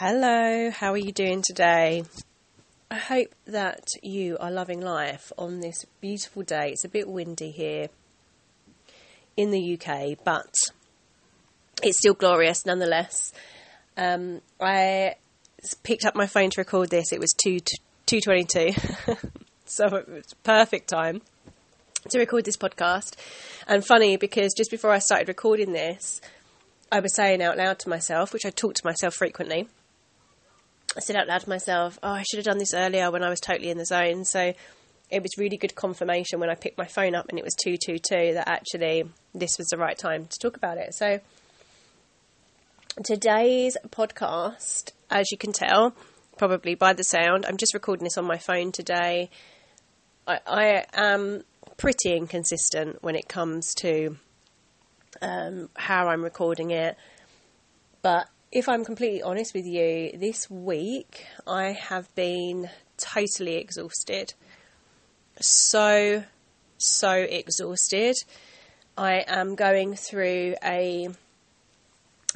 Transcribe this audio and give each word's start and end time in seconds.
Hello, 0.00 0.70
how 0.70 0.92
are 0.92 0.96
you 0.96 1.10
doing 1.10 1.42
today? 1.44 2.04
I 2.88 2.94
hope 2.94 3.34
that 3.46 3.88
you 4.00 4.36
are 4.38 4.48
loving 4.48 4.80
life 4.80 5.32
on 5.36 5.58
this 5.58 5.84
beautiful 6.00 6.44
day. 6.44 6.70
It's 6.70 6.84
a 6.84 6.88
bit 6.88 7.08
windy 7.08 7.50
here 7.50 7.88
in 9.36 9.50
the 9.50 9.76
UK, 9.76 10.16
but 10.22 10.54
it's 11.82 11.98
still 11.98 12.14
glorious 12.14 12.64
nonetheless. 12.64 13.32
Um, 13.96 14.40
I 14.60 15.16
picked 15.82 16.04
up 16.04 16.14
my 16.14 16.28
phone 16.28 16.50
to 16.50 16.60
record 16.60 16.90
this. 16.90 17.12
It 17.12 17.18
was 17.18 17.32
two 17.32 17.58
two 18.06 18.20
twenty 18.20 18.44
two, 18.44 18.70
so 19.64 19.86
it 19.96 20.08
was 20.08 20.32
perfect 20.44 20.90
time 20.90 21.22
to 22.10 22.20
record 22.20 22.44
this 22.44 22.56
podcast. 22.56 23.16
And 23.66 23.84
funny 23.84 24.16
because 24.16 24.54
just 24.56 24.70
before 24.70 24.92
I 24.92 25.00
started 25.00 25.26
recording 25.26 25.72
this, 25.72 26.20
I 26.92 27.00
was 27.00 27.16
saying 27.16 27.42
out 27.42 27.58
loud 27.58 27.80
to 27.80 27.88
myself, 27.88 28.32
which 28.32 28.46
I 28.46 28.50
talk 28.50 28.74
to 28.74 28.86
myself 28.86 29.14
frequently. 29.14 29.66
I 30.96 31.00
said 31.00 31.16
out 31.16 31.28
loud 31.28 31.42
to 31.42 31.48
myself, 31.48 31.98
"Oh, 32.02 32.10
I 32.10 32.22
should 32.22 32.38
have 32.38 32.46
done 32.46 32.58
this 32.58 32.74
earlier 32.74 33.10
when 33.10 33.22
I 33.22 33.28
was 33.28 33.40
totally 33.40 33.70
in 33.70 33.78
the 33.78 33.86
zone." 33.86 34.24
So 34.24 34.52
it 35.10 35.22
was 35.22 35.38
really 35.38 35.56
good 35.56 35.74
confirmation 35.74 36.40
when 36.40 36.50
I 36.50 36.54
picked 36.54 36.78
my 36.78 36.86
phone 36.86 37.14
up 37.14 37.28
and 37.28 37.38
it 37.38 37.44
was 37.44 37.54
two 37.54 37.76
two 37.76 37.98
two 37.98 38.34
that 38.34 38.48
actually 38.48 39.04
this 39.34 39.56
was 39.58 39.68
the 39.68 39.78
right 39.78 39.96
time 39.96 40.26
to 40.26 40.38
talk 40.38 40.56
about 40.56 40.78
it. 40.78 40.94
So 40.94 41.20
today's 43.04 43.76
podcast, 43.90 44.92
as 45.10 45.30
you 45.30 45.38
can 45.38 45.52
tell, 45.52 45.94
probably 46.36 46.74
by 46.74 46.92
the 46.92 47.04
sound, 47.04 47.46
I'm 47.46 47.56
just 47.56 47.74
recording 47.74 48.04
this 48.04 48.18
on 48.18 48.24
my 48.24 48.38
phone 48.38 48.72
today. 48.72 49.30
I, 50.26 50.40
I 50.46 50.84
am 50.92 51.42
pretty 51.76 52.14
inconsistent 52.14 53.02
when 53.02 53.14
it 53.14 53.28
comes 53.28 53.72
to 53.76 54.16
um, 55.22 55.70
how 55.74 56.08
I'm 56.08 56.22
recording 56.22 56.70
it. 56.70 56.96
But 58.02 58.28
if 58.50 58.68
I'm 58.68 58.84
completely 58.84 59.22
honest 59.22 59.54
with 59.54 59.66
you, 59.66 60.12
this 60.14 60.48
week 60.50 61.26
I 61.46 61.72
have 61.72 62.12
been 62.14 62.70
totally 62.96 63.56
exhausted. 63.56 64.32
So, 65.40 66.24
so 66.78 67.12
exhausted. 67.12 68.16
I 68.96 69.24
am 69.26 69.54
going 69.54 69.94
through 69.96 70.54
a 70.64 71.08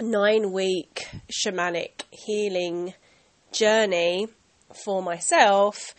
nine 0.00 0.52
week 0.52 1.06
shamanic 1.30 2.02
healing 2.10 2.94
journey 3.52 4.28
for 4.84 5.02
myself, 5.02 5.94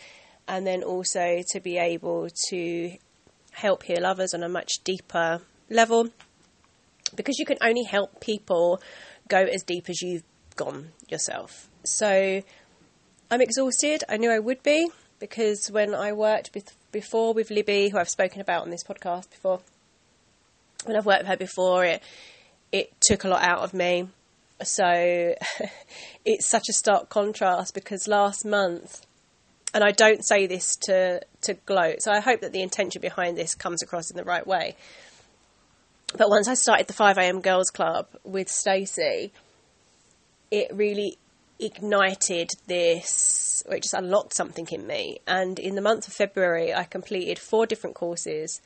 and 0.47 0.65
then 0.65 0.83
also 0.83 1.41
to 1.51 1.59
be 1.59 1.77
able 1.77 2.29
to 2.49 2.97
help 3.51 3.83
heal 3.83 4.05
others 4.05 4.33
on 4.33 4.43
a 4.43 4.49
much 4.49 4.83
deeper 4.83 5.41
level 5.69 6.09
because 7.15 7.37
you 7.37 7.45
can 7.45 7.57
only 7.61 7.83
help 7.83 8.19
people 8.19 8.81
go 9.33 9.43
as 9.45 9.63
deep 9.63 9.89
as 9.89 10.01
you've 10.01 10.23
gone 10.55 10.89
yourself. 11.09 11.67
So 11.83 12.43
I'm 13.31 13.41
exhausted. 13.41 14.03
I 14.07 14.17
knew 14.17 14.31
I 14.31 14.37
would 14.37 14.61
be 14.61 14.89
because 15.19 15.71
when 15.71 15.95
I 15.95 16.11
worked 16.13 16.51
before 16.91 17.33
with 17.33 17.49
Libby, 17.49 17.89
who 17.89 17.97
I've 17.97 18.09
spoken 18.09 18.41
about 18.41 18.61
on 18.61 18.69
this 18.69 18.83
podcast 18.83 19.31
before, 19.31 19.61
when 20.85 20.95
I've 20.95 21.05
worked 21.05 21.21
with 21.21 21.29
her 21.29 21.37
before, 21.37 21.83
it 21.83 22.03
it 22.71 22.93
took 23.01 23.23
a 23.23 23.27
lot 23.27 23.43
out 23.43 23.59
of 23.59 23.73
me. 23.73 24.07
So 24.61 24.85
it's 26.25 26.47
such 26.47 26.65
a 26.69 26.73
stark 26.73 27.09
contrast 27.09 27.73
because 27.73 28.07
last 28.07 28.45
month, 28.45 29.03
and 29.73 29.83
I 29.83 29.91
don't 29.91 30.23
say 30.23 30.45
this 30.45 30.75
to 30.83 31.21
to 31.41 31.55
gloat. 31.65 32.03
So 32.03 32.11
I 32.11 32.19
hope 32.19 32.41
that 32.41 32.53
the 32.53 32.61
intention 32.61 33.01
behind 33.01 33.35
this 33.35 33.55
comes 33.55 33.81
across 33.81 34.11
in 34.11 34.17
the 34.17 34.23
right 34.23 34.45
way. 34.45 34.75
But 36.15 36.29
once 36.29 36.47
I 36.47 36.53
started 36.53 36.87
the 36.87 36.93
5am 36.93 37.41
Girls 37.41 37.71
Club 37.71 38.07
with 38.23 38.47
Stacey, 38.47 39.33
it 40.51 40.67
really 40.71 41.17
ignited 41.59 42.51
this, 42.67 43.63
or 43.67 43.75
it 43.75 43.81
just 43.81 43.95
unlocked 43.95 44.35
something 44.35 44.67
in 44.71 44.85
me. 44.85 45.19
And 45.25 45.57
in 45.57 45.73
the 45.73 45.81
month 45.81 46.07
of 46.07 46.13
February, 46.13 46.71
I 46.71 46.83
completed 46.83 47.39
four 47.39 47.65
different 47.65 47.95
courses. 47.95 48.61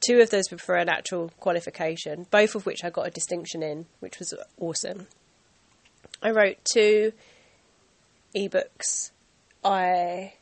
Two 0.00 0.20
of 0.20 0.30
those 0.30 0.50
were 0.50 0.58
for 0.58 0.74
an 0.74 0.88
actual 0.88 1.30
qualification, 1.38 2.26
both 2.30 2.56
of 2.56 2.66
which 2.66 2.82
I 2.82 2.90
got 2.90 3.06
a 3.06 3.10
distinction 3.10 3.62
in, 3.62 3.86
which 4.00 4.18
was 4.18 4.34
awesome. 4.58 5.06
I 6.20 6.30
wrote 6.30 6.56
two 6.64 7.12
ebooks. 8.34 9.12
I 9.64 10.34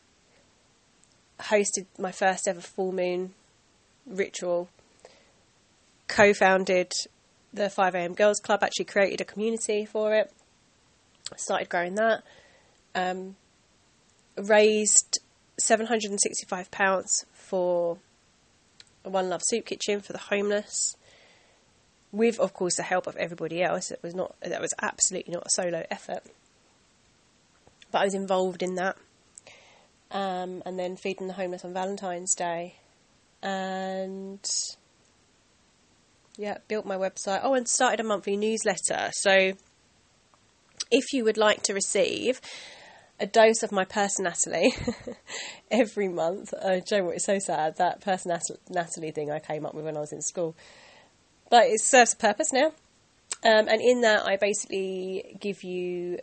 hosted 1.41 1.85
my 1.99 2.11
first 2.11 2.49
ever 2.49 2.63
full 2.63 2.93
moon 2.93 3.35
ritual 4.07 4.71
co 6.09 6.33
founded 6.33 6.93
the 7.53 7.65
5am 7.65 8.17
Girls 8.17 8.41
Club, 8.41 8.63
actually 8.63 8.85
created 8.85 9.21
a 9.21 9.25
community 9.25 9.85
for 9.85 10.15
it, 10.15 10.33
started 11.37 11.69
growing 11.69 11.95
that, 11.97 12.23
um, 12.95 13.37
raised 14.37 15.21
£765 15.61 17.25
for 17.33 17.99
One 19.03 19.29
Love 19.29 19.43
Soup 19.43 19.65
Kitchen 19.65 20.01
for 20.01 20.13
the 20.13 20.19
homeless. 20.19 20.97
With, 22.13 22.39
of 22.39 22.55
course, 22.55 22.77
the 22.77 22.83
help 22.83 23.07
of 23.07 23.17
everybody 23.17 23.63
else. 23.63 23.91
It 23.91 24.01
was 24.03 24.15
not 24.15 24.37
that 24.41 24.61
was 24.61 24.73
absolutely 24.81 25.35
not 25.35 25.47
a 25.47 25.51
solo 25.51 25.85
effort, 25.91 26.23
but 27.91 27.99
I 28.01 28.05
was 28.05 28.15
involved 28.15 28.63
in 28.63 28.77
that. 28.77 28.97
Um, 30.11 30.63
and 30.65 30.79
then 30.79 30.97
feeding 30.97 31.27
the 31.27 31.33
homeless 31.33 31.65
on 31.65 31.75
Valentine's 31.75 32.35
Day, 32.35 32.77
and 33.43 34.49
yeah, 36.37 36.59
built 36.69 36.87
my 36.87 36.97
website. 36.97 37.41
Oh, 37.43 37.55
and 37.55 37.69
started 37.69 38.01
a 38.01 38.05
monthly 38.05 38.37
newsletter. 38.37 39.11
So 39.13 39.53
if 40.91 41.13
you 41.13 41.25
would 41.25 41.37
like 41.37 41.63
to 41.65 41.75
receive 41.75 42.41
a 43.19 43.27
dose 43.27 43.63
of 43.63 43.73
my 43.73 43.85
personality 43.85 44.75
every 45.71 46.09
month, 46.09 46.53
uh, 46.55 46.81
Joe, 46.81 47.05
what 47.05 47.17
is 47.17 47.25
so 47.25 47.39
sad 47.39 47.77
that 47.79 48.01
personality 48.01 49.11
thing 49.11 49.31
I 49.31 49.39
came 49.39 49.65
up 49.65 49.75
with 49.75 49.85
when 49.85 49.97
I 49.97 50.01
was 50.01 50.13
in 50.13 50.21
school, 50.21 50.55
but 51.51 51.65
it 51.67 51.81
serves 51.81 52.13
a 52.13 52.17
purpose 52.17 52.53
now. 52.53 52.73
Um, 53.45 53.69
and 53.69 53.81
in 53.81 54.01
that, 54.03 54.27
I 54.27 54.37
basically 54.37 55.37
give 55.41 55.63
you 55.63 56.19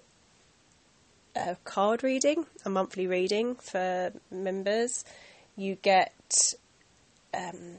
a 1.35 1.55
card 1.63 2.03
reading, 2.03 2.45
a 2.65 2.69
monthly 2.69 3.07
reading 3.07 3.55
for 3.55 4.11
members. 4.29 5.03
You 5.55 5.75
get 5.75 6.13
um, 7.33 7.77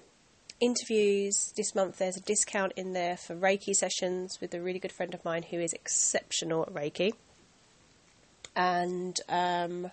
interviews 0.60 1.52
this 1.56 1.74
month 1.74 1.98
there's 1.98 2.16
a 2.16 2.20
discount 2.20 2.72
in 2.76 2.92
there 2.92 3.16
for 3.16 3.34
reiki 3.34 3.74
sessions 3.74 4.38
with 4.40 4.54
a 4.54 4.60
really 4.60 4.78
good 4.78 4.92
friend 4.92 5.14
of 5.14 5.24
mine 5.24 5.42
who 5.42 5.58
is 5.58 5.72
exceptional 5.72 6.62
at 6.62 6.72
reiki. 6.72 7.12
And 8.56 9.18
um, 9.28 9.90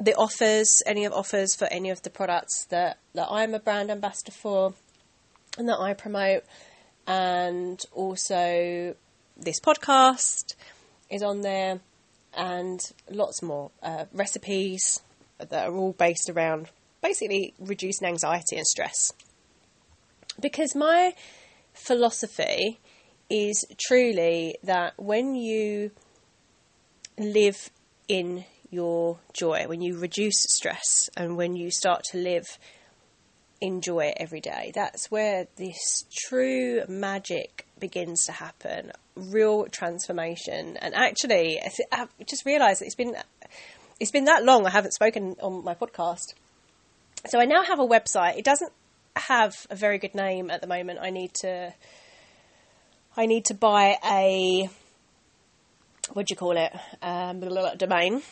the 0.00 0.14
offers 0.14 0.82
any 0.86 1.04
of 1.04 1.12
offers 1.12 1.54
for 1.54 1.66
any 1.66 1.90
of 1.90 2.02
the 2.02 2.10
products 2.10 2.66
that, 2.66 2.98
that 3.14 3.28
i'm 3.30 3.54
a 3.54 3.60
brand 3.60 3.90
ambassador 3.90 4.32
for 4.32 4.74
and 5.56 5.68
that 5.68 5.78
i 5.78 5.94
promote. 5.94 6.44
And 7.06 7.80
also 7.92 8.94
this 9.36 9.60
podcast 9.60 10.54
is 11.10 11.22
on 11.22 11.40
there 11.40 11.80
and 12.36 12.80
lots 13.08 13.42
more 13.42 13.70
uh, 13.82 14.04
recipes 14.12 15.00
that 15.38 15.68
are 15.68 15.74
all 15.74 15.92
based 15.92 16.28
around 16.28 16.68
basically 17.00 17.54
reducing 17.58 18.08
anxiety 18.08 18.56
and 18.56 18.66
stress 18.66 19.12
because 20.40 20.74
my 20.74 21.14
philosophy 21.72 22.80
is 23.30 23.64
truly 23.78 24.56
that 24.62 24.94
when 24.96 25.34
you 25.34 25.90
live 27.18 27.70
in 28.08 28.44
your 28.70 29.18
joy, 29.32 29.66
when 29.66 29.80
you 29.80 29.98
reduce 29.98 30.36
stress, 30.48 31.08
and 31.16 31.36
when 31.36 31.56
you 31.56 31.70
start 31.70 32.04
to 32.04 32.18
live 32.18 32.58
in 33.60 33.80
joy 33.80 34.12
every 34.16 34.40
day, 34.40 34.72
that's 34.74 35.10
where 35.10 35.48
this 35.56 36.04
true 36.28 36.82
magic 36.88 37.66
begins 37.78 38.24
to 38.26 38.32
happen. 38.32 38.92
Real 39.16 39.66
transformation, 39.66 40.76
and 40.76 40.94
actually, 40.94 41.60
I've 41.90 42.10
just 42.26 42.46
realised 42.46 42.82
it's 42.82 42.94
been 42.94 43.16
it's 43.98 44.10
been 44.12 44.26
that 44.26 44.44
long 44.44 44.66
I 44.66 44.70
haven't 44.70 44.92
spoken 44.92 45.36
on 45.42 45.64
my 45.64 45.74
podcast. 45.74 46.34
So 47.26 47.40
I 47.40 47.46
now 47.46 47.64
have 47.64 47.80
a 47.80 47.86
website. 47.86 48.38
It 48.38 48.44
doesn't 48.44 48.72
have 49.20 49.66
a 49.70 49.76
very 49.76 49.98
good 49.98 50.14
name 50.14 50.50
at 50.50 50.60
the 50.60 50.66
moment. 50.66 50.98
I 51.00 51.10
need 51.10 51.34
to 51.40 51.72
I 53.16 53.26
need 53.26 53.44
to 53.46 53.54
buy 53.54 53.96
a 54.04 54.68
what 56.12 56.26
do 56.26 56.32
you 56.32 56.36
call 56.36 56.56
it 56.56 56.72
um, 57.02 57.40
domain. 57.76 58.22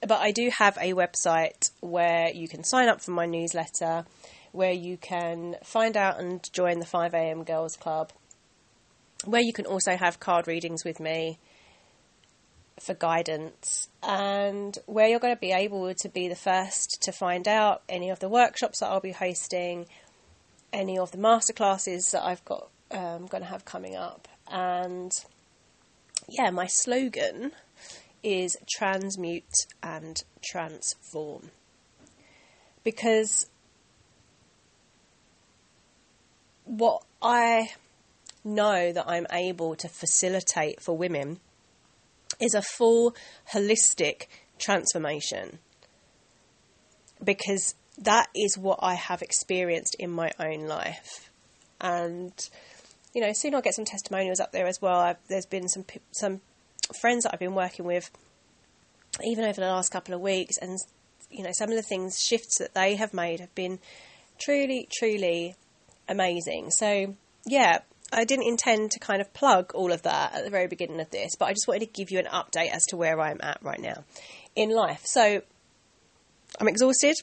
But 0.00 0.20
I 0.20 0.30
do 0.30 0.50
have 0.50 0.78
a 0.78 0.92
website 0.92 1.70
where 1.80 2.30
you 2.30 2.48
can 2.48 2.64
sign 2.64 2.88
up 2.88 3.02
for 3.02 3.10
my 3.10 3.26
newsletter, 3.26 4.06
where 4.52 4.72
you 4.72 4.96
can 4.96 5.56
find 5.62 5.96
out 5.96 6.18
and 6.18 6.40
join 6.52 6.78
the 6.78 6.86
5am 6.86 7.46
Girls 7.46 7.76
Club, 7.76 8.12
where 9.24 9.42
you 9.42 9.52
can 9.52 9.66
also 9.66 9.96
have 9.96 10.20
card 10.20 10.46
readings 10.46 10.84
with 10.84 11.00
me 11.00 11.38
for 12.80 12.94
guidance 12.94 13.88
and 14.02 14.78
where 14.86 15.06
you're 15.08 15.20
going 15.20 15.34
to 15.34 15.40
be 15.40 15.52
able 15.52 15.92
to 15.94 16.08
be 16.08 16.28
the 16.28 16.34
first 16.34 16.98
to 17.02 17.12
find 17.12 17.46
out 17.46 17.82
any 17.88 18.10
of 18.10 18.18
the 18.20 18.28
workshops 18.28 18.80
that 18.80 18.86
I'll 18.86 19.00
be 19.00 19.12
hosting, 19.12 19.86
any 20.72 20.98
of 20.98 21.12
the 21.12 21.18
masterclasses 21.18 22.10
that 22.12 22.24
I've 22.24 22.44
got 22.44 22.68
um, 22.90 23.26
going 23.26 23.42
to 23.42 23.48
have 23.48 23.64
coming 23.64 23.96
up, 23.96 24.26
and 24.50 25.12
yeah, 26.28 26.50
my 26.50 26.66
slogan 26.66 27.52
is 28.22 28.56
transmute 28.68 29.66
and 29.82 30.22
transform. 30.42 31.50
Because 32.82 33.46
what 36.64 37.02
I 37.20 37.70
know 38.42 38.92
that 38.92 39.04
I'm 39.06 39.26
able 39.30 39.76
to 39.76 39.88
facilitate 39.88 40.80
for 40.80 40.96
women 40.96 41.40
is 42.40 42.54
a 42.54 42.62
full 42.62 43.14
holistic 43.52 44.26
transformation. 44.58 45.58
Because 47.22 47.74
that 47.98 48.28
is 48.34 48.56
what 48.56 48.78
I 48.82 48.94
have 48.94 49.22
experienced 49.22 49.94
in 49.98 50.10
my 50.10 50.30
own 50.38 50.66
life. 50.66 51.30
And, 51.80 52.32
you 53.14 53.20
know, 53.20 53.32
soon 53.32 53.54
I'll 53.54 53.62
get 53.62 53.74
some 53.74 53.84
testimonials 53.84 54.40
up 54.40 54.52
there 54.52 54.66
as 54.66 54.80
well. 54.80 55.00
I've, 55.00 55.16
there's 55.28 55.46
been 55.46 55.68
some, 55.68 55.84
some 56.12 56.40
friends 57.00 57.24
that 57.24 57.34
I've 57.34 57.40
been 57.40 57.54
working 57.54 57.84
with, 57.84 58.10
even 59.24 59.44
over 59.44 59.60
the 59.60 59.66
last 59.66 59.90
couple 59.90 60.14
of 60.14 60.20
weeks, 60.20 60.56
and, 60.58 60.78
you 61.30 61.42
know, 61.42 61.52
some 61.52 61.70
of 61.70 61.76
the 61.76 61.82
things, 61.82 62.18
shifts 62.18 62.58
that 62.58 62.74
they 62.74 62.96
have 62.96 63.12
made 63.12 63.40
have 63.40 63.54
been 63.54 63.78
truly, 64.40 64.88
truly 64.98 65.56
amazing. 66.08 66.70
So, 66.70 67.14
yeah, 67.46 67.80
I 68.12 68.24
didn't 68.24 68.46
intend 68.46 68.90
to 68.92 68.98
kind 68.98 69.20
of 69.20 69.32
plug 69.32 69.72
all 69.74 69.92
of 69.92 70.02
that 70.02 70.34
at 70.34 70.44
the 70.44 70.50
very 70.50 70.66
beginning 70.66 71.00
of 71.00 71.10
this, 71.10 71.36
but 71.38 71.46
I 71.46 71.52
just 71.52 71.68
wanted 71.68 71.80
to 71.80 71.92
give 71.92 72.10
you 72.10 72.18
an 72.18 72.26
update 72.26 72.70
as 72.70 72.84
to 72.86 72.96
where 72.96 73.20
I'm 73.20 73.40
at 73.42 73.58
right 73.62 73.80
now 73.80 74.04
in 74.56 74.70
life. 74.70 75.02
So, 75.04 75.42
I'm 76.58 76.68
exhausted 76.68 77.16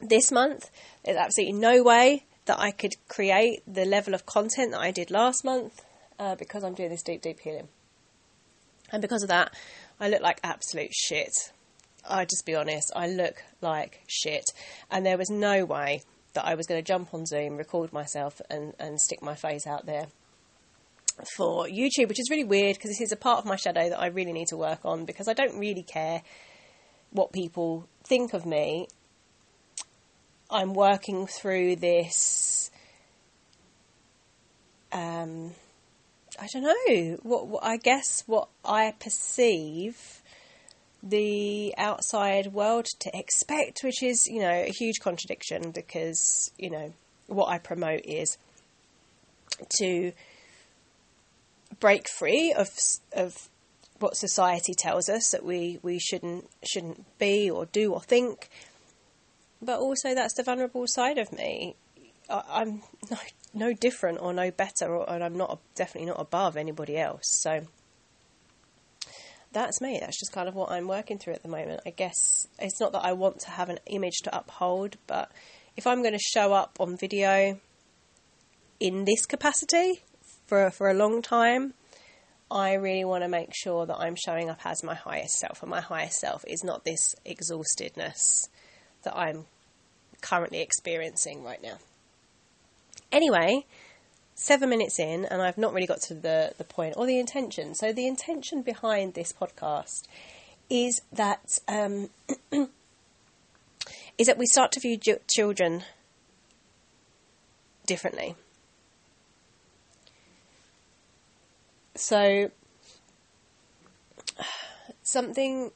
this 0.00 0.30
month. 0.30 0.70
There's 1.04 1.16
absolutely 1.16 1.58
no 1.58 1.82
way 1.82 2.24
that 2.46 2.58
I 2.58 2.70
could 2.70 2.94
create 3.08 3.62
the 3.66 3.84
level 3.84 4.14
of 4.14 4.26
content 4.26 4.72
that 4.72 4.80
I 4.80 4.90
did 4.90 5.10
last 5.10 5.44
month 5.44 5.84
uh, 6.18 6.34
because 6.34 6.64
I'm 6.64 6.74
doing 6.74 6.90
this 6.90 7.02
deep, 7.02 7.22
deep 7.22 7.40
healing. 7.40 7.68
And 8.92 9.00
because 9.00 9.22
of 9.22 9.28
that, 9.28 9.54
I 10.00 10.08
look 10.08 10.22
like 10.22 10.40
absolute 10.42 10.92
shit. 10.92 11.32
I'll 12.08 12.26
just 12.26 12.46
be 12.46 12.54
honest, 12.54 12.92
I 12.96 13.08
look 13.08 13.42
like 13.60 14.02
shit. 14.06 14.44
And 14.90 15.04
there 15.04 15.18
was 15.18 15.30
no 15.30 15.64
way 15.64 16.02
that 16.34 16.44
I 16.44 16.54
was 16.54 16.66
going 16.66 16.82
to 16.82 16.86
jump 16.86 17.12
on 17.12 17.26
Zoom, 17.26 17.56
record 17.56 17.92
myself, 17.92 18.40
and, 18.50 18.74
and 18.78 19.00
stick 19.00 19.22
my 19.22 19.34
face 19.34 19.66
out 19.66 19.86
there 19.86 20.06
for 21.36 21.66
YouTube, 21.66 22.08
which 22.08 22.20
is 22.20 22.28
really 22.30 22.44
weird 22.44 22.76
because 22.76 22.90
this 22.90 23.00
is 23.00 23.12
a 23.12 23.16
part 23.16 23.38
of 23.38 23.44
my 23.44 23.56
shadow 23.56 23.88
that 23.88 24.00
I 24.00 24.06
really 24.06 24.32
need 24.32 24.48
to 24.48 24.56
work 24.56 24.80
on 24.84 25.04
because 25.04 25.28
I 25.28 25.32
don't 25.32 25.58
really 25.58 25.82
care 25.82 26.22
what 27.10 27.32
people 27.32 27.86
think 28.04 28.32
of 28.32 28.46
me. 28.46 28.88
I'm 30.50 30.74
working 30.74 31.26
through 31.26 31.76
this. 31.76 32.70
Um, 34.92 35.52
I 36.40 36.46
don't 36.52 36.62
know 36.62 37.18
what, 37.22 37.46
what 37.46 37.64
I 37.64 37.76
guess 37.76 38.24
what 38.26 38.48
I 38.64 38.94
perceive 38.98 40.19
the 41.02 41.74
outside 41.78 42.52
world 42.52 42.86
to 43.00 43.16
expect, 43.16 43.82
which 43.82 44.02
is, 44.02 44.26
you 44.26 44.40
know, 44.40 44.50
a 44.50 44.70
huge 44.70 45.00
contradiction 45.00 45.70
because, 45.70 46.50
you 46.58 46.70
know, 46.70 46.92
what 47.26 47.48
I 47.48 47.58
promote 47.58 48.04
is 48.04 48.36
to 49.78 50.12
break 51.78 52.08
free 52.08 52.52
of 52.52 52.68
of 53.12 53.48
what 53.98 54.16
society 54.16 54.72
tells 54.74 55.08
us 55.08 55.30
that 55.30 55.44
we, 55.44 55.78
we 55.82 55.98
shouldn't 55.98 56.48
shouldn't 56.64 57.04
be 57.18 57.50
or 57.50 57.66
do 57.66 57.92
or 57.92 58.00
think, 58.00 58.48
but 59.62 59.78
also 59.78 60.14
that's 60.14 60.34
the 60.34 60.42
vulnerable 60.42 60.86
side 60.86 61.18
of 61.18 61.32
me. 61.32 61.76
I, 62.28 62.62
am 62.62 62.82
no, 63.10 63.18
no 63.54 63.72
different 63.72 64.18
or 64.20 64.32
no 64.32 64.50
better, 64.50 64.94
or, 64.94 65.08
and 65.08 65.22
I'm 65.22 65.36
not 65.36 65.58
definitely 65.74 66.10
not 66.10 66.20
above 66.20 66.56
anybody 66.56 66.98
else. 66.98 67.24
So 67.24 67.66
that's 69.52 69.80
me. 69.80 69.98
That's 70.00 70.18
just 70.18 70.32
kind 70.32 70.48
of 70.48 70.54
what 70.54 70.70
I'm 70.70 70.86
working 70.86 71.18
through 71.18 71.34
at 71.34 71.42
the 71.42 71.48
moment. 71.48 71.80
I 71.84 71.90
guess 71.90 72.46
it's 72.58 72.80
not 72.80 72.92
that 72.92 73.04
I 73.04 73.12
want 73.12 73.40
to 73.40 73.50
have 73.50 73.68
an 73.68 73.78
image 73.86 74.18
to 74.24 74.36
uphold, 74.36 74.96
but 75.06 75.30
if 75.76 75.86
I'm 75.86 76.02
going 76.02 76.14
to 76.14 76.18
show 76.18 76.52
up 76.52 76.76
on 76.78 76.96
video 76.96 77.58
in 78.78 79.04
this 79.04 79.26
capacity 79.26 80.02
for 80.46 80.70
for 80.70 80.88
a 80.88 80.94
long 80.94 81.22
time, 81.22 81.74
I 82.50 82.74
really 82.74 83.04
want 83.04 83.22
to 83.22 83.28
make 83.28 83.50
sure 83.54 83.86
that 83.86 83.96
I'm 83.98 84.16
showing 84.16 84.50
up 84.50 84.60
as 84.64 84.82
my 84.82 84.94
highest 84.94 85.38
self, 85.38 85.62
and 85.62 85.70
my 85.70 85.80
highest 85.80 86.18
self 86.18 86.44
is 86.46 86.64
not 86.64 86.84
this 86.84 87.14
exhaustedness 87.24 88.48
that 89.02 89.16
I'm 89.16 89.46
currently 90.20 90.60
experiencing 90.60 91.42
right 91.44 91.62
now. 91.62 91.78
Anyway, 93.12 93.66
seven 94.40 94.70
minutes 94.70 94.98
in, 94.98 95.26
and 95.26 95.42
I've 95.42 95.58
not 95.58 95.74
really 95.74 95.86
got 95.86 96.00
to 96.02 96.14
the, 96.14 96.54
the 96.56 96.64
point 96.64 96.94
or 96.96 97.04
the 97.06 97.18
intention. 97.18 97.74
So, 97.74 97.92
the 97.92 98.06
intention 98.06 98.62
behind 98.62 99.12
this 99.12 99.32
podcast 99.32 100.04
is 100.70 101.02
that 101.12 101.58
um, 101.68 102.08
is 104.18 104.26
that 104.26 104.38
we 104.38 104.46
start 104.46 104.72
to 104.72 104.80
view 104.80 104.96
ju- 104.96 105.18
children 105.28 105.84
differently. 107.86 108.34
So, 111.94 112.50
something 115.02 115.70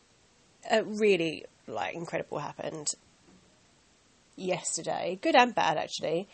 uh, 0.73 0.85
really 0.87 1.45
like 1.67 1.95
incredible 1.95 2.39
happened 2.39 2.95
yesterday, 4.37 5.19
good 5.21 5.35
and 5.35 5.55
bad 5.55 5.77
actually. 5.77 6.29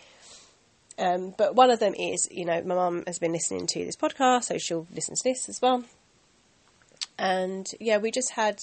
Um, 1.00 1.35
but 1.37 1.55
one 1.55 1.70
of 1.70 1.81
them 1.81 1.94
is, 1.94 2.29
you 2.31 2.44
know, 2.44 2.62
my 2.62 2.75
mum 2.75 3.05
has 3.06 3.19
been 3.19 3.32
listening 3.32 3.67
to 3.69 3.85
this 3.87 3.97
podcast, 3.97 4.44
so 4.44 4.58
she'll 4.58 4.87
listen 4.94 5.14
to 5.14 5.23
this 5.25 5.49
as 5.49 5.58
well. 5.62 5.82
And 7.19 7.67
yeah, 7.81 7.97
we 7.97 8.11
just 8.11 8.32
had 8.32 8.58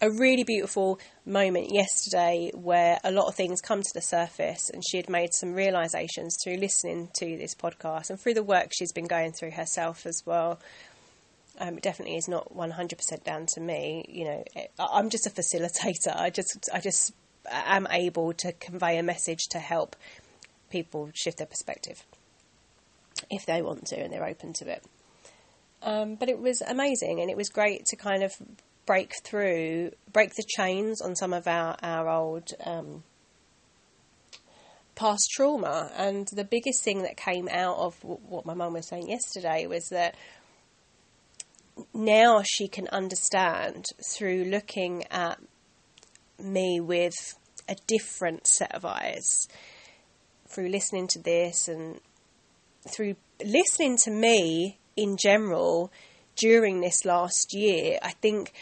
a 0.00 0.10
really 0.10 0.44
beautiful 0.44 1.00
moment 1.24 1.72
yesterday 1.72 2.50
where 2.54 3.00
a 3.02 3.10
lot 3.10 3.26
of 3.28 3.34
things 3.34 3.62
come 3.62 3.82
to 3.82 3.90
the 3.94 4.02
surface 4.02 4.70
and 4.70 4.82
she 4.86 4.98
had 4.98 5.08
made 5.08 5.32
some 5.32 5.54
realizations 5.54 6.36
through 6.42 6.56
listening 6.56 7.08
to 7.18 7.36
this 7.38 7.54
podcast 7.54 8.10
and 8.10 8.20
through 8.20 8.34
the 8.34 8.42
work 8.42 8.70
she's 8.72 8.92
been 8.92 9.06
going 9.06 9.32
through 9.32 9.50
herself 9.50 10.06
as 10.06 10.22
well. 10.24 10.60
Um, 11.58 11.78
it 11.78 11.82
definitely 11.82 12.16
is 12.16 12.28
not 12.28 12.54
100% 12.54 13.24
down 13.24 13.46
to 13.54 13.60
me. 13.60 14.04
You 14.08 14.24
know, 14.24 14.44
it, 14.54 14.70
I'm 14.78 15.08
just 15.08 15.26
a 15.26 15.30
facilitator. 15.30 16.14
I 16.14 16.30
just, 16.30 16.68
I 16.72 16.80
just 16.80 17.12
am 17.50 17.88
able 17.90 18.34
to 18.34 18.52
convey 18.52 18.98
a 18.98 19.02
message 19.02 19.48
to 19.50 19.58
help 19.58 19.96
people 20.70 21.10
shift 21.14 21.38
their 21.38 21.46
perspective 21.46 22.04
if 23.30 23.46
they 23.46 23.62
want 23.62 23.86
to 23.86 23.96
and 23.96 24.12
they're 24.12 24.26
open 24.26 24.52
to 24.54 24.70
it. 24.70 24.84
Um, 25.82 26.16
but 26.16 26.28
it 26.28 26.40
was 26.40 26.60
amazing 26.62 27.20
and 27.20 27.30
it 27.30 27.36
was 27.36 27.48
great 27.48 27.84
to 27.86 27.96
kind 27.96 28.22
of 28.22 28.32
break 28.86 29.12
through, 29.22 29.92
break 30.12 30.34
the 30.34 30.44
chains 30.56 31.00
on 31.00 31.14
some 31.14 31.32
of 31.32 31.46
our, 31.46 31.76
our 31.82 32.08
old 32.08 32.52
um, 32.64 33.02
past 34.94 35.28
trauma. 35.30 35.92
And 35.96 36.26
the 36.32 36.44
biggest 36.44 36.82
thing 36.82 37.02
that 37.02 37.16
came 37.16 37.48
out 37.48 37.76
of 37.76 38.02
what 38.02 38.46
my 38.46 38.54
mum 38.54 38.72
was 38.72 38.88
saying 38.88 39.08
yesterday 39.08 39.66
was 39.66 39.88
that 39.90 40.16
now 41.94 42.42
she 42.44 42.66
can 42.66 42.88
understand 42.88 43.84
through 44.16 44.44
looking 44.44 45.04
at 45.10 45.38
me 46.42 46.80
with 46.80 47.14
a 47.68 47.76
different 47.86 48.46
set 48.46 48.74
of 48.74 48.84
eyes 48.84 49.48
through 50.48 50.68
listening 50.68 51.06
to 51.08 51.18
this 51.18 51.68
and 51.68 52.00
through 52.88 53.16
listening 53.44 53.96
to 54.04 54.10
me 54.10 54.78
in 54.96 55.16
general 55.16 55.92
during 56.36 56.80
this 56.80 57.04
last 57.04 57.52
year, 57.52 57.98
I 58.02 58.10
think 58.12 58.52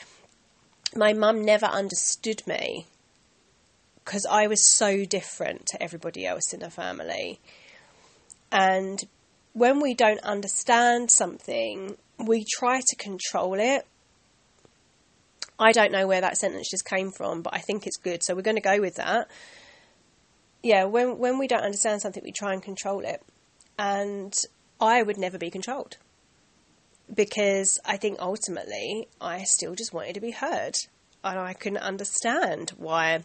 my 0.94 1.12
mum 1.12 1.44
never 1.44 1.66
understood 1.66 2.42
me 2.46 2.86
because 4.04 4.26
I 4.26 4.46
was 4.46 4.72
so 4.74 5.04
different 5.04 5.66
to 5.66 5.82
everybody 5.82 6.26
else 6.26 6.52
in 6.52 6.60
the 6.60 6.70
family. 6.70 7.40
And 8.52 9.02
when 9.52 9.80
we 9.80 9.94
don't 9.94 10.20
understand 10.20 11.10
something, 11.10 11.96
we 12.18 12.44
try 12.58 12.80
to 12.86 12.96
control 12.96 13.54
it. 13.54 13.86
I 15.58 15.72
don't 15.72 15.92
know 15.92 16.06
where 16.06 16.20
that 16.20 16.36
sentence 16.36 16.70
just 16.70 16.84
came 16.84 17.10
from, 17.10 17.42
but 17.42 17.54
I 17.54 17.58
think 17.58 17.86
it's 17.86 17.96
good. 17.96 18.22
So 18.22 18.34
we're 18.34 18.42
going 18.42 18.56
to 18.56 18.62
go 18.62 18.80
with 18.80 18.96
that 18.96 19.28
yeah, 20.66 20.84
when 20.84 21.18
when 21.18 21.38
we 21.38 21.46
don't 21.46 21.62
understand 21.62 22.02
something, 22.02 22.24
we 22.24 22.32
try 22.32 22.52
and 22.52 22.60
control 22.60 23.04
it, 23.04 23.22
and 23.78 24.34
I 24.80 25.00
would 25.00 25.16
never 25.16 25.38
be 25.38 25.48
controlled 25.48 25.96
because 27.14 27.78
I 27.84 27.96
think 27.96 28.18
ultimately 28.20 29.06
I 29.20 29.44
still 29.44 29.76
just 29.76 29.92
wanted 29.92 30.14
to 30.14 30.20
be 30.20 30.32
heard, 30.32 30.74
and 31.22 31.38
I 31.38 31.52
couldn't 31.52 31.78
understand 31.78 32.70
why 32.76 33.22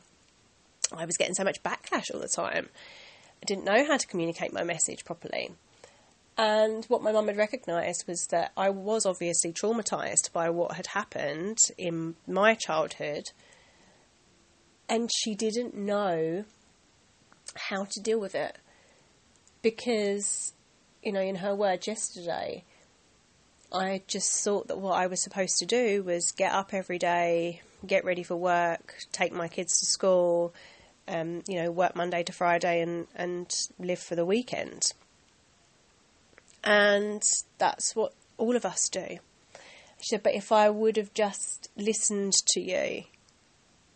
I 0.95 1.05
was 1.05 1.17
getting 1.17 1.33
so 1.33 1.43
much 1.43 1.63
backlash 1.63 2.13
all 2.13 2.19
the 2.19 2.27
time. 2.27 2.69
I 3.41 3.45
didn't 3.47 3.65
know 3.65 3.85
how 3.87 3.97
to 3.97 4.05
communicate 4.05 4.53
my 4.53 4.63
message 4.63 5.03
properly. 5.03 5.49
And 6.37 6.85
what 6.85 7.01
my 7.01 7.11
mum 7.11 7.27
had 7.27 7.37
recognised 7.37 8.05
was 8.07 8.27
that 8.29 8.51
I 8.55 8.69
was 8.69 9.05
obviously 9.05 9.51
traumatised 9.51 10.31
by 10.31 10.51
what 10.51 10.75
had 10.75 10.87
happened 10.87 11.57
in 11.75 12.15
my 12.27 12.53
childhood. 12.53 13.23
And 14.87 15.09
she 15.11 15.33
didn't 15.33 15.75
know 15.75 16.45
how 17.55 17.85
to 17.85 17.99
deal 17.99 18.19
with 18.19 18.35
it. 18.35 18.57
Because, 19.61 20.53
you 21.03 21.11
know, 21.11 21.21
in 21.21 21.35
her 21.35 21.55
words 21.55 21.87
yesterday, 21.87 22.63
I 23.71 24.01
just 24.07 24.43
thought 24.43 24.67
that 24.67 24.79
what 24.79 24.99
I 24.99 25.07
was 25.07 25.21
supposed 25.21 25.57
to 25.59 25.65
do 25.65 26.03
was 26.03 26.31
get 26.31 26.51
up 26.51 26.73
every 26.73 26.97
day, 26.97 27.61
get 27.85 28.03
ready 28.03 28.23
for 28.23 28.35
work, 28.35 28.95
take 29.11 29.31
my 29.31 29.47
kids 29.47 29.79
to 29.79 29.85
school, 29.85 30.53
um, 31.07 31.41
you 31.47 31.61
know, 31.61 31.71
work 31.71 31.95
Monday 31.95 32.23
to 32.23 32.33
Friday 32.33 32.81
and, 32.81 33.07
and 33.15 33.53
live 33.79 33.99
for 33.99 34.15
the 34.15 34.25
weekend. 34.25 34.91
And 36.63 37.23
that's 37.57 37.95
what 37.95 38.13
all 38.37 38.55
of 38.55 38.65
us 38.65 38.89
do. 38.89 39.19
She 40.01 40.07
said, 40.09 40.23
but 40.23 40.35
if 40.35 40.51
I 40.51 40.69
would 40.69 40.97
have 40.97 41.13
just 41.13 41.69
listened 41.77 42.33
to 42.53 42.59
you, 42.59 43.03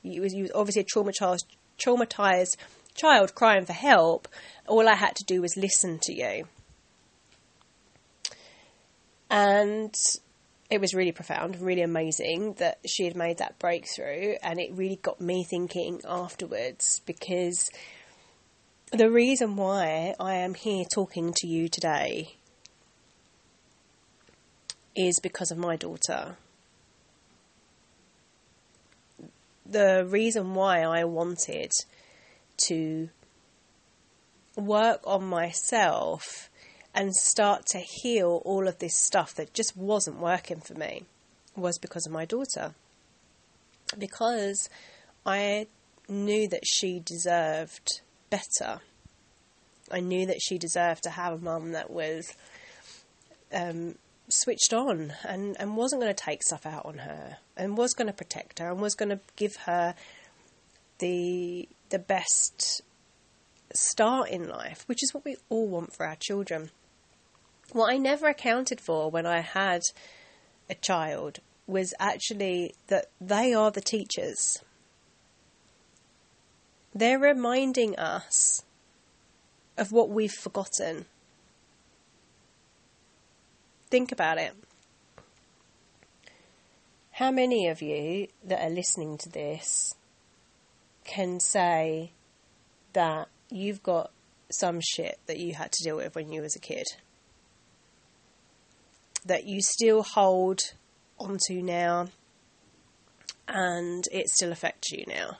you 0.03 0.21
was, 0.21 0.33
you 0.33 0.43
was 0.43 0.51
obviously 0.53 0.83
a 0.83 0.85
traumatized, 0.85 1.45
traumatized 1.83 2.57
child 2.95 3.35
crying 3.35 3.65
for 3.65 3.73
help. 3.73 4.27
All 4.67 4.87
I 4.87 4.95
had 4.95 5.15
to 5.17 5.23
do 5.23 5.41
was 5.41 5.55
listen 5.55 5.99
to 6.03 6.13
you. 6.13 6.47
And 9.29 9.93
it 10.69 10.81
was 10.81 10.95
really 10.95 11.11
profound, 11.11 11.61
really 11.61 11.81
amazing 11.81 12.53
that 12.53 12.79
she 12.85 13.05
had 13.05 13.15
made 13.15 13.37
that 13.37 13.59
breakthrough. 13.59 14.35
And 14.41 14.59
it 14.59 14.71
really 14.73 14.99
got 15.01 15.21
me 15.21 15.43
thinking 15.43 16.01
afterwards 16.07 17.01
because 17.05 17.69
the 18.91 19.11
reason 19.11 19.55
why 19.55 20.15
I 20.19 20.35
am 20.35 20.53
here 20.53 20.85
talking 20.85 21.33
to 21.37 21.47
you 21.47 21.67
today 21.67 22.35
is 24.95 25.19
because 25.19 25.51
of 25.51 25.57
my 25.57 25.75
daughter. 25.75 26.37
The 29.65 30.05
reason 30.07 30.53
why 30.53 30.81
I 30.81 31.03
wanted 31.03 31.71
to 32.57 33.09
work 34.55 35.01
on 35.05 35.25
myself 35.25 36.49
and 36.93 37.13
start 37.13 37.65
to 37.67 37.79
heal 37.79 38.41
all 38.45 38.67
of 38.67 38.79
this 38.79 38.97
stuff 38.97 39.35
that 39.35 39.53
just 39.53 39.75
wasn't 39.75 40.17
working 40.17 40.61
for 40.61 40.73
me 40.73 41.03
was 41.55 41.77
because 41.77 42.05
of 42.05 42.11
my 42.13 42.25
daughter. 42.25 42.73
Because 43.97 44.69
I 45.25 45.67
knew 46.07 46.47
that 46.47 46.65
she 46.65 46.99
deserved 46.99 48.01
better. 48.29 48.79
I 49.91 49.99
knew 49.99 50.25
that 50.25 50.41
she 50.41 50.57
deserved 50.57 51.03
to 51.03 51.09
have 51.11 51.33
a 51.33 51.43
mum 51.43 51.73
that 51.73 51.89
was 51.89 52.33
um, 53.53 53.95
switched 54.29 54.73
on 54.73 55.13
and, 55.23 55.55
and 55.59 55.77
wasn't 55.77 56.01
going 56.01 56.13
to 56.13 56.23
take 56.23 56.43
stuff 56.43 56.65
out 56.65 56.85
on 56.85 56.99
her 56.99 57.37
and 57.55 57.77
was 57.77 57.93
going 57.93 58.07
to 58.07 58.13
protect 58.13 58.59
her 58.59 58.71
and 58.71 58.81
was 58.81 58.95
going 58.95 59.09
to 59.09 59.19
give 59.35 59.55
her 59.65 59.95
the 60.99 61.67
the 61.89 61.99
best 61.99 62.81
start 63.73 64.29
in 64.29 64.47
life, 64.47 64.83
which 64.87 65.03
is 65.03 65.13
what 65.13 65.25
we 65.25 65.35
all 65.49 65.67
want 65.67 65.93
for 65.93 66.05
our 66.05 66.15
children. 66.15 66.71
What 67.71 67.91
I 67.91 67.97
never 67.97 68.27
accounted 68.27 68.79
for 68.79 69.09
when 69.09 69.25
I 69.25 69.41
had 69.41 69.81
a 70.69 70.75
child 70.75 71.39
was 71.67 71.93
actually 71.99 72.73
that 72.87 73.07
they 73.19 73.53
are 73.53 73.71
the 73.71 73.81
teachers. 73.81 74.63
They're 76.93 77.19
reminding 77.19 77.97
us 77.97 78.63
of 79.77 79.91
what 79.91 80.09
we've 80.09 80.31
forgotten. 80.31 81.05
Think 83.89 84.11
about 84.11 84.37
it. 84.37 84.53
How 87.11 87.31
many 87.31 87.67
of 87.67 87.81
you 87.81 88.27
that 88.43 88.61
are 88.61 88.69
listening 88.69 89.17
to 89.19 89.29
this 89.29 89.95
can 91.05 91.39
say 91.39 92.11
that 92.93 93.29
you've 93.49 93.83
got 93.83 94.11
some 94.51 94.79
shit 94.81 95.19
that 95.27 95.39
you 95.39 95.53
had 95.53 95.71
to 95.71 95.83
deal 95.83 95.97
with 95.97 96.15
when 96.15 96.31
you 96.31 96.41
was 96.41 96.55
a 96.55 96.59
kid? 96.59 96.85
That 99.25 99.45
you 99.45 99.61
still 99.61 100.03
hold 100.03 100.59
onto 101.17 101.61
now 101.61 102.09
and 103.47 104.03
it 104.11 104.29
still 104.29 104.51
affects 104.51 104.91
you 104.91 105.05
now. 105.07 105.37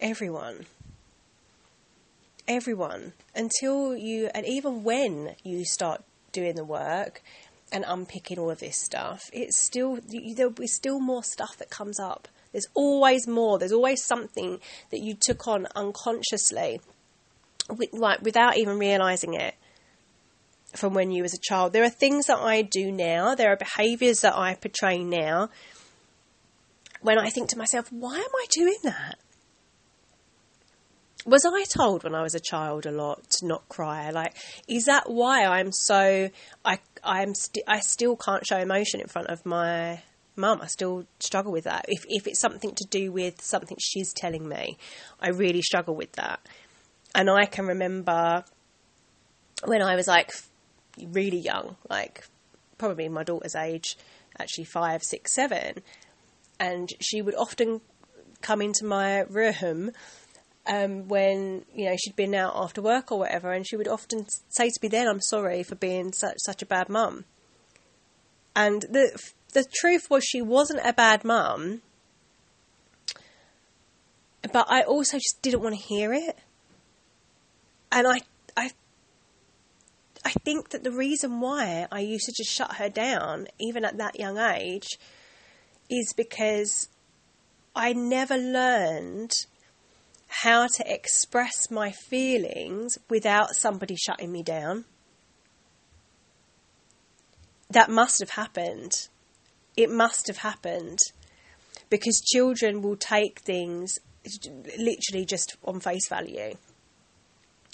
Everyone. 0.00 0.66
Everyone. 2.48 3.12
Until 3.34 3.96
you, 3.96 4.30
and 4.34 4.46
even 4.46 4.82
when 4.82 5.34
you 5.44 5.64
start 5.64 6.02
doing 6.32 6.54
the 6.54 6.64
work 6.64 7.22
and 7.72 7.84
unpicking 7.86 8.38
all 8.38 8.50
of 8.50 8.60
this 8.60 8.78
stuff, 8.78 9.30
it's 9.32 9.56
still 9.56 9.98
there'll 10.34 10.50
be 10.50 10.66
still 10.66 11.00
more 11.00 11.22
stuff 11.22 11.56
that 11.58 11.70
comes 11.70 12.00
up. 12.00 12.28
There's 12.52 12.68
always 12.74 13.26
more. 13.28 13.58
There's 13.58 13.72
always 13.72 14.02
something 14.04 14.60
that 14.90 15.00
you 15.00 15.14
took 15.14 15.46
on 15.46 15.66
unconsciously, 15.74 16.80
like 17.92 18.22
without 18.22 18.56
even 18.56 18.78
realizing 18.78 19.34
it 19.34 19.54
from 20.74 20.94
when 20.94 21.10
you 21.10 21.22
was 21.22 21.34
a 21.34 21.38
child. 21.38 21.72
There 21.72 21.84
are 21.84 21.90
things 21.90 22.26
that 22.26 22.38
I 22.38 22.62
do 22.62 22.90
now. 22.90 23.34
There 23.34 23.52
are 23.52 23.56
behaviours 23.56 24.20
that 24.20 24.36
I 24.36 24.54
portray 24.54 25.02
now. 25.02 25.50
When 27.00 27.18
I 27.18 27.30
think 27.30 27.48
to 27.50 27.58
myself, 27.58 27.90
why 27.90 28.16
am 28.16 28.20
I 28.20 28.46
doing 28.50 28.78
that? 28.84 29.18
was 31.26 31.44
I 31.44 31.64
told 31.64 32.04
when 32.04 32.14
I 32.14 32.22
was 32.22 32.34
a 32.34 32.40
child 32.40 32.86
a 32.86 32.90
lot 32.90 33.28
to 33.30 33.46
not 33.46 33.68
cry? 33.68 34.10
Like, 34.10 34.34
is 34.68 34.86
that 34.86 35.10
why 35.10 35.44
I'm 35.44 35.72
so 35.72 36.30
I 36.64 36.78
I'm 37.04 37.34
st- 37.34 37.64
I 37.66 37.80
still 37.80 38.16
can't 38.16 38.46
show 38.46 38.58
emotion 38.58 39.00
in 39.00 39.06
front 39.06 39.28
of 39.28 39.44
my 39.44 40.02
mum? 40.40 40.60
I 40.62 40.66
still 40.66 41.06
struggle 41.18 41.52
with 41.52 41.64
that. 41.64 41.84
If 41.88 42.04
if 42.08 42.26
it's 42.26 42.40
something 42.40 42.74
to 42.74 42.84
do 42.90 43.12
with 43.12 43.40
something 43.40 43.76
she's 43.80 44.12
telling 44.12 44.48
me, 44.48 44.78
I 45.20 45.28
really 45.30 45.62
struggle 45.62 45.94
with 45.94 46.12
that. 46.12 46.40
And 47.14 47.28
I 47.30 47.46
can 47.46 47.66
remember 47.66 48.44
when 49.64 49.82
I 49.82 49.94
was 49.96 50.06
like 50.06 50.32
really 50.98 51.38
young, 51.38 51.76
like 51.88 52.26
probably 52.78 53.08
my 53.08 53.24
daughter's 53.24 53.54
age, 53.54 53.96
actually 54.38 54.64
five, 54.64 55.02
six, 55.02 55.34
seven, 55.34 55.82
and 56.58 56.88
she 57.00 57.22
would 57.22 57.34
often 57.34 57.80
come 58.40 58.62
into 58.62 58.84
my 58.84 59.20
room 59.22 59.92
um, 60.66 61.08
when 61.08 61.64
you 61.74 61.86
know 61.86 61.96
she'd 61.96 62.16
been 62.16 62.34
out 62.34 62.52
after 62.54 62.82
work 62.82 63.10
or 63.10 63.18
whatever, 63.18 63.52
and 63.52 63.66
she 63.66 63.76
would 63.76 63.88
often 63.88 64.26
say 64.48 64.70
to 64.70 64.78
me, 64.82 64.88
"Then 64.88 65.08
I'm 65.08 65.20
sorry 65.20 65.62
for 65.62 65.74
being 65.74 66.12
such 66.12 66.36
such 66.38 66.62
a 66.62 66.66
bad 66.66 66.88
mum." 66.88 67.24
And 68.54 68.82
the 68.82 69.18
the 69.52 69.64
truth 69.80 70.08
was, 70.10 70.24
she 70.24 70.42
wasn't 70.42 70.80
a 70.84 70.92
bad 70.92 71.24
mum, 71.24 71.82
but 74.52 74.66
I 74.68 74.82
also 74.82 75.18
just 75.18 75.42
didn't 75.42 75.62
want 75.62 75.74
to 75.74 75.80
hear 75.80 76.12
it. 76.12 76.38
And 77.92 78.06
I 78.06 78.20
I 78.56 78.70
I 80.24 80.30
think 80.44 80.70
that 80.70 80.84
the 80.84 80.92
reason 80.92 81.40
why 81.40 81.86
I 81.90 82.00
used 82.00 82.26
to 82.26 82.32
just 82.32 82.54
shut 82.54 82.76
her 82.76 82.88
down, 82.88 83.48
even 83.58 83.84
at 83.84 83.98
that 83.98 84.18
young 84.18 84.38
age, 84.38 84.98
is 85.88 86.12
because 86.16 86.88
I 87.74 87.92
never 87.92 88.36
learned 88.36 89.32
how 90.28 90.68
to 90.68 90.84
express 90.86 91.70
my 91.70 91.90
feelings 91.90 92.98
without 93.08 93.56
somebody 93.56 93.96
shutting 93.96 94.30
me 94.30 94.42
down. 94.42 94.84
That 97.68 97.90
must 97.90 98.20
have 98.20 98.30
happened. 98.30 99.08
It 99.80 99.90
must 99.90 100.26
have 100.26 100.38
happened 100.38 100.98
because 101.88 102.20
children 102.20 102.82
will 102.82 102.96
take 102.96 103.40
things 103.40 103.98
literally 104.78 105.24
just 105.24 105.56
on 105.64 105.80
face 105.80 106.08
value. 106.08 106.54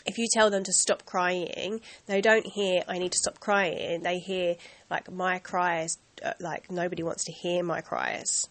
If 0.06 0.18
you 0.18 0.28
tell 0.32 0.50
them 0.50 0.62
to 0.64 0.72
stop 0.72 1.04
crying, 1.04 1.80
they 2.06 2.20
don't 2.20 2.46
hear 2.46 2.82
"I 2.88 2.98
need 2.98 3.12
to 3.12 3.18
stop 3.18 3.40
crying." 3.40 4.02
They 4.02 4.18
hear 4.20 4.56
like 4.88 5.10
my 5.10 5.40
cries, 5.40 5.98
uh, 6.24 6.34
like 6.38 6.70
nobody 6.70 7.02
wants 7.02 7.24
to 7.24 7.32
hear 7.32 7.64
my 7.64 7.80
cries 7.80 8.48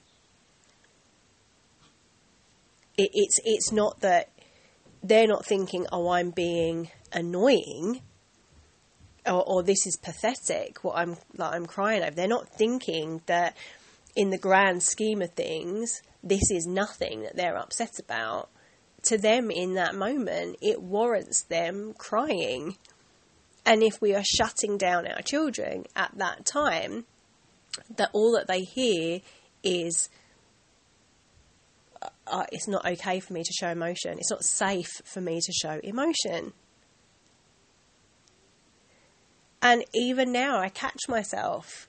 it, 2.97 3.09
it's 3.13 3.39
it's 3.43 3.71
not 3.71 4.01
that 4.01 4.29
they're 5.03 5.27
not 5.27 5.45
thinking, 5.45 5.85
oh, 5.91 6.09
I'm 6.09 6.31
being 6.31 6.89
annoying, 7.11 8.01
or, 9.25 9.43
or 9.47 9.63
this 9.63 9.85
is 9.87 9.97
pathetic. 9.97 10.83
What 10.83 10.97
I'm 10.97 11.17
like, 11.35 11.53
I'm 11.53 11.65
crying 11.65 12.03
over. 12.03 12.11
They're 12.11 12.27
not 12.27 12.49
thinking 12.49 13.21
that, 13.25 13.55
in 14.15 14.29
the 14.29 14.37
grand 14.37 14.81
scheme 14.81 15.21
of 15.21 15.31
things, 15.31 16.01
this 16.23 16.49
is 16.51 16.65
nothing 16.65 17.23
that 17.23 17.35
they're 17.35 17.57
upset 17.57 17.99
about. 17.99 18.49
To 19.03 19.17
them, 19.17 19.51
in 19.51 19.75
that 19.75 19.93
moment, 19.93 20.57
it 20.61 20.81
warrants 20.81 21.43
them 21.43 21.93
crying. 21.97 22.77
And 23.65 23.83
if 23.83 24.01
we 24.01 24.15
are 24.15 24.23
shutting 24.23 24.77
down 24.77 25.05
our 25.07 25.21
children 25.21 25.85
at 25.95 26.11
that 26.17 26.45
time, 26.45 27.05
that 27.97 28.09
all 28.13 28.31
that 28.33 28.47
they 28.47 28.61
hear 28.61 29.19
is 29.63 30.09
uh, 32.27 32.45
it's 32.51 32.67
not 32.67 32.85
okay 32.85 33.19
for 33.19 33.33
me 33.33 33.43
to 33.43 33.53
show 33.53 33.69
emotion. 33.69 34.17
It's 34.17 34.31
not 34.31 34.43
safe 34.43 35.01
for 35.03 35.21
me 35.21 35.39
to 35.41 35.51
show 35.51 35.79
emotion. 35.83 36.53
And 39.65 39.83
even 39.95 40.31
now, 40.31 40.59
I 40.59 40.69
catch 40.69 41.09
myself. 41.09 41.87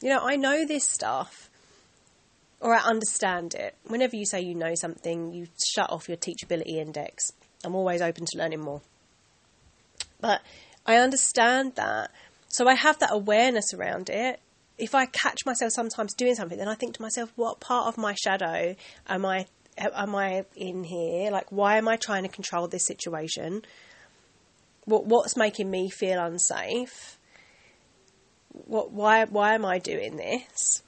You 0.00 0.08
know, 0.08 0.20
I 0.22 0.36
know 0.36 0.64
this 0.64 0.88
stuff, 0.88 1.50
or 2.60 2.74
I 2.74 2.80
understand 2.80 3.52
it. 3.52 3.74
Whenever 3.86 4.16
you 4.16 4.24
say 4.24 4.40
you 4.40 4.54
know 4.54 4.74
something, 4.74 5.34
you 5.34 5.48
shut 5.74 5.90
off 5.90 6.08
your 6.08 6.16
teachability 6.16 6.78
index. 6.78 7.30
I'm 7.62 7.74
always 7.74 8.00
open 8.00 8.24
to 8.24 8.38
learning 8.38 8.62
more. 8.62 8.80
But 10.22 10.40
I 10.86 10.96
understand 10.96 11.74
that. 11.74 12.10
So 12.48 12.66
I 12.66 12.74
have 12.74 12.98
that 13.00 13.12
awareness 13.12 13.74
around 13.74 14.08
it. 14.08 14.40
if 14.78 14.94
I 14.94 15.04
catch 15.04 15.44
myself 15.44 15.72
sometimes 15.72 16.14
doing 16.14 16.34
something, 16.34 16.56
then 16.56 16.68
I 16.68 16.74
think 16.74 16.94
to 16.94 17.02
myself, 17.02 17.30
what 17.36 17.60
part 17.60 17.86
of 17.86 17.98
my 17.98 18.14
shadow 18.14 18.74
am 19.06 19.26
I 19.26 19.44
am 19.76 20.14
I 20.14 20.46
in 20.56 20.84
here? 20.84 21.30
Like, 21.30 21.52
why 21.52 21.76
am 21.76 21.86
I 21.86 21.96
trying 21.96 22.22
to 22.22 22.30
control 22.30 22.66
this 22.66 22.86
situation? 22.86 23.62
What 24.90 25.06
what's 25.06 25.36
making 25.36 25.70
me 25.70 25.88
feel 25.88 26.18
unsafe? 26.20 27.16
What 28.66 28.90
why 28.90 29.24
why 29.24 29.54
am 29.54 29.64
I 29.64 29.78
doing 29.78 30.16
this? 30.16 30.82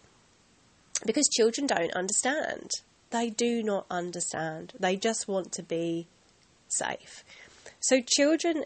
Because 1.07 1.29
children 1.29 1.67
don't 1.67 1.93
understand. 1.93 2.71
They 3.11 3.31
do 3.31 3.63
not 3.63 3.87
understand. 3.91 4.73
They 4.79 4.97
just 4.97 5.29
want 5.29 5.53
to 5.53 5.63
be 5.63 6.07
safe. 6.69 7.25
So 7.81 8.01
children 8.01 8.65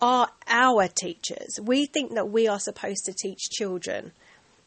are 0.00 0.30
our 0.46 0.88
teachers. 0.88 1.58
We 1.62 1.86
think 1.86 2.14
that 2.14 2.30
we 2.30 2.48
are 2.48 2.60
supposed 2.60 3.04
to 3.06 3.12
teach 3.12 3.50
children. 3.50 4.12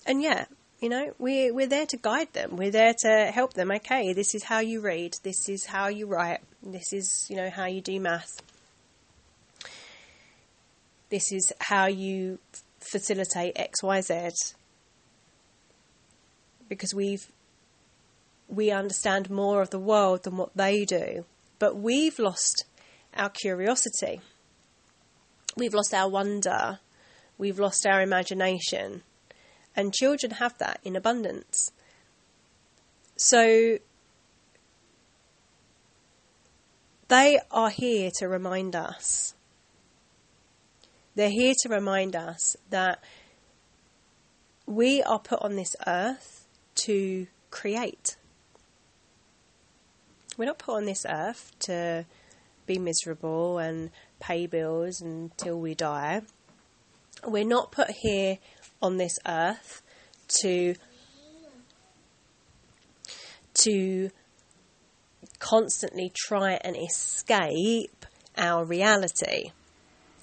And 0.05 0.21
yeah, 0.21 0.45
you 0.81 0.89
know, 0.89 1.13
we're, 1.17 1.53
we're 1.53 1.67
there 1.67 1.85
to 1.85 1.97
guide 1.97 2.33
them. 2.33 2.57
We're 2.57 2.71
there 2.71 2.95
to 3.03 3.31
help 3.33 3.53
them. 3.53 3.71
Okay, 3.71 4.13
this 4.13 4.35
is 4.35 4.43
how 4.43 4.59
you 4.59 4.81
read. 4.81 5.15
This 5.23 5.47
is 5.47 5.65
how 5.65 5.87
you 5.87 6.07
write. 6.07 6.41
This 6.61 6.91
is, 6.91 7.27
you 7.29 7.37
know, 7.37 7.49
how 7.49 7.65
you 7.65 7.81
do 7.81 7.99
math. 7.99 8.41
This 11.11 11.33
is 11.33 11.51
how 11.59 11.87
you 11.87 12.39
facilitate 12.79 13.51
X, 13.57 13.83
Y, 13.83 13.99
Z. 13.99 14.29
Because 16.69 16.93
we've, 16.93 17.29
we 18.47 18.71
understand 18.71 19.29
more 19.29 19.61
of 19.61 19.71
the 19.71 19.77
world 19.77 20.23
than 20.23 20.37
what 20.37 20.55
they 20.55 20.85
do. 20.85 21.25
But 21.59 21.75
we've 21.75 22.17
lost 22.17 22.63
our 23.13 23.29
curiosity. 23.29 24.21
We've 25.57 25.73
lost 25.73 25.93
our 25.93 26.09
wonder. 26.09 26.79
We've 27.37 27.59
lost 27.59 27.85
our 27.85 28.01
imagination. 28.01 29.03
And 29.75 29.93
children 29.93 30.33
have 30.33 30.57
that 30.59 30.79
in 30.81 30.95
abundance. 30.95 31.71
So 33.17 33.79
they 37.09 37.39
are 37.51 37.69
here 37.69 38.11
to 38.19 38.29
remind 38.29 38.77
us. 38.77 39.33
They're 41.15 41.29
here 41.29 41.53
to 41.63 41.69
remind 41.69 42.15
us 42.15 42.55
that 42.69 43.03
we 44.65 45.03
are 45.03 45.19
put 45.19 45.41
on 45.41 45.55
this 45.55 45.75
earth 45.85 46.47
to 46.85 47.27
create. 47.49 48.15
We're 50.37 50.45
not 50.45 50.59
put 50.59 50.75
on 50.75 50.85
this 50.85 51.05
earth 51.07 51.51
to 51.61 52.05
be 52.65 52.79
miserable 52.79 53.59
and 53.59 53.89
pay 54.19 54.47
bills 54.47 55.01
until 55.01 55.59
we 55.59 55.75
die. 55.75 56.21
We're 57.27 57.45
not 57.45 57.71
put 57.71 57.91
here 57.91 58.37
on 58.81 58.97
this 58.97 59.19
earth 59.27 59.81
to 60.41 60.75
to 63.53 64.09
constantly 65.39 66.11
try 66.15 66.53
and 66.63 66.77
escape 66.77 68.05
our 68.37 68.63
reality, 68.63 69.51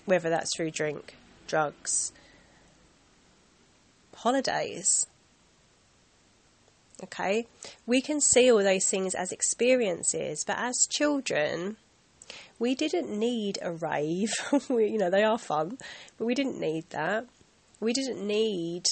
whether 0.09 0.31
that's 0.31 0.57
through 0.57 0.71
drink, 0.71 1.15
drugs, 1.47 2.13
holidays. 4.17 5.07
Okay, 7.05 7.47
we 7.87 8.01
can 8.01 8.21
see 8.21 8.51
all 8.51 8.63
those 8.63 8.87
things 8.87 9.15
as 9.15 9.31
experiences, 9.31 10.45
but 10.45 10.57
as 10.59 10.89
children, 10.91 11.77
we 12.59 12.75
didn't 12.75 13.11
need 13.11 13.59
a 13.63 13.71
rave. 13.71 14.31
we, 14.69 14.89
you 14.89 14.99
know, 14.99 15.11
they 15.11 15.23
are 15.23 15.39
fun, 15.39 15.79
but 16.17 16.25
we 16.25 16.35
didn't 16.35 16.59
need 16.59 16.91
that. 16.91 17.27
We 17.79 17.93
didn't 17.93 18.27
need 18.27 18.87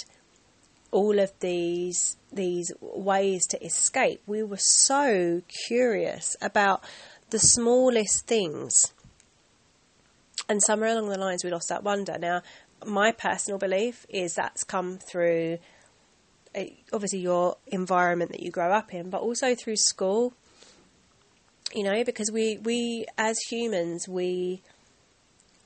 all 0.93 1.19
of 1.19 1.33
these 1.41 2.17
these 2.33 2.73
ways 2.81 3.47
to 3.49 3.65
escape. 3.65 4.21
We 4.27 4.43
were 4.43 4.59
so 4.59 5.43
curious 5.67 6.37
about 6.41 6.85
the 7.31 7.39
smallest 7.39 8.27
things. 8.27 8.93
And 10.49 10.63
somewhere 10.63 10.91
along 10.91 11.09
the 11.09 11.19
lines 11.19 11.43
we 11.43 11.51
lost 11.51 11.69
that 11.71 11.83
wonder. 11.83 12.19
Now, 12.19 12.43
my 12.85 13.13
personal 13.13 13.59
belief 13.59 14.07
is 14.09 14.35
that's 14.35 14.63
come 14.63 14.99
through 14.99 15.59
uh, 16.55 16.65
obviously 16.93 17.19
your 17.19 17.57
environment 17.67 18.31
that 18.33 18.41
you 18.41 18.51
grow 18.51 18.73
up 18.73 18.95
in, 18.95 19.11
but 19.11 19.23
also 19.23 19.55
through 19.55 19.77
school 19.77 20.35
you 21.75 21.83
know, 21.83 22.05
because 22.05 22.31
we, 22.31 22.59
we 22.59 23.07
as 23.19 23.39
humans, 23.51 24.09
we 24.09 24.63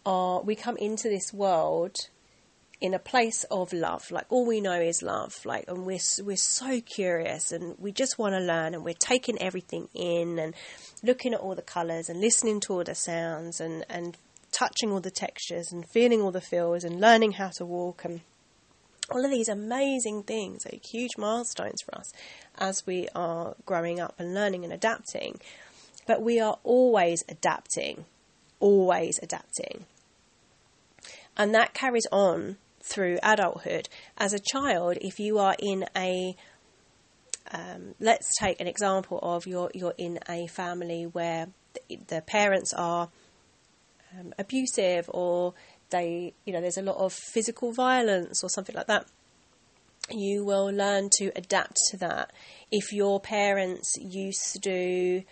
are, 0.07 0.41
we 0.43 0.55
come 0.55 0.77
into 0.77 1.09
this 1.09 1.33
world 1.33 1.97
in 2.81 2.95
a 2.95 2.99
place 2.99 3.45
of 3.51 3.73
love. 3.73 4.11
Like 4.11 4.27
all 4.31 4.47
we 4.47 4.61
know 4.61 4.81
is 4.81 5.03
love. 5.03 5.45
Like, 5.45 5.67
and 5.69 5.85
we're, 5.85 6.01
we're 6.23 6.37
so 6.37 6.81
curious 6.81 7.53
and 7.53 7.77
we 7.79 7.93
just 7.93 8.19
want 8.19 8.35
to 8.35 8.41
learn 8.41 8.75
and 8.75 8.85
we're 8.85 8.95
taking 8.95 9.41
everything 9.41 9.89
in 9.95 10.39
and 10.39 10.55
looking 11.03 11.35
at 11.35 11.41
all 11.41 11.55
the 11.55 11.63
colours 11.63 12.09
and 12.09 12.21
listening 12.21 12.61
to 12.61 12.73
all 12.73 12.85
the 12.85 12.95
sounds 12.95 13.61
and, 13.61 13.85
and 13.91 14.17
touching 14.53 14.91
all 14.91 15.01
the 15.01 15.11
textures 15.11 15.73
and 15.73 15.89
feeling 15.89 16.21
all 16.21 16.31
the 16.31 16.41
feels 16.41 16.85
and 16.85 17.01
learning 17.01 17.33
how 17.33 17.49
to 17.57 17.65
walk 17.65 18.05
and 18.05 18.21
all 19.11 19.25
of 19.25 19.31
these 19.31 19.49
amazing 19.49 20.23
things, 20.23 20.65
like 20.65 20.85
huge 20.85 21.17
milestones 21.19 21.81
for 21.83 21.97
us 21.97 22.13
as 22.59 22.87
we 22.87 23.09
are 23.15 23.57
growing 23.67 23.99
up 23.99 24.15
and 24.19 24.35
learning 24.35 24.65
and 24.65 24.73
adapting 24.73 25.41
but 26.11 26.23
we 26.23 26.41
are 26.41 26.59
always 26.65 27.23
adapting, 27.29 28.05
always 28.59 29.21
adapting. 29.23 29.87
And 31.37 31.55
that 31.55 31.73
carries 31.73 32.07
on 32.11 32.57
through 32.83 33.21
adulthood. 33.23 33.89
As 34.19 34.33
a 34.33 34.41
child, 34.41 34.99
if 35.01 35.21
you 35.21 35.39
are 35.39 35.55
in 35.61 35.87
a 35.97 36.35
um, 37.53 37.95
let's 38.01 38.37
take 38.41 38.61
an 38.61 38.67
example 38.67 39.21
of 39.23 39.47
you're 39.47 39.71
you're 39.73 39.95
in 39.97 40.19
a 40.29 40.49
family 40.49 41.05
where 41.05 41.47
the, 41.89 41.99
the 42.09 42.23
parents 42.23 42.73
are 42.75 43.09
um, 44.19 44.33
abusive 44.39 45.09
or 45.13 45.55
they 45.91 46.33
you 46.45 46.53
know 46.53 46.61
there's 46.61 46.79
a 46.79 46.83
lot 46.83 46.97
of 46.97 47.13
physical 47.13 47.73
violence 47.73 48.43
or 48.45 48.49
something 48.49 48.75
like 48.75 48.87
that 48.87 49.07
you 50.13 50.45
will 50.45 50.67
learn 50.67 51.09
to 51.19 51.31
adapt 51.37 51.77
to 51.91 51.97
that. 51.99 52.33
If 52.71 52.93
your 52.93 53.21
parents 53.21 53.97
used 54.01 54.63
to 54.63 55.23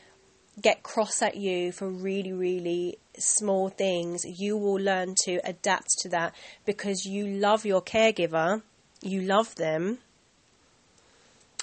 get 0.61 0.83
cross 0.83 1.23
at 1.23 1.37
you 1.37 1.73
for 1.73 1.89
really, 1.89 2.33
really 2.33 2.99
small 3.19 3.69
things, 3.69 4.25
you 4.25 4.57
will 4.57 4.81
learn 4.81 5.15
to 5.25 5.41
adapt 5.45 5.89
to 6.01 6.09
that 6.11 6.35
because 6.65 7.05
you 7.05 7.27
love 7.27 7.65
your 7.65 7.83
caregiver, 7.83 8.63
you 9.01 9.23
love 9.23 9.55
them, 9.57 9.99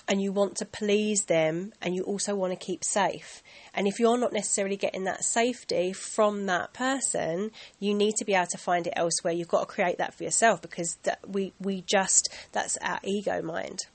and 0.07 0.21
you 0.21 0.31
want 0.31 0.55
to 0.57 0.65
please 0.65 1.25
them, 1.25 1.73
and 1.81 1.95
you 1.95 2.03
also 2.03 2.35
want 2.35 2.53
to 2.53 2.65
keep 2.65 2.83
safe. 2.83 3.41
And 3.73 3.87
if 3.87 3.99
you're 3.99 4.17
not 4.17 4.33
necessarily 4.33 4.77
getting 4.77 5.03
that 5.05 5.23
safety 5.23 5.93
from 5.93 6.45
that 6.45 6.73
person, 6.73 7.51
you 7.79 7.93
need 7.93 8.15
to 8.17 8.25
be 8.25 8.33
able 8.33 8.47
to 8.47 8.57
find 8.57 8.85
it 8.85 8.93
elsewhere. 8.95 9.33
You've 9.33 9.47
got 9.47 9.61
to 9.61 9.73
create 9.73 9.97
that 9.97 10.13
for 10.13 10.23
yourself 10.23 10.61
because 10.61 10.97
that 11.03 11.19
we, 11.27 11.53
we 11.59 11.83
just, 11.87 12.29
that's 12.51 12.77
our 12.77 12.99
ego 13.03 13.41
mind, 13.41 13.87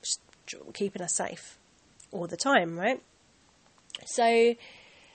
just 0.00 0.20
keeping 0.74 1.02
us 1.02 1.16
safe 1.16 1.58
all 2.12 2.26
the 2.26 2.36
time, 2.36 2.78
right? 2.78 3.02
So 4.06 4.54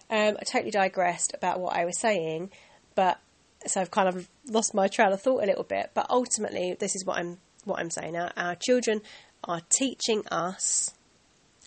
um, 0.09 0.37
I 0.39 0.43
totally 0.45 0.71
digressed 0.71 1.33
about 1.33 1.59
what 1.59 1.75
I 1.75 1.85
was 1.85 1.99
saying, 1.99 2.51
but 2.95 3.19
so 3.65 3.81
I've 3.81 3.91
kind 3.91 4.09
of 4.09 4.27
lost 4.49 4.73
my 4.73 4.87
trail 4.87 5.13
of 5.13 5.21
thought 5.21 5.43
a 5.43 5.47
little 5.47 5.63
bit. 5.63 5.91
But 5.93 6.07
ultimately, 6.09 6.75
this 6.77 6.95
is 6.95 7.05
what 7.05 7.17
I'm 7.17 7.37
what 7.65 7.79
I'm 7.79 7.89
saying. 7.89 8.17
Our, 8.17 8.31
our 8.35 8.55
children 8.55 9.01
are 9.43 9.61
teaching 9.69 10.23
us; 10.31 10.93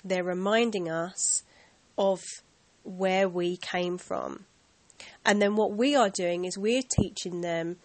they're 0.05 0.25
reminding 0.25 0.89
us 0.89 1.43
of 1.99 2.23
where 2.85 3.29
we 3.29 3.57
came 3.57 3.99
from, 3.99 4.45
and 5.25 5.41
then 5.41 5.57
what 5.57 5.73
we 5.73 5.97
are 5.97 6.11
doing 6.11 6.45
is 6.45 6.57
we're 6.57 6.83
teaching 6.83 7.41
them 7.41 7.77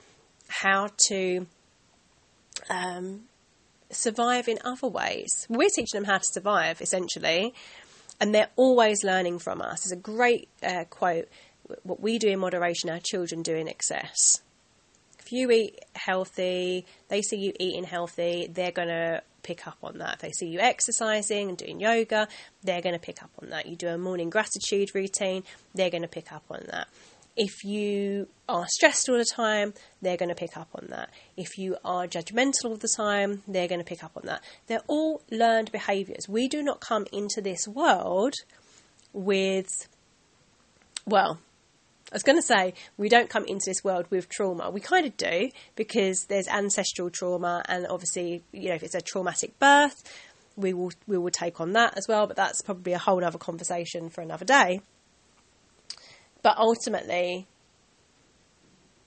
how 0.47 0.89
to 1.07 1.47
um, 2.69 3.21
survive 3.89 4.47
in 4.47 4.59
other 4.63 4.87
ways. 4.87 5.45
We're 5.49 5.69
teaching 5.69 6.01
them 6.01 6.05
how 6.05 6.17
to 6.17 6.23
survive, 6.23 6.81
essentially, 6.81 7.53
and 8.19 8.33
they're 8.33 8.49
always 8.55 9.03
learning 9.03 9.39
from 9.39 9.61
us. 9.61 9.85
It's 9.85 9.91
a 9.91 9.95
great 9.95 10.49
uh, 10.63 10.85
quote. 10.89 11.27
What 11.83 12.01
we 12.01 12.19
do 12.19 12.29
in 12.29 12.39
moderation, 12.39 12.89
our 12.89 12.99
children 12.99 13.41
do 13.41 13.55
in 13.55 13.67
excess. 13.67 14.41
If 15.19 15.31
you 15.31 15.49
eat 15.51 15.79
healthy, 15.93 16.85
they 17.07 17.21
see 17.21 17.37
you 17.37 17.53
eating 17.59 17.85
healthy, 17.85 18.49
they're 18.51 18.71
going 18.71 18.89
to 18.89 19.21
pick 19.43 19.67
up 19.67 19.77
on 19.83 19.97
that. 19.99 20.15
If 20.15 20.19
they 20.19 20.31
see 20.31 20.47
you 20.47 20.59
exercising 20.59 21.49
and 21.49 21.57
doing 21.57 21.79
yoga, 21.79 22.27
they're 22.63 22.81
going 22.81 22.95
to 22.95 22.99
pick 22.99 23.23
up 23.23 23.31
on 23.41 23.49
that. 23.49 23.65
You 23.65 23.75
do 23.75 23.87
a 23.87 23.97
morning 23.97 24.29
gratitude 24.29 24.89
routine, 24.93 25.43
they're 25.73 25.89
going 25.89 26.03
to 26.03 26.07
pick 26.07 26.31
up 26.31 26.43
on 26.49 26.63
that. 26.69 26.87
If 27.37 27.63
you 27.63 28.27
are 28.49 28.65
stressed 28.67 29.07
all 29.07 29.17
the 29.17 29.25
time, 29.25 29.73
they're 30.01 30.17
going 30.17 30.29
to 30.29 30.35
pick 30.35 30.57
up 30.57 30.67
on 30.75 30.87
that. 30.89 31.09
If 31.37 31.57
you 31.57 31.77
are 31.85 32.05
judgmental 32.05 32.65
all 32.65 32.75
the 32.75 32.93
time, 32.95 33.41
they're 33.47 33.69
going 33.69 33.79
to 33.79 33.85
pick 33.85 34.03
up 34.03 34.11
on 34.17 34.23
that. 34.25 34.41
They're 34.67 34.83
all 34.87 35.21
learned 35.31 35.71
behaviors. 35.71 36.27
We 36.27 36.49
do 36.49 36.61
not 36.61 36.81
come 36.81 37.05
into 37.13 37.41
this 37.41 37.67
world 37.67 38.33
with, 39.13 39.69
well, 41.05 41.39
I 42.11 42.15
was 42.15 42.23
going 42.23 42.37
to 42.37 42.41
say 42.41 42.73
we 42.97 43.07
don't 43.07 43.29
come 43.29 43.45
into 43.45 43.63
this 43.67 43.83
world 43.85 44.05
with 44.09 44.27
trauma. 44.27 44.69
We 44.69 44.81
kind 44.81 45.05
of 45.05 45.15
do 45.15 45.49
because 45.75 46.25
there's 46.25 46.47
ancestral 46.49 47.09
trauma, 47.09 47.63
and 47.69 47.87
obviously, 47.87 48.43
you 48.51 48.69
know, 48.69 48.75
if 48.75 48.83
it's 48.83 48.95
a 48.95 49.01
traumatic 49.01 49.57
birth, 49.59 50.03
we 50.57 50.73
will 50.73 50.91
we 51.07 51.17
will 51.17 51.31
take 51.31 51.61
on 51.61 51.71
that 51.73 51.97
as 51.97 52.07
well. 52.09 52.27
But 52.27 52.35
that's 52.35 52.61
probably 52.61 52.91
a 52.93 52.97
whole 52.97 53.23
other 53.23 53.37
conversation 53.37 54.09
for 54.09 54.21
another 54.21 54.43
day. 54.43 54.81
But 56.43 56.57
ultimately, 56.57 57.47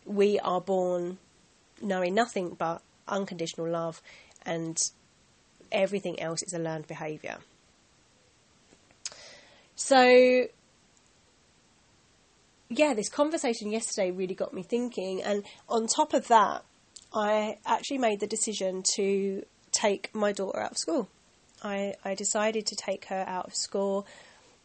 we 0.06 0.38
are 0.38 0.60
born 0.60 1.18
knowing 1.82 2.14
nothing 2.14 2.56
but 2.58 2.80
unconditional 3.06 3.68
love, 3.68 4.00
and 4.46 4.78
everything 5.70 6.20
else 6.20 6.42
is 6.42 6.54
a 6.54 6.58
learned 6.58 6.86
behaviour. 6.86 7.36
So 9.76 10.46
yeah, 12.78 12.94
this 12.94 13.08
conversation 13.08 13.70
yesterday 13.70 14.10
really 14.10 14.34
got 14.34 14.52
me 14.52 14.62
thinking. 14.62 15.22
And 15.22 15.44
on 15.68 15.86
top 15.86 16.14
of 16.14 16.28
that, 16.28 16.64
I 17.12 17.58
actually 17.64 17.98
made 17.98 18.20
the 18.20 18.26
decision 18.26 18.82
to 18.96 19.44
take 19.72 20.14
my 20.14 20.32
daughter 20.32 20.60
out 20.60 20.72
of 20.72 20.78
school. 20.78 21.08
I, 21.62 21.94
I 22.04 22.14
decided 22.14 22.66
to 22.66 22.76
take 22.76 23.06
her 23.06 23.24
out 23.26 23.46
of 23.46 23.54
school 23.54 24.06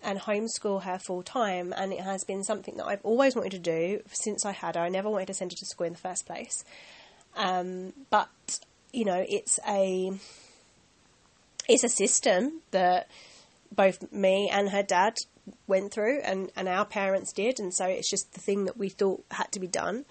and 0.04 0.20
homeschool 0.20 0.84
her 0.84 0.98
full 1.00 1.24
time. 1.24 1.74
And 1.76 1.94
it 1.94 2.02
has 2.02 2.24
been 2.24 2.44
something 2.44 2.78
that 2.78 2.86
I've 2.86 3.04
always 3.04 3.36
wanted 3.36 3.52
to 3.52 3.60
do 3.60 4.02
since 4.12 4.46
I 4.46 4.52
had 4.52 4.76
her. 4.76 4.82
I 4.82 4.90
never 4.90 5.10
wanted 5.10 5.28
to 5.28 5.34
send 5.34 5.52
her 5.52 5.58
to 5.58 5.66
school 5.66 5.88
in 5.88 5.94
the 5.94 6.00
first 6.00 6.26
place. 6.26 6.64
Um, 7.36 7.94
but, 8.10 8.30
you 8.92 9.06
know, 9.06 9.24
it's 9.28 9.60
a, 9.68 10.12
it's 11.68 11.84
a 11.84 11.90
system 11.90 12.62
that 12.72 13.08
both 13.72 14.12
me 14.12 14.50
and 14.52 14.70
her 14.70 14.84
dad 14.84 15.14
went 15.70 15.94
through 15.94 16.20
and, 16.22 16.52
and 16.56 16.68
our 16.68 16.86
parents 16.86 17.32
did, 17.32 17.60
and 17.60 17.74
so 17.74 17.86
it's 17.86 18.10
just 18.10 18.34
the 18.34 18.42
thing 18.42 18.66
that 18.66 18.78
we 18.78 18.90
thought 18.90 19.24
had 19.32 19.52
to 19.54 19.60
be 19.60 19.68
done. 19.68 20.06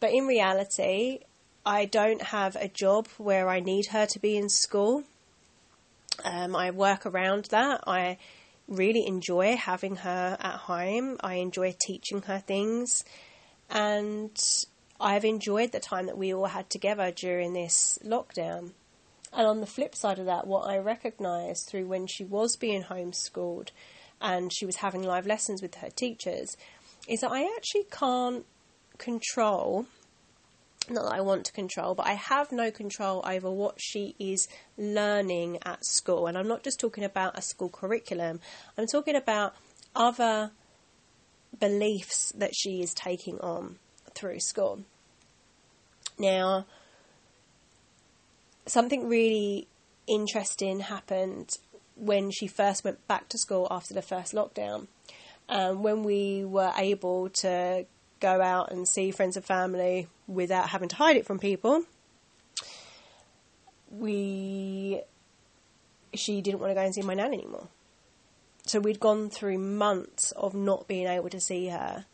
But 0.00 0.12
in 0.12 0.26
reality, 0.26 1.20
I 1.66 1.86
don't 1.86 2.22
have 2.22 2.56
a 2.56 2.68
job 2.68 3.08
where 3.18 3.48
I 3.48 3.60
need 3.60 3.86
her 3.86 4.06
to 4.06 4.18
be 4.18 4.36
in 4.36 4.48
school. 4.48 5.04
Um, 6.22 6.54
I 6.54 6.70
work 6.70 7.06
around 7.06 7.46
that. 7.46 7.82
I 7.86 8.18
really 8.68 9.06
enjoy 9.06 9.56
having 9.56 9.96
her 9.96 10.36
at 10.38 10.56
home. 10.56 11.16
I 11.20 11.34
enjoy 11.34 11.74
teaching 11.78 12.22
her 12.22 12.38
things. 12.38 13.04
And 13.70 14.36
I've 15.00 15.24
enjoyed 15.24 15.72
the 15.72 15.80
time 15.80 16.06
that 16.06 16.18
we 16.18 16.34
all 16.34 16.46
had 16.46 16.70
together 16.70 17.10
during 17.10 17.52
this 17.52 17.98
lockdown. 18.04 18.72
And 19.32 19.46
on 19.46 19.60
the 19.60 19.66
flip 19.66 19.94
side 19.94 20.18
of 20.18 20.26
that, 20.26 20.46
what 20.46 20.68
I 20.68 20.78
recognised 20.78 21.66
through 21.66 21.86
when 21.86 22.06
she 22.06 22.24
was 22.24 22.56
being 22.56 22.84
homeschooled 22.84 23.70
and 24.20 24.52
she 24.52 24.66
was 24.66 24.76
having 24.76 25.02
live 25.02 25.26
lessons 25.26 25.62
with 25.62 25.76
her 25.76 25.90
teachers 25.90 26.56
is 27.08 27.20
that 27.20 27.30
I 27.30 27.42
actually 27.56 27.84
can't 27.90 28.44
control 28.98 29.86
not 30.90 31.04
that 31.04 31.14
I 31.14 31.20
want 31.20 31.46
to 31.46 31.52
control, 31.52 31.94
but 31.94 32.06
I 32.06 32.12
have 32.12 32.52
no 32.52 32.70
control 32.70 33.24
over 33.26 33.50
what 33.50 33.76
she 33.80 34.14
is 34.18 34.48
learning 34.76 35.58
at 35.64 35.84
school. 35.84 36.26
And 36.26 36.36
I'm 36.36 36.48
not 36.48 36.62
just 36.62 36.78
talking 36.78 37.04
about 37.04 37.38
a 37.38 37.42
school 37.42 37.68
curriculum, 37.68 38.40
I'm 38.76 38.86
talking 38.86 39.16
about 39.16 39.54
other 39.96 40.50
beliefs 41.58 42.32
that 42.36 42.54
she 42.54 42.82
is 42.82 42.92
taking 42.92 43.40
on 43.40 43.78
through 44.14 44.40
school. 44.40 44.80
Now, 46.18 46.66
something 48.66 49.08
really 49.08 49.68
interesting 50.06 50.80
happened 50.80 51.56
when 51.96 52.30
she 52.30 52.46
first 52.46 52.84
went 52.84 53.06
back 53.06 53.28
to 53.28 53.38
school 53.38 53.68
after 53.70 53.94
the 53.94 54.02
first 54.02 54.32
lockdown. 54.32 54.86
Um, 55.48 55.82
when 55.82 56.02
we 56.02 56.44
were 56.44 56.72
able 56.76 57.28
to 57.28 57.86
go 58.20 58.40
out 58.40 58.72
and 58.72 58.88
see 58.88 59.10
friends 59.10 59.36
and 59.36 59.44
family 59.44 60.08
without 60.26 60.70
having 60.70 60.88
to 60.88 60.96
hide 60.96 61.16
it 61.16 61.26
from 61.26 61.38
people, 61.38 61.84
we 63.90 65.02
she 66.14 66.40
didn't 66.40 66.60
want 66.60 66.70
to 66.70 66.74
go 66.74 66.80
and 66.80 66.94
see 66.94 67.02
my 67.02 67.14
nan 67.14 67.34
anymore. 67.34 67.68
So 68.66 68.80
we'd 68.80 69.00
gone 69.00 69.28
through 69.28 69.58
months 69.58 70.32
of 70.32 70.54
not 70.54 70.88
being 70.88 71.06
able 71.06 71.28
to 71.28 71.40
see 71.40 71.68
her, 71.68 72.06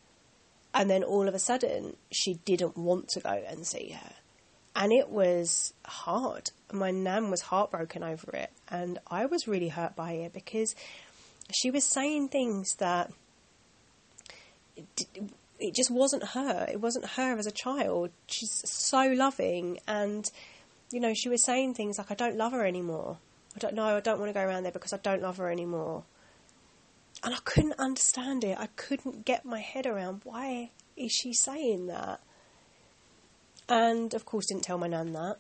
and 0.75 0.91
then 0.91 1.05
all 1.05 1.29
of 1.29 1.35
a 1.35 1.39
sudden 1.39 1.97
she 2.11 2.35
didn't 2.45 2.77
want 2.77 3.09
to 3.11 3.21
go 3.21 3.43
and 3.49 3.67
see 3.67 3.91
her 3.91 4.15
and 4.75 4.93
it 4.93 5.09
was 5.09 5.73
hard. 5.85 6.51
My 6.73 6.91
nan 6.91 7.31
was 7.31 7.41
heartbroken 7.43 8.03
over 8.03 8.31
it, 8.33 8.51
and 8.69 8.99
I 9.09 9.27
was 9.27 9.49
really 9.49 9.69
hurt 9.69 9.97
by 9.97 10.13
it 10.13 10.33
because 10.33 10.75
she 11.53 11.71
was 11.71 11.85
saying 11.85 12.29
things 12.29 12.77
that 12.77 13.11
it 15.59 15.75
just 15.75 15.91
wasn't 15.91 16.25
her. 16.29 16.67
It 16.71 16.81
wasn't 16.81 17.05
her 17.05 17.37
as 17.39 17.47
a 17.47 17.51
child. 17.51 18.11
She's 18.27 18.63
so 18.65 19.09
loving, 19.09 19.79
and 19.87 20.31
you 20.91 21.01
know, 21.01 21.15
she 21.15 21.29
was 21.29 21.45
saying 21.45 21.75
things 21.75 21.99
like, 21.99 22.11
"I 22.11 22.15
don't 22.15 22.37
love 22.37 22.53
her 22.53 22.65
anymore. 22.65 23.19
I 23.57 23.59
don't 23.59 23.75
know. 23.75 23.97
I 23.97 24.01
don't 24.01 24.19
want 24.19 24.31
to 24.31 24.35
go 24.35 24.45
around 24.45 24.63
there 24.63 24.73
because 24.73 24.93
I 24.93 24.99
don't 24.99 25.23
love 25.23 25.37
her 25.39 25.51
anymore." 25.51 26.05
And 27.23 27.35
I 27.35 27.39
couldn't 27.45 27.79
understand 27.79 28.45
it. 28.45 28.59
I 28.59 28.69
couldn't 28.77 29.27
get 29.27 29.45
my 29.45 29.61
head 29.61 29.85
around 29.85 30.23
why 30.25 30.71
is 30.97 31.13
she 31.13 31.35
saying 31.35 31.89
that 31.89 32.21
and 33.71 34.13
of 34.13 34.27
course 34.27 34.47
didn't 34.47 34.65
tell 34.65 34.77
my 34.77 34.89
nan 34.89 35.13
that. 35.15 35.37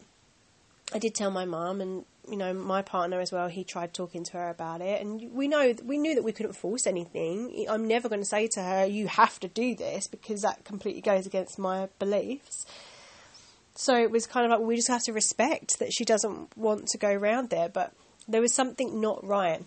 I 0.94 0.98
did 0.98 1.14
tell 1.14 1.30
my 1.30 1.44
mum 1.44 1.80
and 1.80 2.04
you 2.28 2.36
know 2.36 2.52
my 2.54 2.82
partner 2.82 3.20
as 3.20 3.32
well. 3.32 3.48
He 3.48 3.64
tried 3.64 3.92
talking 3.92 4.24
to 4.24 4.32
her 4.34 4.48
about 4.48 4.80
it, 4.80 5.00
and 5.02 5.32
we 5.32 5.48
know 5.48 5.74
we 5.84 5.98
knew 5.98 6.14
that 6.14 6.24
we 6.24 6.32
couldn't 6.32 6.54
force 6.54 6.86
anything. 6.86 7.66
I'm 7.68 7.86
never 7.86 8.08
going 8.08 8.20
to 8.20 8.26
say 8.26 8.48
to 8.52 8.62
her, 8.62 8.86
"You 8.86 9.08
have 9.08 9.38
to 9.40 9.48
do 9.48 9.74
this," 9.74 10.06
because 10.06 10.42
that 10.42 10.64
completely 10.64 11.02
goes 11.02 11.26
against 11.26 11.58
my 11.58 11.88
beliefs. 11.98 12.64
So 13.74 13.94
it 13.94 14.10
was 14.10 14.26
kind 14.26 14.44
of 14.44 14.58
like 14.58 14.66
we 14.66 14.76
just 14.76 14.88
have 14.88 15.02
to 15.04 15.12
respect 15.12 15.78
that 15.78 15.92
she 15.92 16.04
doesn't 16.04 16.56
want 16.56 16.86
to 16.88 16.98
go 16.98 17.10
around 17.10 17.50
there, 17.50 17.68
but 17.68 17.92
there 18.28 18.40
was 18.40 18.54
something 18.54 19.00
not 19.00 19.24
right. 19.26 19.64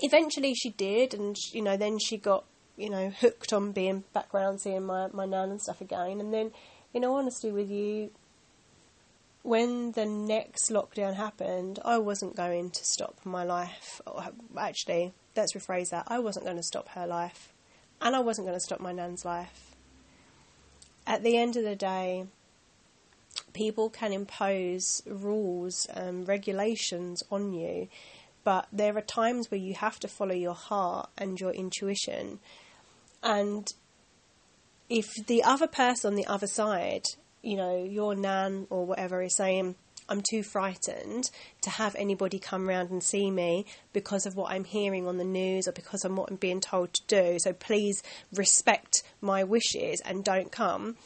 Eventually, 0.00 0.54
she 0.54 0.70
did, 0.70 1.14
and 1.14 1.36
you 1.52 1.62
know, 1.62 1.76
then 1.76 1.98
she 1.98 2.16
got 2.16 2.44
you 2.76 2.90
know 2.90 3.10
hooked 3.10 3.52
on 3.52 3.72
being 3.72 4.04
background, 4.12 4.60
seeing 4.60 4.84
my 4.84 5.08
my 5.12 5.26
nan 5.26 5.50
and 5.50 5.60
stuff 5.60 5.80
again, 5.80 6.20
and 6.20 6.32
then 6.32 6.52
in 6.94 7.04
all 7.04 7.16
honesty 7.16 7.50
with 7.50 7.70
you, 7.70 8.10
when 9.42 9.92
the 9.92 10.06
next 10.06 10.70
lockdown 10.70 11.14
happened, 11.14 11.80
I 11.84 11.98
wasn't 11.98 12.36
going 12.36 12.70
to 12.70 12.84
stop 12.84 13.18
my 13.24 13.42
life. 13.42 14.00
Oh, 14.06 14.30
actually, 14.56 15.12
let's 15.36 15.54
rephrase 15.54 15.90
that. 15.90 16.04
I 16.08 16.20
wasn't 16.20 16.44
going 16.44 16.58
to 16.58 16.62
stop 16.62 16.88
her 16.90 17.06
life, 17.06 17.52
and 18.00 18.14
I 18.14 18.20
wasn't 18.20 18.46
going 18.46 18.56
to 18.56 18.64
stop 18.64 18.80
my 18.80 18.92
nan's 18.92 19.24
life. 19.24 19.74
At 21.06 21.24
the 21.24 21.36
end 21.36 21.56
of 21.56 21.64
the 21.64 21.74
day, 21.74 22.26
people 23.52 23.90
can 23.90 24.12
impose 24.12 25.02
rules 25.06 25.86
and 25.86 26.28
regulations 26.28 27.24
on 27.30 27.52
you, 27.52 27.88
but 28.44 28.68
there 28.72 28.96
are 28.96 29.02
times 29.02 29.50
where 29.50 29.60
you 29.60 29.74
have 29.74 29.98
to 30.00 30.08
follow 30.08 30.34
your 30.34 30.54
heart 30.54 31.10
and 31.18 31.40
your 31.40 31.52
intuition. 31.52 32.38
And 33.22 33.72
if 34.92 35.14
the 35.26 35.42
other 35.42 35.66
person 35.66 36.10
on 36.10 36.16
the 36.16 36.26
other 36.26 36.46
side, 36.46 37.06
you 37.40 37.56
know, 37.56 37.82
your 37.82 38.14
nan 38.14 38.66
or 38.68 38.84
whatever 38.84 39.22
is 39.22 39.34
saying, 39.34 39.74
I'm 40.06 40.20
too 40.20 40.42
frightened 40.42 41.30
to 41.62 41.70
have 41.70 41.96
anybody 41.96 42.38
come 42.38 42.68
round 42.68 42.90
and 42.90 43.02
see 43.02 43.30
me 43.30 43.64
because 43.94 44.26
of 44.26 44.36
what 44.36 44.52
I'm 44.52 44.64
hearing 44.64 45.08
on 45.08 45.16
the 45.16 45.24
news 45.24 45.66
or 45.66 45.72
because 45.72 46.04
of 46.04 46.12
what 46.12 46.30
I'm 46.30 46.36
being 46.36 46.60
told 46.60 46.92
to 46.92 47.02
do. 47.06 47.38
So 47.38 47.54
please 47.54 48.02
respect 48.34 49.02
my 49.22 49.44
wishes 49.44 50.02
and 50.04 50.22
don't 50.22 50.52
come. 50.52 50.96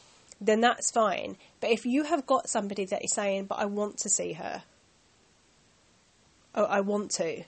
Then 0.41 0.63
that's 0.63 0.91
fine. 0.91 1.37
But 1.61 1.71
if 1.71 1.87
you 1.87 2.03
have 2.03 2.27
got 2.27 2.49
somebody 2.49 2.87
that 2.87 3.05
is 3.05 3.15
saying, 3.15 3.45
but 3.45 3.61
I 3.61 3.67
want 3.67 3.99
to 3.99 4.09
see 4.09 4.33
her, 4.33 4.65
oh, 6.57 6.65
I 6.65 6.81
want 6.81 7.13
to, 7.13 7.45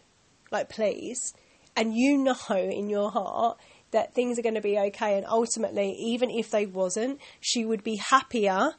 like, 0.52 0.68
please, 0.68 1.34
and 1.74 1.96
you 1.96 2.16
know 2.16 2.36
in 2.48 2.88
your 2.88 3.10
heart 3.10 3.58
that 3.90 4.14
things 4.14 4.38
are 4.38 4.42
going 4.42 4.54
to 4.54 4.60
be 4.60 4.78
okay. 4.78 5.16
And 5.16 5.26
ultimately, 5.26 5.92
even 5.92 6.30
if 6.30 6.50
they 6.50 6.66
wasn't, 6.66 7.20
she 7.40 7.64
would 7.64 7.82
be 7.82 7.96
happier 7.96 8.74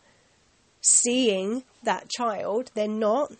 seeing 0.82 1.64
that 1.84 2.10
child 2.10 2.72
than 2.74 3.00
not. 3.00 3.32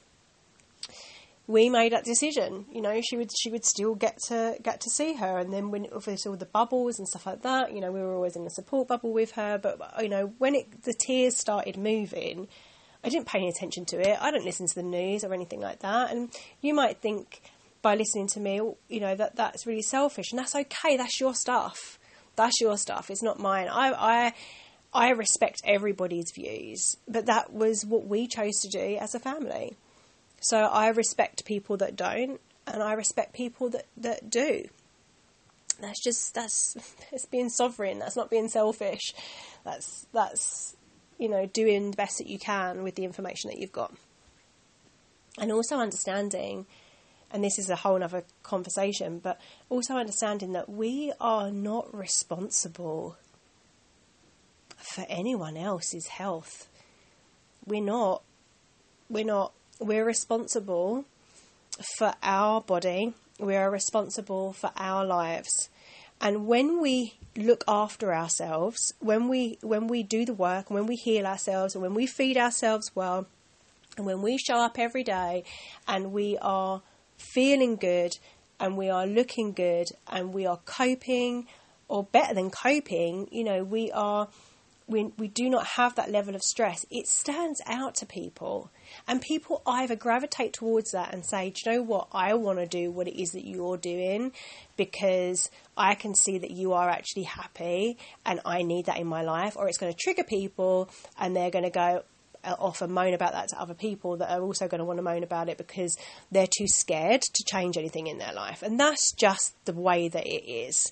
We 1.48 1.70
made 1.70 1.94
that 1.94 2.04
decision. 2.04 2.66
You 2.72 2.82
know, 2.82 3.02
she 3.02 3.18
would 3.18 3.32
she 3.36 3.50
would 3.50 3.66
still 3.66 3.96
get 3.96 4.20
to 4.28 4.56
get 4.62 4.82
to 4.82 4.90
see 4.92 5.14
her, 5.14 5.40
and 5.40 5.52
then 5.52 5.72
when 5.72 5.88
obviously 5.96 6.30
all 6.30 6.38
the 6.38 6.46
bubbles 6.46 7.00
and 7.00 7.08
stuff 7.08 7.26
like 7.26 7.42
that, 7.42 7.74
you 7.74 7.82
know, 7.82 7.92
we 7.92 8.00
were 8.00 8.14
always 8.14 8.36
in 8.36 8.46
a 8.46 8.52
support 8.52 8.88
bubble 8.88 9.14
with 9.14 9.32
her. 9.32 9.58
But 9.58 9.80
you 10.00 10.10
know, 10.10 10.34
when 10.38 10.54
it 10.54 10.84
the 10.84 10.94
tiers 10.94 11.38
started 11.38 11.76
moving, 11.76 12.48
I 13.04 13.10
didn't 13.10 13.28
pay 13.28 13.40
any 13.40 13.50
attention 13.50 13.86
to 13.86 14.00
it. 14.00 14.18
I 14.22 14.30
don't 14.30 14.46
listen 14.46 14.68
to 14.68 14.76
the 14.76 14.84
news 14.84 15.24
or 15.24 15.34
anything 15.34 15.62
like 15.62 15.80
that. 15.80 16.12
And 16.12 16.30
you 16.62 16.74
might 16.74 16.98
think, 16.98 17.42
by 17.82 17.96
listening 17.96 18.28
to 18.28 18.40
me, 18.40 18.62
you 18.88 19.00
know, 19.00 19.16
that 19.16 19.36
that's 19.36 19.66
really 19.66 19.82
selfish 19.82 20.32
and 20.32 20.40
that's 20.40 20.56
okay. 20.56 20.98
That's 20.98 21.20
your 21.20 21.34
stuff. 21.34 22.00
That's 22.36 22.60
your 22.62 22.78
stuff. 22.78 23.10
It's 23.10 23.24
not 23.24 23.40
mine. 23.40 23.68
I, 23.68 23.92
I, 23.92 24.34
I 24.94 25.10
respect 25.12 25.62
everybody's 25.66 26.32
views, 26.34 26.98
but 27.08 27.26
that 27.26 27.54
was 27.54 27.86
what 27.86 28.08
we 28.08 28.28
chose 28.28 28.60
to 28.62 28.70
do 28.70 28.98
as 29.00 29.14
a 29.14 29.20
family. 29.20 29.76
So 30.42 30.58
I 30.58 30.88
respect 30.90 31.46
people 31.46 31.78
that 31.78 31.96
don't, 31.96 32.40
and 32.66 32.82
I 32.82 32.94
respect 32.94 33.34
people 33.34 33.70
that, 33.72 33.86
that 33.98 34.30
do. 34.30 34.66
that's 35.82 36.02
just 36.04 36.34
that's 36.34 36.76
it's 37.12 37.26
being 37.26 37.50
sovereign. 37.50 38.00
That's 38.00 38.16
not 38.16 38.30
being 38.30 38.50
selfish. 38.50 39.14
That's 39.64 40.08
that's 40.14 40.76
you 41.18 41.30
know 41.30 41.46
doing 41.46 41.92
the 41.92 41.98
best 41.98 42.18
that 42.20 42.28
you 42.28 42.40
can 42.40 42.84
with 42.84 42.96
the 42.96 43.04
information 43.04 43.50
that 43.50 43.60
you've 43.60 43.72
got, 43.72 43.94
and 45.38 45.52
also 45.52 45.78
understanding. 45.78 46.66
And 47.32 47.44
this 47.44 47.60
is 47.60 47.70
a 47.70 47.76
whole 47.76 48.04
other 48.04 48.24
conversation, 48.44 49.20
but 49.20 49.40
also 49.70 49.96
understanding 49.96 50.54
that 50.54 50.70
we 50.70 51.14
are 51.20 51.52
not 51.52 51.94
responsible 51.96 53.18
for 54.78 55.06
anyone 55.08 55.58
else's 55.58 56.08
health. 56.08 56.68
We're 57.66 57.84
not. 57.84 58.24
We're 59.10 59.26
not. 59.26 59.54
We're 59.80 60.06
responsible 60.06 61.06
for 61.98 62.14
our 62.24 62.62
body. 62.62 63.14
We 63.40 63.56
are 63.56 63.70
responsible 63.70 64.54
for 64.54 64.72
our 64.76 65.06
lives. 65.06 65.70
And 66.22 66.48
when 66.48 66.82
we 66.82 67.14
look 67.38 67.64
after 67.68 68.14
ourselves, 68.14 68.94
when 69.00 69.30
we 69.30 69.58
when 69.62 69.88
we 69.88 70.04
do 70.04 70.26
the 70.26 70.34
work, 70.34 70.70
when 70.70 70.86
we 70.86 70.96
heal 70.96 71.26
ourselves, 71.26 71.76
and 71.76 71.82
when 71.82 71.94
we 71.94 72.06
feed 72.08 72.38
ourselves 72.38 72.92
well, 72.96 73.28
and 73.96 74.06
when 74.06 74.22
we 74.22 74.38
show 74.38 74.58
up 74.58 74.78
every 74.78 75.04
day, 75.04 75.44
and 75.88 76.12
we 76.12 76.38
are 76.42 76.82
feeling 77.20 77.76
good, 77.76 78.18
and 78.60 78.78
we 78.78 78.90
are 78.90 79.06
looking 79.06 79.52
good, 79.52 79.88
and 80.08 80.34
we 80.34 80.46
are 80.46 80.60
coping, 80.66 81.48
or 81.88 82.04
better 82.04 82.34
than 82.34 82.50
coping, 82.50 83.28
you 83.32 83.44
know, 83.44 83.64
we 83.64 83.92
are 83.92 84.28
we, 84.90 85.12
we 85.18 85.28
do 85.28 85.50
not 85.50 85.66
have 85.68 85.96
that 85.96 86.10
level 86.10 86.36
of 86.36 86.42
stress, 86.42 86.86
it 86.90 87.08
stands 87.08 87.62
out 87.68 87.96
to 87.96 88.06
people. 88.06 88.72
And 89.08 89.22
people 89.22 89.62
either 89.66 89.96
gravitate 89.96 90.54
towards 90.54 90.92
that 90.92 91.14
and 91.14 91.24
say, 91.24 91.52
Do 91.52 91.70
you 91.70 91.78
know 91.78 91.84
what? 91.84 92.08
I 92.12 92.34
want 92.34 92.58
to 92.58 92.66
do 92.66 92.92
what 92.92 93.08
it 93.08 93.22
is 93.22 93.30
that 93.32 93.46
you're 93.46 93.78
doing 93.78 94.32
because 94.78 95.50
I 95.78 95.94
can 95.94 96.16
see 96.16 96.40
that 96.40 96.52
you 96.52 96.74
are 96.74 96.90
actually 96.90 97.24
happy 97.24 97.98
and 98.26 98.42
I 98.46 98.64
need 98.64 98.88
that 98.88 98.98
in 98.98 99.08
my 99.08 99.22
life. 99.22 99.56
Or 99.56 99.68
it's 99.68 99.78
going 99.78 99.94
to 99.94 99.98
trigger 99.98 100.24
people 100.24 100.90
and 101.20 101.36
they're 101.36 101.52
going 101.52 101.66
to 101.66 101.70
go 101.70 102.04
off 102.44 102.82
and 102.82 102.94
moan 102.94 103.14
about 103.14 103.34
that 103.34 103.50
to 103.50 103.60
other 103.60 103.74
people 103.74 104.18
that 104.18 104.32
are 104.32 104.42
also 104.42 104.68
going 104.68 104.80
to 104.80 104.86
want 104.86 104.98
to 104.98 105.04
moan 105.04 105.24
about 105.24 105.50
it 105.50 105.58
because 105.58 105.98
they're 106.32 106.48
too 106.48 106.68
scared 106.68 107.22
to 107.22 107.44
change 107.46 107.78
anything 107.78 108.08
in 108.08 108.18
their 108.18 108.34
life. 108.34 108.62
And 108.62 108.80
that's 108.80 109.12
just 109.12 109.54
the 109.66 109.74
way 109.74 110.08
that 110.08 110.26
it 110.26 110.50
is 110.50 110.92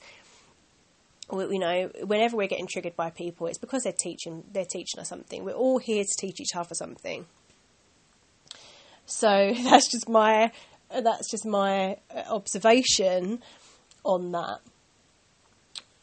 you 1.32 1.60
know, 1.60 1.90
whenever 2.06 2.38
we're 2.38 2.48
getting 2.48 2.68
triggered 2.68 2.96
by 2.96 3.10
people, 3.10 3.48
it's 3.48 3.58
because 3.58 3.84
they're 3.84 3.94
teaching 3.94 4.44
they're 4.52 4.66
teaching 4.66 5.00
us 5.00 5.10
something. 5.10 5.44
We're 5.44 5.52
all 5.54 5.78
here 5.78 6.04
to 6.04 6.16
teach 6.18 6.40
each 6.40 6.56
other 6.56 6.74
something. 6.74 7.26
So 9.06 9.54
that's 9.64 9.92
just 9.92 10.08
my 10.08 10.52
that's 10.90 11.30
just 11.30 11.46
my 11.46 11.98
uh, 12.16 12.24
observation 12.30 13.42
on 14.04 14.32
that. 14.32 14.60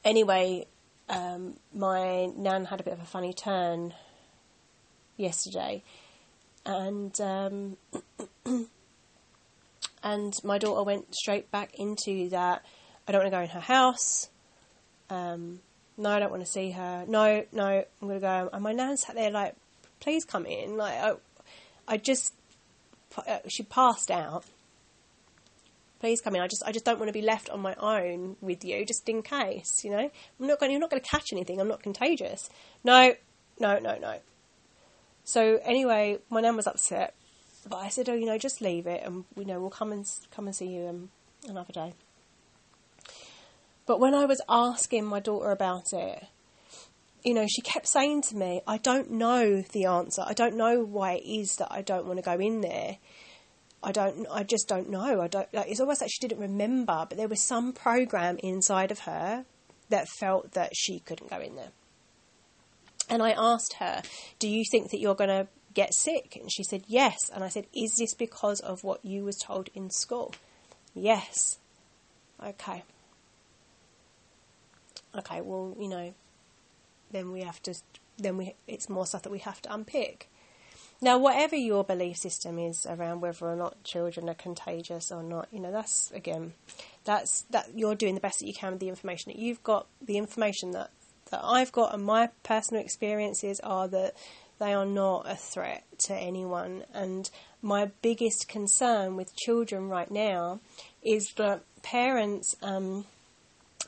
Anyway, 0.04 0.66
um, 1.09 1.54
my 1.74 2.26
nan 2.37 2.66
had 2.66 2.80
a 2.80 2.83
bit 2.83 2.92
of 2.92 3.00
a 3.00 3.07
funny 3.07 3.33
turn 3.33 3.94
yesterday, 5.16 5.83
and 6.66 7.18
um, 7.20 7.77
and 10.03 10.35
my 10.44 10.59
daughter 10.59 10.83
went 10.83 11.14
straight 11.14 11.50
back 11.50 11.74
into 11.79 12.29
that. 12.31 12.64
I 13.07 13.12
don't 13.12 13.22
want 13.22 13.33
to 13.33 13.37
go 13.37 13.42
in 13.42 13.48
her 13.50 13.61
house. 13.61 14.29
Um, 15.11 15.61
no, 15.96 16.11
I 16.11 16.18
don't 16.18 16.31
want 16.31 16.44
to 16.44 16.50
see 16.50 16.70
her. 16.72 17.05
No, 17.07 17.44
no, 17.53 17.66
I'm 17.66 18.09
going 18.09 18.14
to 18.14 18.20
go. 18.20 18.50
And 18.53 18.62
my 18.62 18.72
nan 18.72 18.96
sat 18.96 19.14
there 19.14 19.31
like, 19.31 19.55
please 20.00 20.24
come 20.24 20.46
in. 20.46 20.77
Like, 20.77 20.94
I, 20.94 21.12
I 21.87 21.96
just, 21.98 22.35
uh, 23.16 23.38
she 23.48 23.62
passed 23.62 24.11
out. 24.11 24.44
Please 26.00 26.20
come 26.20 26.35
in. 26.35 26.42
I 26.42 26.48
just, 26.48 26.62
I 26.66 26.72
just 26.72 26.85
don't 26.85 26.98
want 26.98 27.09
to 27.09 27.12
be 27.12 27.22
left 27.22 27.48
on 27.48 27.61
my 27.61 27.74
own 27.77 28.37
with 28.40 28.64
you, 28.64 28.85
just 28.85 29.09
in 29.09 29.22
case. 29.22 29.85
You 29.85 29.90
know, 29.92 30.11
I'm 30.40 30.46
not 30.46 30.61
going. 30.61 30.72
You're 30.72 30.81
not 30.81 30.90
going 30.90 31.03
to 31.03 31.09
catch 31.09 31.33
anything. 31.33 31.61
I'm 31.61 31.68
not 31.68 31.83
contagious. 31.83 32.50
No, 32.83 33.14
no, 33.59 33.79
no, 33.79 33.96
no. 33.98 34.18
So 35.25 35.59
anyway, 35.65 36.19
my 36.29 36.41
nan 36.41 36.57
was 36.57 36.67
upset, 36.67 37.15
but 37.69 37.77
I 37.77 37.89
said, 37.89 38.09
oh, 38.09 38.15
you 38.15 38.27
know, 38.27 38.39
just 38.39 38.61
leave 38.61 38.87
it, 38.87 39.03
and 39.05 39.25
you 39.37 39.45
know, 39.45 39.59
we'll 39.61 39.71
come 39.71 39.91
and 39.91 40.07
come 40.31 40.47
and 40.47 40.55
see 40.55 40.67
you 40.67 40.87
um, 40.87 41.11
another 41.49 41.73
day. 41.73 41.95
But 43.87 44.01
when 44.01 44.15
I 44.15 44.27
was 44.27 44.41
asking 44.49 45.05
my 45.05 45.21
daughter 45.21 45.51
about 45.51 45.93
it, 45.93 46.25
you 47.23 47.33
know, 47.33 47.47
she 47.47 47.63
kept 47.63 47.87
saying 47.87 48.23
to 48.23 48.37
me, 48.37 48.61
I 48.67 48.77
don't 48.77 49.11
know 49.13 49.63
the 49.63 49.87
answer. 49.87 50.23
I 50.27 50.35
don't 50.35 50.57
know 50.57 50.85
why 50.85 51.15
it 51.15 51.25
is 51.25 51.57
that 51.57 51.69
I 51.71 51.81
don't 51.81 52.07
want 52.07 52.19
to 52.19 52.23
go 52.23 52.39
in 52.39 52.61
there. 52.61 52.99
I 53.83 53.93
don't, 53.93 54.27
I 54.31 54.43
just 54.43 54.69
don't 54.69 54.91
know. 54.91 55.21
I 55.21 55.29
don't, 55.29 55.53
like, 55.53 55.69
it's 55.69 55.81
almost 55.81 56.01
like 56.01 56.11
she 56.11 56.27
didn't 56.27 56.41
remember, 56.41 57.07
but 57.09 57.17
there 57.17 57.29
was 57.29 57.41
some 57.41 57.73
program 57.73 58.39
inside 58.43 58.91
of 58.91 59.01
her 59.01 59.45
that 59.89 60.09
felt 60.09 60.53
that 60.53 60.75
she 60.75 61.01
couldn't 61.01 61.31
go 61.31 61.41
in 61.41 61.57
there. 61.57 61.73
And 63.09 63.23
I 63.23 63.33
asked 63.33 63.75
her, 63.75 64.03
Do 64.38 64.49
you 64.49 64.64
think 64.71 64.90
that 64.90 65.01
you're 65.01 65.14
going 65.14 65.31
to 65.31 65.49
get 65.75 65.95
sick? 65.95 66.37
And 66.40 66.51
she 66.53 66.64
said, 66.64 66.85
Yes. 66.87 67.31
And 67.35 67.45
I 67.45 67.49
said, 67.49 67.67
Is 67.75 67.97
this 67.97 68.14
because 68.14 68.61
of 68.61 68.85
what 68.85 69.05
you 69.05 69.25
was 69.25 69.37
told 69.37 69.69
in 69.75 69.90
school? 69.90 70.35
Yes. 70.95 71.59
Okay 72.43 72.83
okay, 75.17 75.40
well, 75.40 75.77
you 75.79 75.88
know, 75.88 76.14
then 77.11 77.33
we 77.33 77.43
have 77.43 77.62
to, 77.62 77.75
then 78.19 78.37
we, 78.37 78.55
it's 78.67 78.88
more 78.88 79.07
stuff 79.07 79.23
that 79.23 79.31
we 79.31 79.38
have 79.40 79.61
to 79.62 79.73
unpick. 79.73 80.29
Now, 81.01 81.19
whatever 81.19 81.57
your 81.57 81.85
belief 81.85 82.17
system 82.17 82.59
is 82.59 82.87
around 82.88 83.21
whether 83.21 83.47
or 83.47 83.57
not 83.57 83.83
children 83.85 84.29
are 84.29 84.35
contagious 84.35 85.12
or 85.12 85.23
not, 85.23 85.49
you 85.53 85.61
know, 85.61 85.73
that's 85.73 86.11
again, 86.12 86.55
that's 87.05 87.43
that 87.51 87.71
you're 87.75 87.95
doing 87.95 88.14
the 88.14 88.21
best 88.21 88.38
that 88.38 88.47
you 88.47 88.55
can 88.55 88.73
with 88.73 88.81
the 88.81 88.88
information 88.88 89.33
that 89.33 89.38
you've 89.38 89.62
got. 89.62 89.87
The 90.01 90.17
information 90.17 90.71
that 90.71 90.90
that 91.35 91.44
I've 91.44 91.73
got 91.73 91.92
and 91.92 92.05
my 92.05 92.29
personal 92.44 92.81
experiences 92.81 93.59
are 93.61 93.88
that 93.88 94.14
they 94.61 94.73
are 94.73 94.87
not 94.87 95.29
a 95.29 95.35
threat 95.35 95.85
to 95.99 96.14
anyone. 96.14 96.85
And 96.94 97.29
my 97.61 97.90
biggest 98.03 98.49
concern 98.49 99.16
with 99.16 99.35
children 99.35 99.88
right 99.88 100.11
now 100.11 100.61
is 101.03 101.33
that 101.37 101.62
parents 101.83 102.55
um, 102.62 103.05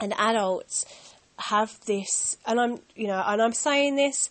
and 0.00 0.12
adults 0.18 0.84
have 1.38 1.78
this, 1.86 2.36
and 2.46 2.58
I'm, 2.58 2.80
you 2.96 3.06
know, 3.06 3.22
and 3.24 3.40
I'm 3.40 3.52
saying 3.52 3.94
this, 3.94 4.28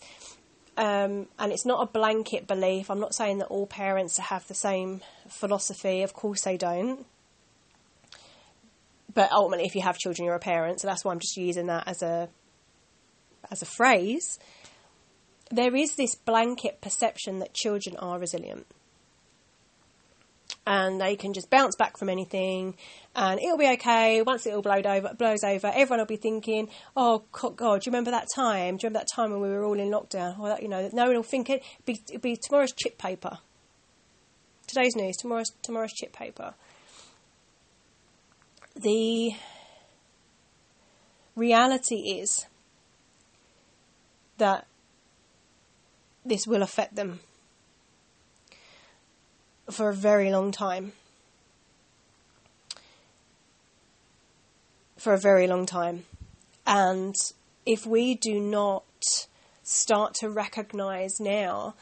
um, 0.76 1.26
and 1.38 1.52
it's 1.52 1.64
not 1.64 1.82
a 1.82 1.90
blanket 1.90 2.46
belief. 2.46 2.90
I'm 2.90 3.00
not 3.00 3.14
saying 3.14 3.38
that 3.38 3.46
all 3.46 3.66
parents 3.66 4.18
have 4.18 4.46
the 4.46 4.54
same 4.54 5.00
philosophy. 5.28 6.02
Of 6.02 6.12
course, 6.12 6.42
they 6.42 6.58
don't. 6.58 7.06
But 9.14 9.32
ultimately, 9.32 9.64
if 9.64 9.74
you 9.74 9.80
have 9.80 9.96
children, 9.96 10.26
you're 10.26 10.34
a 10.34 10.38
parent, 10.38 10.80
so 10.80 10.88
that's 10.88 11.02
why 11.02 11.12
I'm 11.12 11.20
just 11.20 11.38
using 11.38 11.68
that 11.68 11.84
as 11.88 12.02
a 12.02 12.28
as 13.50 13.62
a 13.62 13.66
phrase. 13.66 14.38
There 15.50 15.76
is 15.76 15.94
this 15.94 16.14
blanket 16.14 16.80
perception 16.80 17.38
that 17.38 17.54
children 17.54 17.96
are 17.96 18.18
resilient 18.18 18.66
and 20.66 21.00
they 21.00 21.14
can 21.14 21.32
just 21.32 21.48
bounce 21.48 21.76
back 21.76 21.96
from 21.96 22.08
anything 22.08 22.74
and 23.14 23.40
it'll 23.40 23.56
be 23.56 23.68
okay. 23.68 24.20
Once 24.22 24.46
it 24.46 24.54
all 24.54 24.62
blows 24.62 24.84
over, 24.84 25.14
blows 25.14 25.44
over, 25.44 25.68
everyone 25.68 25.98
will 26.00 26.06
be 26.06 26.16
thinking, 26.16 26.68
oh, 26.96 27.22
God, 27.30 27.82
do 27.82 27.88
you 27.88 27.92
remember 27.92 28.10
that 28.10 28.26
time? 28.34 28.76
Do 28.76 28.86
you 28.86 28.88
remember 28.88 28.98
that 28.98 29.08
time 29.14 29.30
when 29.30 29.40
we 29.40 29.48
were 29.48 29.64
all 29.64 29.78
in 29.78 29.90
lockdown? 29.90 30.42
That, 30.42 30.62
you 30.62 30.68
know, 30.68 30.90
no 30.92 31.06
one 31.06 31.16
will 31.16 31.22
think 31.22 31.48
it. 31.48 31.62
It'll 31.86 31.86
be, 31.86 32.00
it'll 32.08 32.20
be 32.20 32.36
tomorrow's 32.36 32.72
chip 32.72 32.98
paper. 32.98 33.38
Today's 34.66 34.96
news, 34.96 35.16
tomorrow's, 35.16 35.52
tomorrow's 35.62 35.92
chip 35.92 36.12
paper. 36.12 36.54
The 38.74 39.30
reality 41.36 42.18
is 42.20 42.46
that 44.38 44.66
this 46.24 46.46
will 46.46 46.62
affect 46.62 46.96
them 46.96 47.20
for 49.70 49.88
a 49.88 49.94
very 49.94 50.30
long 50.30 50.52
time. 50.52 50.92
For 54.96 55.12
a 55.12 55.18
very 55.18 55.46
long 55.46 55.66
time. 55.66 56.04
And 56.66 57.14
if 57.64 57.86
we 57.86 58.14
do 58.14 58.40
not 58.40 58.84
start 59.62 60.14
to 60.14 60.28
recognize 60.28 61.20
now 61.20 61.74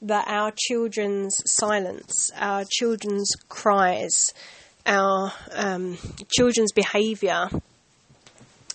that 0.00 0.26
our 0.28 0.52
children's 0.56 1.42
silence, 1.46 2.30
our 2.36 2.64
children's 2.68 3.30
cries, 3.48 4.32
our 4.86 5.32
um, 5.52 5.98
children's 6.30 6.72
behaviour, 6.72 7.48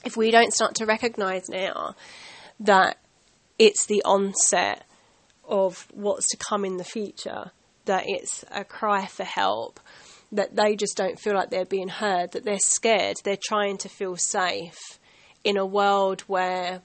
if 0.04 0.18
we 0.18 0.32
don't 0.32 0.54
start 0.54 0.76
to 0.76 0.86
recognize 0.86 1.48
now 1.50 1.96
that 2.60 2.98
it's 3.64 3.86
the 3.86 4.02
onset 4.04 4.84
of 5.48 5.88
what's 5.94 6.28
to 6.28 6.36
come 6.36 6.66
in 6.66 6.76
the 6.76 6.84
future, 6.84 7.52
that 7.86 8.04
it's 8.06 8.44
a 8.52 8.66
cry 8.66 9.06
for 9.06 9.24
help, 9.24 9.80
that 10.34 10.58
they 10.58 10.76
just 10.76 10.98
don't 10.98 11.18
feel 11.18 11.34
like 11.34 11.50
they're 11.50 11.64
being 11.64 11.88
heard, 11.88 12.34
that 12.34 12.44
they're 12.44 12.60
scared, 12.60 13.16
they're 13.24 13.38
trying 13.42 13.78
to 13.78 13.88
feel 13.88 14.18
safe 14.18 15.00
in 15.46 15.56
a 15.56 15.66
world 15.66 16.22
where 16.28 16.82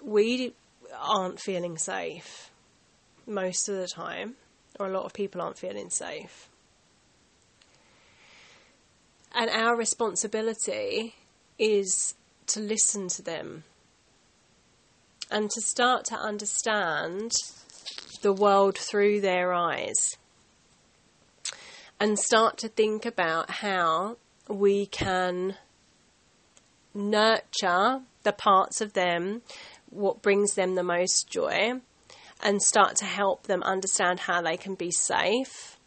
we 0.00 0.52
aren't 0.96 1.40
feeling 1.40 1.76
safe 1.76 2.52
most 3.26 3.68
of 3.68 3.76
the 3.76 3.88
time, 3.88 4.36
or 4.78 4.86
a 4.86 4.92
lot 4.92 5.06
of 5.06 5.12
people 5.12 5.42
aren't 5.42 5.58
feeling 5.58 5.90
safe. 5.90 6.48
And 9.34 9.50
our 9.50 9.76
responsibility 9.76 11.16
is 11.58 12.14
to 12.46 12.60
listen 12.60 13.08
to 13.08 13.22
them 13.22 13.64
and 15.30 15.50
to 15.50 15.60
start 15.60 16.04
to 16.04 16.14
understand 16.14 17.32
the 18.22 18.32
world 18.32 18.76
through 18.76 19.20
their 19.20 19.52
eyes 19.52 20.16
and 21.98 22.18
start 22.18 22.58
to 22.58 22.68
think 22.68 23.06
about 23.06 23.50
how 23.50 24.16
we 24.48 24.86
can 24.86 25.56
nurture 26.94 28.00
the 28.22 28.32
parts 28.32 28.80
of 28.80 28.92
them 28.94 29.42
what 29.90 30.22
brings 30.22 30.54
them 30.54 30.74
the 30.74 30.82
most 30.82 31.28
joy 31.28 31.72
and 32.42 32.62
start 32.62 32.96
to 32.96 33.04
help 33.04 33.44
them 33.44 33.62
understand 33.62 34.20
how 34.20 34.42
they 34.42 34.56
can 34.56 34.74
be 34.74 34.90
safe 34.90 35.78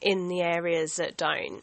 in 0.00 0.28
the 0.28 0.40
areas 0.40 0.96
that 0.96 1.16
don't. 1.16 1.62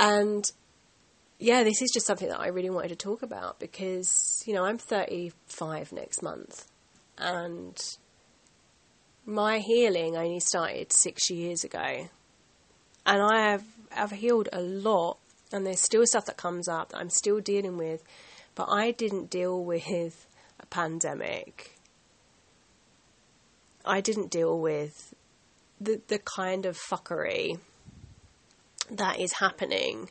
And 0.00 0.50
yeah, 1.38 1.62
this 1.62 1.80
is 1.82 1.90
just 1.92 2.06
something 2.06 2.28
that 2.28 2.40
I 2.40 2.48
really 2.48 2.70
wanted 2.70 2.88
to 2.88 2.96
talk 2.96 3.22
about 3.22 3.60
because, 3.60 4.42
you 4.46 4.54
know, 4.54 4.64
I'm 4.64 4.78
35 4.78 5.92
next 5.92 6.22
month 6.22 6.66
and 7.16 7.76
my 9.24 9.58
healing 9.58 10.16
only 10.16 10.40
started 10.40 10.92
six 10.92 11.30
years 11.30 11.62
ago. 11.62 12.08
And 13.06 13.22
I 13.22 13.50
have 13.50 13.64
I've 13.94 14.10
healed 14.10 14.48
a 14.52 14.60
lot 14.60 15.18
and 15.52 15.64
there's 15.64 15.80
still 15.80 16.06
stuff 16.06 16.26
that 16.26 16.36
comes 16.36 16.68
up 16.68 16.90
that 16.90 16.98
I'm 16.98 17.10
still 17.10 17.40
dealing 17.40 17.76
with, 17.78 18.02
but 18.54 18.68
I 18.70 18.90
didn't 18.90 19.30
deal 19.30 19.62
with 19.62 20.26
a 20.60 20.66
pandemic. 20.66 21.78
I 23.84 24.00
didn't 24.00 24.30
deal 24.30 24.58
with 24.58 25.14
the 25.80 26.00
the 26.08 26.18
kind 26.18 26.66
of 26.66 26.76
fuckery 26.76 27.60
that 28.90 29.20
is 29.20 29.34
happening. 29.34 30.10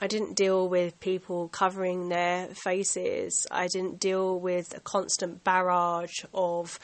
I 0.00 0.06
didn't 0.06 0.34
deal 0.34 0.68
with 0.68 1.00
people 1.00 1.48
covering 1.48 2.08
their 2.08 2.48
faces. 2.48 3.46
I 3.50 3.68
didn't 3.68 3.98
deal 3.98 4.38
with 4.38 4.76
a 4.76 4.80
constant 4.80 5.42
barrage 5.42 6.24
of 6.34 6.78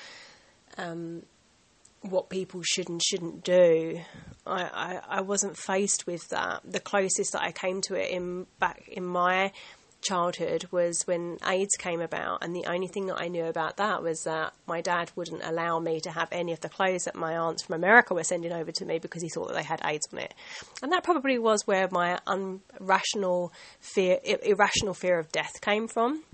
um, 0.79 1.22
what 2.01 2.31
people 2.31 2.62
should 2.62 2.88
and 2.88 3.03
shouldn't 3.03 3.44
do. 3.44 4.01
I, 4.46 4.62
I, 4.62 5.01
I 5.18 5.20
wasn't 5.20 5.59
faced 5.59 6.07
with 6.07 6.29
that. 6.31 6.62
The 6.64 6.81
closest 6.81 7.33
that 7.33 7.42
I 7.42 7.53
came 7.53 7.83
to 7.83 7.94
it 7.94 8.11
in 8.11 8.46
back 8.59 8.88
in 8.88 9.05
my 9.05 9.53
childhood 10.03 10.67
was 10.71 11.03
when 11.07 11.38
AIDS 11.47 11.77
came 11.79 12.01
about, 12.01 12.43
and 12.43 12.55
the 12.55 12.67
only 12.67 12.88
thing 12.88 13.07
that 13.07 13.21
I 13.21 13.29
knew 13.29 13.47
about 13.47 13.77
that 13.77 14.03
was 14.03 14.23
that 14.25 14.53
my 14.67 14.81
dad 14.81 15.11
wouldn't 15.17 15.43
allow 15.45 15.79
me 15.79 16.01
to 16.01 16.11
have 16.11 16.29
any 16.33 16.53
of 16.53 16.61
the 16.61 16.69
clothes 16.69 17.05
that 17.05 17.15
my 17.15 17.37
aunts 17.37 17.62
from 17.62 17.77
America 17.77 18.15
were 18.15 18.25
sending 18.25 18.53
over 18.53 18.73
to 18.73 18.85
me 18.85 18.99
because 18.99 19.23
he 19.23 19.29
thought 19.29 19.49
that 19.49 19.55
they 19.55 19.62
had 19.62 19.81
AIDS 19.85 20.09
on 20.12 20.19
it, 20.19 20.35
and 20.83 20.93
that 20.93 21.05
probably 21.05 21.38
was 21.38 21.67
where 21.67 21.88
my 21.91 22.19
irrational 22.81 23.53
fear, 23.81 24.19
irrational 24.43 24.95
fear 24.95 25.19
of 25.19 25.33
death 25.33 25.61
came 25.61 25.88
from 25.88 26.25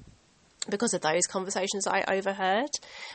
because 0.69 0.93
of 0.95 1.01
those 1.01 1.27
conversations 1.27 1.87
I 1.87 2.05
overheard. 2.09 2.71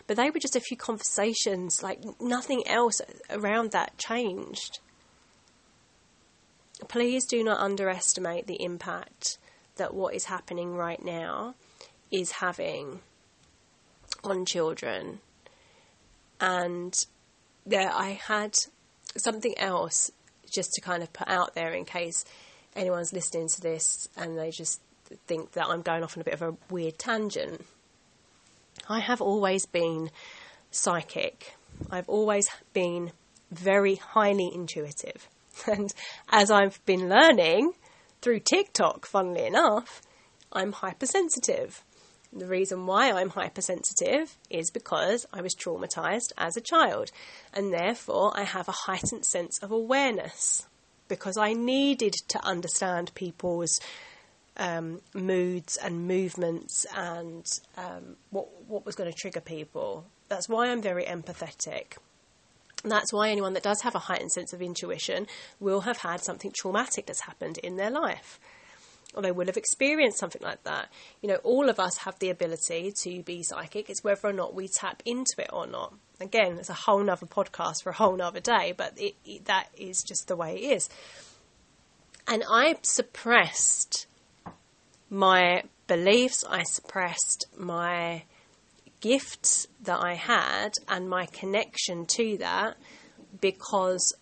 But 0.08 0.18
they 0.18 0.30
were 0.30 0.40
just 0.40 0.56
a 0.56 0.62
few 0.62 0.78
conversations, 0.78 1.84
like 1.84 2.00
nothing 2.20 2.68
else 2.68 3.02
around 3.30 3.72
that 3.72 3.98
changed. 3.98 4.80
Please 6.88 7.26
do 7.26 7.44
not 7.44 7.60
underestimate 7.60 8.48
the 8.48 8.62
impact 8.62 9.38
that 9.78 9.94
what 9.94 10.14
is 10.14 10.26
happening 10.26 10.76
right 10.76 11.04
now 11.04 11.56
is 12.12 12.32
having 12.32 13.00
on 14.24 14.46
children. 14.46 15.20
And 16.40 16.94
there, 17.66 17.92
I 17.92 18.20
had 18.28 18.56
something 19.18 19.58
else 19.58 20.12
just 20.54 20.72
to 20.74 20.82
kind 20.82 21.02
of 21.02 21.12
put 21.14 21.28
out 21.28 21.56
there 21.56 21.74
in 21.74 21.86
case 21.86 22.26
anyone's 22.76 23.14
listening 23.14 23.48
to 23.48 23.62
this 23.62 24.08
and 24.16 24.38
they 24.38 24.52
just 24.52 24.82
think 25.28 25.52
that 25.54 25.68
I'm 25.68 25.82
going 25.82 26.04
off 26.04 26.18
on 26.18 26.22
a 26.22 26.24
bit 26.24 26.34
of 26.34 26.42
a 26.42 26.56
weird 26.70 26.98
tangent. 26.98 27.66
I 28.90 29.00
have 29.00 29.22
always 29.22 29.66
been 29.66 30.10
psychic. 30.72 31.56
I've 31.90 32.10
always 32.10 32.50
been 32.74 33.12
very 33.52 33.96
highly 33.96 34.52
intuitive. 34.54 35.28
And 35.72 35.94
as 36.32 36.50
I've 36.50 36.84
been 36.88 37.10
learning 37.10 37.74
through 38.24 38.40
TikTok, 38.40 39.06
funnily 39.06 39.46
enough, 39.46 40.02
I'm 40.54 40.72
hypersensitive. 40.72 41.84
The 42.32 42.48
reason 42.48 42.86
why 42.88 43.12
I'm 43.12 43.32
hypersensitive 43.32 44.38
is 44.50 44.72
because 44.72 45.26
I 45.34 45.42
was 45.42 45.54
traumatized 45.54 46.32
as 46.38 46.56
a 46.56 46.62
child, 46.62 47.12
and 47.54 47.74
therefore 47.74 48.32
I 48.34 48.44
have 48.44 48.70
a 48.70 48.80
heightened 48.86 49.26
sense 49.26 49.60
of 49.60 49.72
awareness 49.72 50.66
because 51.10 51.38
I 51.38 51.52
needed 51.52 52.14
to 52.30 52.44
understand 52.46 53.14
people's 53.14 53.82
um, 54.56 55.02
moods 55.14 55.76
and 55.76 56.08
movements 56.08 56.86
and 56.96 57.46
um, 57.76 58.16
what 58.30 58.48
what 58.68 58.86
was 58.86 58.96
going 58.96 59.12
to 59.12 59.18
trigger 59.18 59.42
people. 59.42 60.06
That's 60.30 60.48
why 60.48 60.70
I'm 60.70 60.82
very 60.82 61.04
empathetic. 61.04 61.98
That's 62.84 63.14
why 63.14 63.30
anyone 63.30 63.54
that 63.54 63.64
does 63.64 63.82
have 63.82 63.96
a 63.96 64.00
heightened 64.00 64.32
sense 64.32 64.52
of 64.52 64.62
intuition 64.62 65.28
will 65.60 65.82
have 65.82 65.98
had 65.98 66.22
something 66.24 66.52
traumatic 66.52 67.06
that's 67.06 67.22
happened 67.22 67.58
in 67.60 67.78
their 67.78 67.90
life. 67.90 68.40
Or 69.16 69.22
they 69.22 69.32
will 69.32 69.46
have 69.46 69.58
experienced 69.58 70.18
something 70.18 70.42
like 70.42 70.64
that. 70.64 70.90
You 71.22 71.30
know, 71.30 71.36
all 71.44 71.70
of 71.70 71.80
us 71.80 71.98
have 72.00 72.20
the 72.20 72.30
ability 72.30 72.92
to 73.04 73.24
be 73.24 73.44
psychic. 73.44 73.90
It's 73.90 74.04
whether 74.04 74.28
or 74.28 74.34
not 74.34 74.56
we 74.56 74.68
tap 74.68 75.02
into 75.06 75.36
it 75.40 75.50
or 75.54 75.68
not. 75.68 75.94
Again, 76.20 76.58
it's 76.60 76.70
a 76.70 76.74
whole 76.74 77.04
nother 77.04 77.26
podcast 77.26 77.84
for 77.84 77.92
a 77.92 77.96
whole 77.96 78.16
nother 78.16 78.40
day, 78.40 78.74
but 78.76 79.00
it, 79.00 79.16
it, 79.24 79.46
that 79.46 79.68
is 79.78 80.04
just 80.04 80.28
the 80.28 80.36
way 80.36 80.56
it 80.56 80.76
is. 80.76 80.90
And 82.28 82.44
I 82.50 82.78
suppressed 82.82 84.08
my 85.10 85.64
beliefs, 85.88 86.44
I 86.50 86.64
suppressed 86.64 87.46
my 87.58 88.24
gifts 89.04 89.68
that 89.82 90.00
I 90.02 90.14
had 90.14 90.76
and 90.88 91.10
my 91.10 91.26
connection 91.26 92.06
to 92.06 92.38
that 92.38 92.78
because 93.42 94.14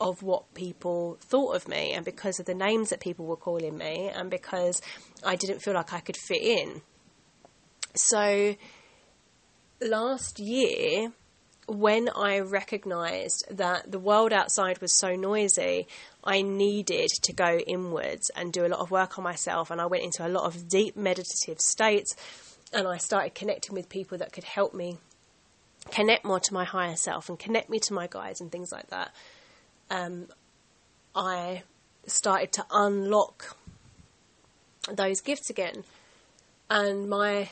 of 0.00 0.22
what 0.22 0.54
people 0.54 1.18
thought 1.20 1.56
of 1.56 1.66
me 1.66 1.92
and 1.94 2.04
because 2.04 2.38
of 2.38 2.46
the 2.46 2.54
names 2.54 2.90
that 2.90 3.00
people 3.00 3.26
were 3.26 3.36
calling 3.36 3.76
me 3.76 4.08
and 4.08 4.30
because 4.30 4.80
I 5.26 5.34
didn't 5.34 5.62
feel 5.62 5.74
like 5.74 5.92
I 5.92 5.98
could 5.98 6.16
fit 6.16 6.40
in. 6.40 6.80
So 7.96 8.54
last 9.80 10.38
year, 10.38 11.12
when 11.66 12.08
I 12.08 12.38
recognized 12.38 13.46
that 13.50 13.90
the 13.90 13.98
world 13.98 14.32
outside 14.32 14.80
was 14.80 14.96
so 14.96 15.16
noisy, 15.16 15.88
I 16.22 16.42
needed 16.42 17.10
to 17.24 17.32
go 17.32 17.58
inwards 17.58 18.30
and 18.36 18.52
do 18.52 18.64
a 18.64 18.68
lot 18.68 18.78
of 18.78 18.92
work 18.92 19.18
on 19.18 19.24
myself. 19.24 19.72
And 19.72 19.80
I 19.80 19.86
went 19.86 20.04
into 20.04 20.24
a 20.24 20.30
lot 20.30 20.44
of 20.44 20.68
deep 20.68 20.96
meditative 20.96 21.60
states 21.60 22.14
and 22.72 22.86
I 22.86 22.98
started 22.98 23.34
connecting 23.34 23.74
with 23.74 23.88
people 23.88 24.18
that 24.18 24.32
could 24.32 24.44
help 24.44 24.74
me 24.74 24.98
connect 25.90 26.24
more 26.24 26.40
to 26.40 26.54
my 26.54 26.64
higher 26.64 26.96
self 26.96 27.28
and 27.28 27.38
connect 27.38 27.70
me 27.70 27.78
to 27.80 27.94
my 27.94 28.06
guides 28.06 28.40
and 28.40 28.52
things 28.52 28.70
like 28.72 28.88
that. 28.88 29.12
Um, 29.90 30.26
I 31.14 31.62
started 32.06 32.52
to 32.52 32.66
unlock 32.70 33.56
those 34.90 35.20
gifts 35.20 35.50
again. 35.50 35.84
And 36.70 37.08
my 37.08 37.48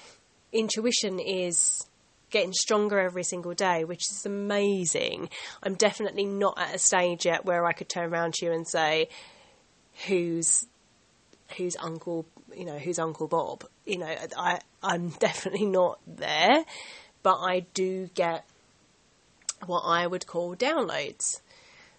intuition 0.52 1.18
is 1.18 1.86
getting 2.30 2.52
stronger 2.52 2.98
every 2.98 3.24
single 3.24 3.54
day, 3.54 3.84
which 3.84 4.10
is 4.10 4.26
amazing. 4.26 5.30
I'm 5.62 5.74
definitely 5.74 6.24
not 6.24 6.58
at 6.58 6.74
a 6.74 6.78
stage 6.78 7.24
yet 7.24 7.44
where 7.44 7.64
I 7.64 7.72
could 7.72 7.88
turn 7.88 8.12
around 8.12 8.34
to 8.34 8.46
you 8.46 8.52
and 8.52 8.66
say, 8.66 9.08
"Who's 10.06 10.66
who's 11.56 11.76
Uncle? 11.76 12.26
You 12.56 12.64
know, 12.64 12.78
who's 12.78 12.98
Uncle 12.98 13.28
Bob?" 13.28 13.64
You 13.84 13.98
know, 13.98 14.14
I 14.36 14.60
I'm 14.82 15.08
definitely 15.20 15.66
not 15.66 15.98
there, 16.06 16.64
but 17.22 17.38
I 17.40 17.66
do 17.74 18.08
get 18.14 18.44
what 19.66 19.80
I 19.80 20.06
would 20.06 20.26
call 20.26 20.56
downloads, 20.56 21.40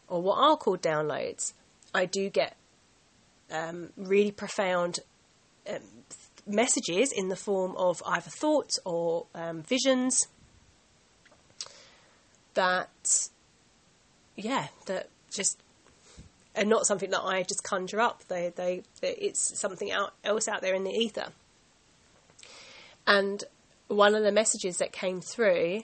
or 0.07 0.21
what 0.21 0.35
I'll 0.35 0.57
call 0.57 0.77
downloads. 0.77 1.53
I 1.93 2.05
do 2.05 2.29
get 2.29 2.55
um, 3.51 3.89
really 3.95 4.31
profound 4.31 4.99
um, 5.69 5.79
messages 6.45 7.11
in 7.11 7.29
the 7.29 7.35
form 7.35 7.75
of 7.75 8.01
either 8.05 8.29
thoughts 8.29 8.79
or 8.85 9.25
um, 9.35 9.63
visions 9.63 10.27
that, 12.53 13.29
yeah, 14.35 14.67
that 14.87 15.09
just 15.31 15.61
are 16.57 16.65
not 16.65 16.85
something 16.85 17.11
that 17.11 17.21
I 17.21 17.43
just 17.43 17.63
conjure 17.63 18.01
up. 18.01 18.23
They, 18.27 18.51
they, 18.55 18.83
it's 19.01 19.59
something 19.59 19.91
out, 19.91 20.13
else 20.23 20.47
out 20.47 20.61
there 20.61 20.73
in 20.73 20.83
the 20.83 20.91
ether. 20.91 21.27
And 23.05 23.43
one 23.87 24.15
of 24.15 24.23
the 24.23 24.31
messages 24.31 24.77
that 24.77 24.91
came 24.91 25.21
through 25.21 25.83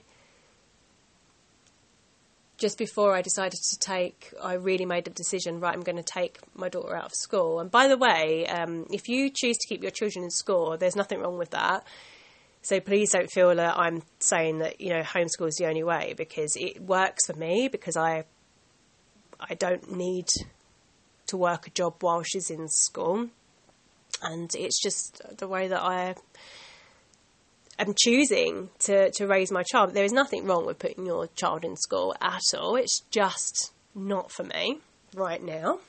just 2.58 2.78
before 2.78 3.16
I 3.16 3.22
decided 3.22 3.60
to 3.72 3.80
take, 3.80 4.34
I 4.42 4.54
really 4.54 4.86
made 4.86 5.06
the 5.06 5.12
decision, 5.12 5.60
right, 5.60 5.74
I'm 5.74 5.82
going 5.82 5.98
to 5.98 6.04
take 6.04 6.40
my 6.56 6.70
daughter 6.70 6.96
out 6.96 7.06
of 7.06 7.14
school. 7.14 7.60
And 7.60 7.70
by 7.70 7.88
the 7.88 7.98
way, 7.98 8.48
um, 8.48 8.86
if 8.92 9.10
you 9.10 9.30
choose 9.30 9.58
to 9.58 9.68
keep 9.68 9.82
your 9.82 9.92
children 9.92 10.24
in 10.24 10.30
school, 10.30 10.78
there's 10.78 10.96
nothing 10.96 11.20
wrong 11.20 11.38
with 11.38 11.50
that. 11.52 11.86
So 12.62 12.80
please 12.80 13.12
don't 13.12 13.30
feel 13.30 13.54
that 13.54 13.78
I'm 13.78 14.04
saying 14.20 14.60
that, 14.60 14.80
you 14.80 14.90
know, 14.92 15.02
homeschool 15.02 15.50
is 15.50 15.56
the 15.56 15.66
only 15.66 15.84
way 15.84 16.14
because 16.16 16.56
it 16.56 16.82
works 16.82 17.26
for 17.26 17.34
me 17.34 17.68
because 17.68 17.98
I, 17.98 18.24
I 19.40 19.56
don't 19.56 19.92
need 19.98 20.28
to 21.28 21.38
work 21.38 21.68
a 21.68 21.72
job 21.72 21.96
while 22.02 22.24
she's 22.24 22.50
in 22.50 22.68
school. 22.68 23.30
And 24.22 24.54
it's 24.56 24.82
just 24.82 25.22
the 25.38 25.48
way 25.48 25.68
that 25.68 25.82
I 25.82 26.16
am 27.80 27.94
choosing 27.98 28.70
to, 28.80 29.12
to 29.12 29.28
raise 29.28 29.52
my 29.52 29.64
child. 29.64 29.94
There 29.94 30.06
is 30.06 30.12
nothing 30.12 30.46
wrong 30.46 30.66
with 30.66 30.80
putting 30.80 31.06
your 31.06 31.28
child 31.36 31.66
in 31.66 31.76
school 31.76 32.16
at 32.22 32.42
all. 32.58 32.76
It's 32.76 33.02
just 33.12 33.72
not 33.96 34.32
for 34.32 34.44
me 34.44 34.80
right 35.16 35.44
now. 35.44 35.80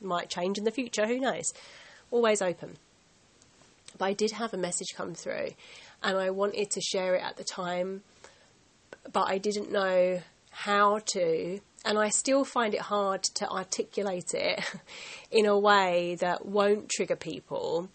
Might 0.00 0.30
change 0.30 0.58
in 0.58 0.64
the 0.64 0.70
future, 0.70 1.06
who 1.06 1.20
knows? 1.20 1.52
Always 2.10 2.42
open. 2.42 2.76
But 3.98 4.06
I 4.06 4.12
did 4.14 4.32
have 4.32 4.54
a 4.54 4.58
message 4.58 4.88
come 4.96 5.14
through 5.14 5.50
and 6.02 6.18
I 6.18 6.30
wanted 6.30 6.70
to 6.70 6.80
share 6.80 7.14
it 7.14 7.22
at 7.22 7.36
the 7.36 7.44
time, 7.44 8.02
but 9.12 9.28
I 9.28 9.38
didn't 9.38 9.70
know 9.70 10.20
how 10.50 11.00
to. 11.12 11.60
And 11.84 11.98
I 11.98 12.10
still 12.10 12.44
find 12.44 12.74
it 12.74 12.80
hard 12.80 13.22
to 13.34 13.48
articulate 13.48 14.34
it 14.34 14.60
in 15.30 15.46
a 15.46 15.58
way 15.58 16.16
that 16.20 16.46
won't 16.46 16.88
trigger 16.88 17.16
people 17.16 17.88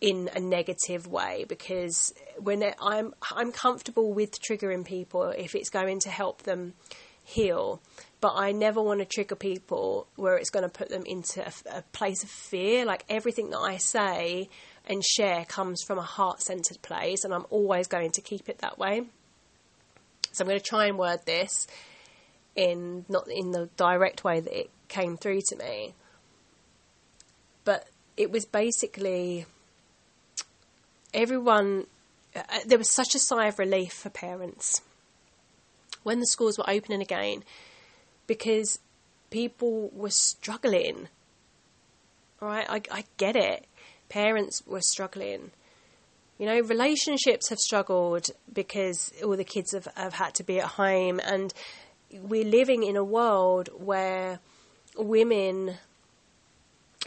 in 0.00 0.28
a 0.34 0.40
negative 0.40 1.06
way 1.06 1.46
because 1.48 2.12
when 2.38 2.62
I'm 2.80 3.14
I'm 3.34 3.52
comfortable 3.52 4.12
with 4.12 4.38
triggering 4.42 4.84
people 4.84 5.22
if 5.28 5.54
it's 5.54 5.70
going 5.70 6.00
to 6.00 6.10
help 6.10 6.42
them 6.42 6.74
heal 7.22 7.80
but 8.24 8.36
I 8.36 8.52
never 8.52 8.80
want 8.80 9.00
to 9.00 9.04
trigger 9.04 9.34
people 9.34 10.06
where 10.16 10.38
it's 10.38 10.48
going 10.48 10.62
to 10.62 10.70
put 10.70 10.88
them 10.88 11.04
into 11.04 11.46
a, 11.46 11.52
a 11.76 11.82
place 11.92 12.24
of 12.24 12.30
fear. 12.30 12.86
Like 12.86 13.04
everything 13.10 13.50
that 13.50 13.58
I 13.58 13.76
say 13.76 14.48
and 14.86 15.04
share 15.04 15.44
comes 15.44 15.82
from 15.82 15.98
a 15.98 16.02
heart 16.02 16.40
centered 16.40 16.80
place, 16.80 17.24
and 17.24 17.34
I'm 17.34 17.44
always 17.50 17.86
going 17.86 18.12
to 18.12 18.22
keep 18.22 18.48
it 18.48 18.60
that 18.60 18.78
way. 18.78 19.02
So 20.32 20.42
I'm 20.42 20.48
going 20.48 20.58
to 20.58 20.64
try 20.64 20.86
and 20.86 20.96
word 20.96 21.20
this 21.26 21.66
in 22.56 23.04
not 23.08 23.28
in 23.28 23.50
the 23.50 23.68
direct 23.76 24.24
way 24.24 24.40
that 24.40 24.58
it 24.58 24.70
came 24.88 25.16
through 25.16 25.40
to 25.48 25.56
me, 25.56 25.94
but 27.64 27.88
it 28.16 28.30
was 28.30 28.44
basically 28.44 29.46
everyone. 31.12 31.86
Uh, 32.34 32.42
there 32.66 32.78
was 32.78 32.92
such 32.92 33.14
a 33.14 33.18
sigh 33.20 33.46
of 33.46 33.58
relief 33.60 33.92
for 33.92 34.10
parents 34.10 34.82
when 36.02 36.18
the 36.20 36.26
schools 36.26 36.58
were 36.58 36.68
opening 36.68 37.00
again 37.00 37.44
because 38.26 38.78
people 39.30 39.90
were 39.92 40.10
struggling. 40.10 41.08
Right? 42.40 42.66
I, 42.68 42.82
I 42.90 43.04
get 43.16 43.36
it. 43.36 43.66
Parents 44.08 44.62
were 44.66 44.80
struggling. 44.80 45.50
You 46.38 46.46
know, 46.46 46.60
relationships 46.60 47.48
have 47.48 47.58
struggled 47.58 48.26
because 48.52 49.12
all 49.24 49.36
the 49.36 49.44
kids 49.44 49.72
have, 49.72 49.88
have 49.96 50.14
had 50.14 50.34
to 50.34 50.44
be 50.44 50.58
at 50.60 50.66
home, 50.66 51.20
and 51.20 51.54
we're 52.22 52.44
living 52.44 52.82
in 52.82 52.96
a 52.96 53.04
world 53.04 53.68
where 53.76 54.38
women 54.96 55.76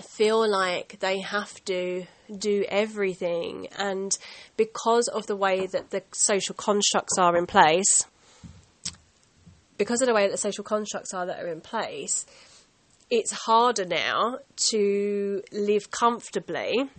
feel 0.01 0.47
like 0.47 0.99
they 0.99 1.19
have 1.19 1.63
to 1.65 2.05
do 2.37 2.65
everything, 2.67 3.67
and 3.77 4.17
because 4.57 5.07
of 5.07 5.27
the 5.27 5.35
way 5.35 5.65
that 5.65 5.91
the 5.91 6.03
social 6.11 6.55
constructs 6.55 7.17
are 7.17 7.35
in 7.37 7.45
place, 7.47 8.05
because 9.77 10.01
of 10.01 10.07
the 10.07 10.13
way 10.13 10.23
that 10.23 10.31
the 10.31 10.37
social 10.37 10.63
constructs 10.63 11.13
are 11.13 11.25
that 11.25 11.41
are 11.41 11.47
in 11.47 11.61
place, 11.61 12.25
it's 13.09 13.31
harder 13.31 13.85
now 13.85 14.39
to 14.55 15.41
live 15.51 15.89
comfortably 15.91 16.89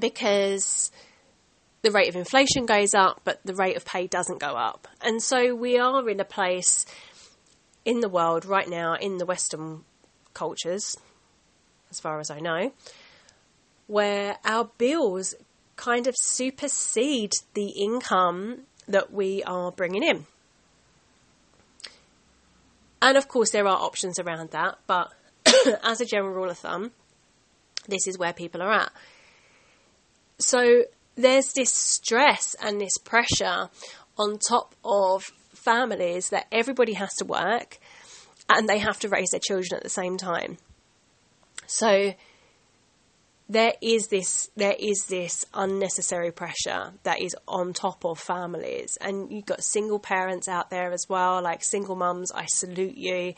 because 0.00 0.90
the 1.84 1.90
rate 1.90 2.08
of 2.08 2.16
inflation 2.16 2.64
goes 2.64 2.94
up, 2.94 3.20
but 3.24 3.40
the 3.44 3.54
rate 3.54 3.76
of 3.76 3.84
pay 3.84 4.06
doesn't 4.06 4.40
go 4.40 4.56
up. 4.56 4.88
And 5.02 5.22
so 5.22 5.54
we 5.54 5.78
are 5.78 6.08
in 6.08 6.18
a 6.18 6.24
place 6.24 6.86
in 7.84 8.00
the 8.00 8.08
world 8.08 8.46
right 8.46 8.68
now, 8.68 8.94
in 8.94 9.18
the 9.18 9.26
Western 9.26 9.84
cultures, 10.32 10.96
as 11.90 12.00
far 12.00 12.20
as 12.20 12.30
I 12.30 12.40
know, 12.40 12.72
where 13.86 14.38
our 14.46 14.70
bills 14.78 15.34
kind 15.76 16.06
of 16.06 16.14
supersede 16.16 17.32
the 17.52 17.68
income 17.68 18.62
that 18.88 19.12
we 19.12 19.42
are 19.44 19.70
bringing 19.70 20.02
in. 20.02 20.26
And 23.02 23.18
of 23.18 23.28
course, 23.28 23.50
there 23.50 23.68
are 23.68 23.76
options 23.76 24.18
around 24.18 24.52
that, 24.52 24.78
but 24.86 25.12
as 25.82 26.00
a 26.00 26.06
general 26.06 26.32
rule 26.32 26.48
of 26.48 26.56
thumb, 26.56 26.92
this 27.86 28.06
is 28.06 28.18
where 28.18 28.32
people 28.32 28.62
are 28.62 28.72
at. 28.72 28.92
So 30.38 30.84
there's 31.16 31.52
this 31.52 31.72
stress 31.72 32.54
and 32.62 32.80
this 32.80 32.98
pressure 32.98 33.70
on 34.18 34.38
top 34.38 34.74
of 34.84 35.24
families 35.54 36.30
that 36.30 36.46
everybody 36.52 36.94
has 36.94 37.14
to 37.14 37.24
work 37.24 37.78
and 38.48 38.68
they 38.68 38.78
have 38.78 38.98
to 39.00 39.08
raise 39.08 39.30
their 39.30 39.40
children 39.40 39.76
at 39.76 39.82
the 39.82 39.88
same 39.88 40.16
time. 40.16 40.58
So 41.66 42.14
there 43.48 43.74
is 43.82 44.08
this 44.08 44.48
there 44.56 44.74
is 44.78 45.06
this 45.08 45.44
unnecessary 45.52 46.32
pressure 46.32 46.92
that 47.02 47.20
is 47.20 47.36
on 47.46 47.72
top 47.72 48.04
of 48.04 48.18
families. 48.18 48.98
And 49.00 49.30
you've 49.32 49.46
got 49.46 49.64
single 49.64 49.98
parents 49.98 50.48
out 50.48 50.70
there 50.70 50.92
as 50.92 51.06
well 51.08 51.42
like 51.42 51.62
single 51.62 51.96
mums 51.96 52.32
I 52.32 52.46
salute 52.46 52.96
you. 52.96 53.34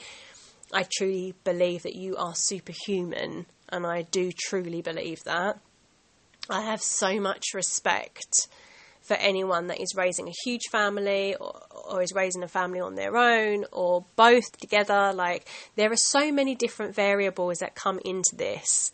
I 0.73 0.87
truly 0.97 1.35
believe 1.45 1.85
that 1.85 1.95
you 1.95 2.17
are 2.17 2.35
superhuman 2.35 3.47
and 3.69 3.87
I 3.87 4.03
do 4.03 4.33
truly 4.33 4.83
believe 4.83 5.23
that 5.25 5.61
I 6.49 6.63
have 6.63 6.81
so 6.81 7.21
much 7.21 7.55
respect 7.55 8.49
for 9.03 9.15
anyone 9.15 9.69
that 9.69 9.81
is 9.81 9.95
raising 9.97 10.29
a 10.29 10.35
huge 10.45 10.69
family 10.71 11.37
or, 11.37 11.61
or, 11.89 12.03
is 12.03 12.13
raising 12.13 12.43
a 12.43 12.49
family 12.49 12.81
on 12.81 12.97
their 12.97 13.17
own 13.17 13.65
or 13.71 14.05
both 14.17 14.51
together 14.59 15.13
like 15.13 15.47
there 15.77 15.93
are 15.93 15.97
so 15.97 16.33
many 16.33 16.57
different 16.57 16.93
variables 16.93 17.59
that 17.61 17.77
come 17.77 18.01
into 18.05 18.35
this 18.35 18.91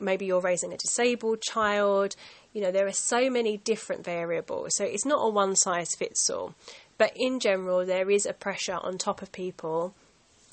maybe 0.00 0.26
you're 0.26 0.40
raising 0.40 0.72
a 0.72 0.76
disabled 0.76 1.40
child. 1.42 2.16
You 2.52 2.62
know, 2.62 2.70
there 2.70 2.86
are 2.86 2.92
so 2.92 3.30
many 3.30 3.56
different 3.58 4.04
variables. 4.04 4.76
So 4.76 4.84
it's 4.84 5.06
not 5.06 5.24
a 5.24 5.28
one 5.28 5.56
size 5.56 5.94
fits 5.94 6.30
all. 6.30 6.54
But 6.98 7.12
in 7.16 7.40
general, 7.40 7.84
there 7.84 8.10
is 8.10 8.26
a 8.26 8.32
pressure 8.32 8.78
on 8.80 8.98
top 8.98 9.22
of 9.22 9.32
people. 9.32 9.94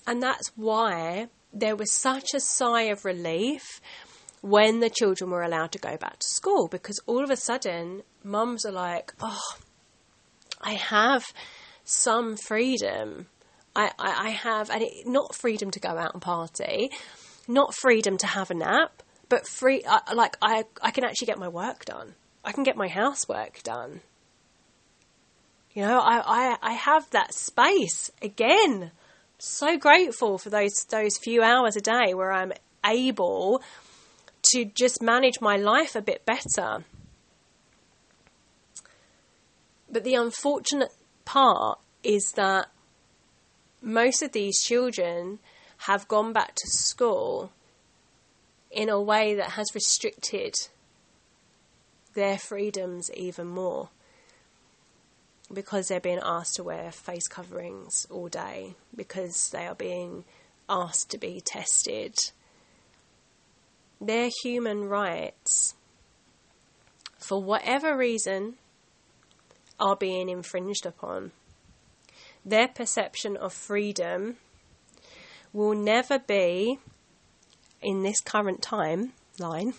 And 0.08 0.22
that's 0.22 0.52
why 0.56 1.28
there 1.54 1.76
was 1.76 1.92
such 1.92 2.34
a 2.34 2.40
sigh 2.40 2.84
of 2.84 3.06
relief 3.06 3.82
when 4.42 4.80
the 4.80 4.89
children 4.89 5.30
were 5.30 5.44
allowed 5.44 5.72
to 5.72 5.80
go 5.80 5.98
back 5.98 6.20
to 6.20 6.28
school 6.28 6.68
because 6.68 7.00
all 7.06 7.24
of 7.24 7.30
a 7.30 7.36
sudden, 7.36 8.02
mums 8.24 8.66
are 8.66 8.72
like, 8.72 9.14
oh, 9.22 9.54
I 10.60 10.74
have 10.74 11.24
some 11.84 12.36
freedom. 12.38 13.28
I, 13.76 13.92
I, 13.98 14.28
I 14.28 14.30
have, 14.32 14.70
and 14.70 14.82
it, 14.82 15.08
not 15.08 15.36
freedom 15.36 15.72
to 15.72 15.80
go 15.80 15.89
out 15.89 16.14
and 16.14 16.22
party, 16.22 16.89
not 17.48 17.74
freedom 17.76 18.18
to 18.18 18.28
have 18.28 18.52
a 18.52 18.56
nap, 18.56 19.04
but 19.30 19.48
free, 19.48 19.84
uh, 19.84 20.00
like 20.14 20.38
I, 20.42 20.66
I 20.82 20.92
can 20.92 21.04
actually 21.04 21.28
get 21.28 21.39
my 21.39 21.48
work 21.48 21.86
done. 21.86 22.16
I 22.44 22.52
can 22.52 22.64
get 22.64 22.76
my 22.76 22.88
housework 22.88 23.62
done. 23.64 24.02
You 25.74 25.84
know, 25.84 26.00
I, 26.00 26.22
I, 26.26 26.58
I 26.62 26.74
have 26.74 27.10
that 27.12 27.34
space 27.34 28.12
again. 28.22 28.92
So 29.38 29.78
grateful 29.78 30.38
for 30.38 30.50
those 30.50 30.86
those 30.89 31.18
few 31.18 31.42
hours 31.42 31.76
a 31.76 31.82
day 31.82 32.14
where 32.14 32.32
I'm 32.32 32.52
able 32.86 33.64
to 34.44 34.66
just 34.66 35.02
manage 35.02 35.42
my 35.42 35.58
life 35.58 35.96
a 35.96 36.02
bit 36.02 36.26
better. 36.26 36.84
But 39.89 40.04
the 40.04 40.16
unfortunate 40.16 40.94
part 41.26 41.80
is 42.04 42.32
that 42.36 42.68
most 43.82 44.22
of 44.22 44.32
these 44.32 44.64
children 44.64 45.39
have 45.80 46.08
gone 46.08 46.34
back 46.34 46.56
to 46.56 46.68
school 46.68 47.52
in 48.70 48.89
a 48.89 49.02
way 49.02 49.36
that 49.36 49.52
has 49.52 49.76
restricted 49.76 50.56
their 52.14 52.38
freedoms 52.38 53.10
even 53.14 53.48
more 53.48 53.89
because 55.54 55.88
they're 55.88 56.00
being 56.00 56.22
asked 56.24 56.56
to 56.56 56.64
wear 56.64 56.92
face 56.92 57.28
coverings 57.28 58.08
all 58.10 58.28
day, 58.28 58.76
because 58.96 59.50
they 59.50 59.66
are 59.66 59.76
being 59.76 60.24
asked 60.70 61.10
to 61.12 61.18
be 61.18 61.42
tested. 61.42 62.16
Their 64.02 64.30
human 64.41 64.86
rights, 64.86 65.76
for 67.20 67.41
whatever 67.41 67.95
reason, 67.95 68.56
are 69.80 69.95
being 69.95 70.28
infringed 70.28 70.88
upon. 70.88 71.32
Their 72.43 72.68
perception 72.68 73.38
of 73.38 73.54
freedom 73.54 74.38
will 75.54 75.76
never 75.76 76.18
be 76.18 76.80
in 77.82 78.02
this 78.02 78.20
current 78.20 78.62
time 78.62 79.14
line 79.39 79.74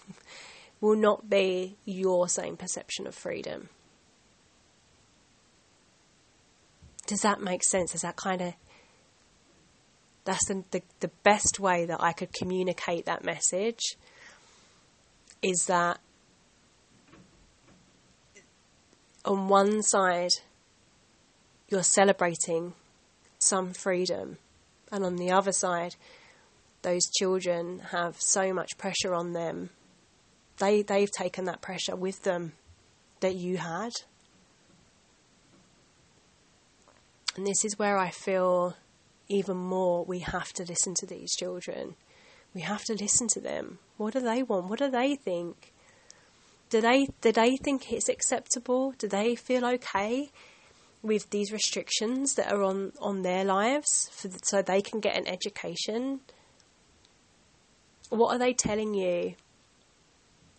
will 0.81 0.97
not 0.97 1.31
be 1.31 1.77
your 1.85 2.29
same 2.29 2.57
perception 2.57 3.07
of 3.07 3.15
freedom. 3.15 3.69
Does 7.07 7.21
that 7.21 7.41
make 7.41 7.63
sense? 7.65 7.95
Is 7.95 8.03
that 8.03 8.17
kind 8.17 8.41
of 8.41 8.55
that's 10.25 10.47
the, 10.47 10.65
the, 10.71 10.83
the 11.01 11.11
best 11.25 11.59
way 11.59 11.87
that 11.87 12.01
I 12.01 12.13
could 12.13 12.33
communicate 12.33 13.07
that 13.07 13.25
message 13.25 13.97
is 15.43 15.67
that 15.67 15.99
on 19.25 19.49
one 19.49 19.83
side 19.83 20.31
you're 21.69 21.83
celebrating 21.83 22.75
some 23.39 23.73
freedom 23.73 24.39
and 24.91 25.05
on 25.05 25.17
the 25.17 25.31
other 25.31 25.53
side 25.53 25.97
those 26.83 27.09
children 27.09 27.81
have 27.91 28.21
so 28.21 28.53
much 28.53 28.77
pressure 28.77 29.15
on 29.15 29.33
them. 29.33 29.71
They 30.59 30.83
they've 30.83 31.11
taken 31.11 31.45
that 31.47 31.63
pressure 31.63 31.97
with 31.97 32.23
them 32.25 32.53
that 33.21 33.37
you 33.37 33.57
had. 33.57 33.93
And 37.37 37.47
this 37.47 37.65
is 37.65 37.79
where 37.79 37.97
I 37.97 38.11
feel 38.11 38.77
even 39.29 39.57
more 39.57 40.05
we 40.05 40.19
have 40.19 40.53
to 40.55 40.65
listen 40.65 40.95
to 40.99 41.07
these 41.07 41.35
children. 41.35 41.95
We 42.53 42.61
have 42.61 42.85
to 42.85 42.95
listen 42.95 43.29
to 43.29 43.41
them. 43.41 43.79
What 44.03 44.15
do 44.15 44.21
they 44.21 44.43
want? 44.43 44.69
What 44.69 44.81
do 44.81 44.91
they 44.91 45.15
think? 45.15 45.73
Do 46.71 46.81
they 46.81 47.07
do 47.21 47.31
they 47.31 47.57
think 47.57 47.93
it's 47.93 48.09
acceptable? 48.09 48.93
Do 48.99 49.07
they 49.07 49.37
feel 49.37 49.65
okay 49.65 50.31
with 51.03 51.31
these 51.31 51.53
restrictions 51.53 52.35
that 52.35 52.53
are 52.53 52.63
on, 52.63 52.93
on 53.01 53.23
their 53.23 53.45
lives 53.45 54.09
for, 54.13 54.29
so 54.43 54.61
they 54.61 54.83
can 54.83 54.99
get 54.99 55.17
an 55.17 55.29
education? 55.29 56.21
What 58.09 58.35
are 58.35 58.39
they 58.39 58.53
telling 58.53 58.95
you? 58.95 59.35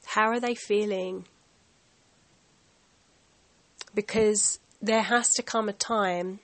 How 0.06 0.30
are 0.30 0.40
they 0.40 0.56
feeling? 0.56 1.26
Because 3.94 4.60
there 4.82 5.02
has 5.02 5.30
to 5.34 5.44
come 5.44 5.68
a 5.68 5.74
time 5.74 6.40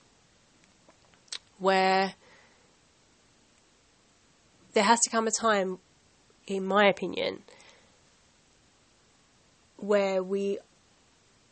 where 1.60 2.16
there 4.74 4.84
has 4.84 5.00
to 5.02 5.10
come 5.10 5.28
a 5.28 5.32
time, 5.32 5.80
in 6.50 6.66
my 6.66 6.88
opinion, 6.88 7.44
where 9.78 10.22
we 10.22 10.58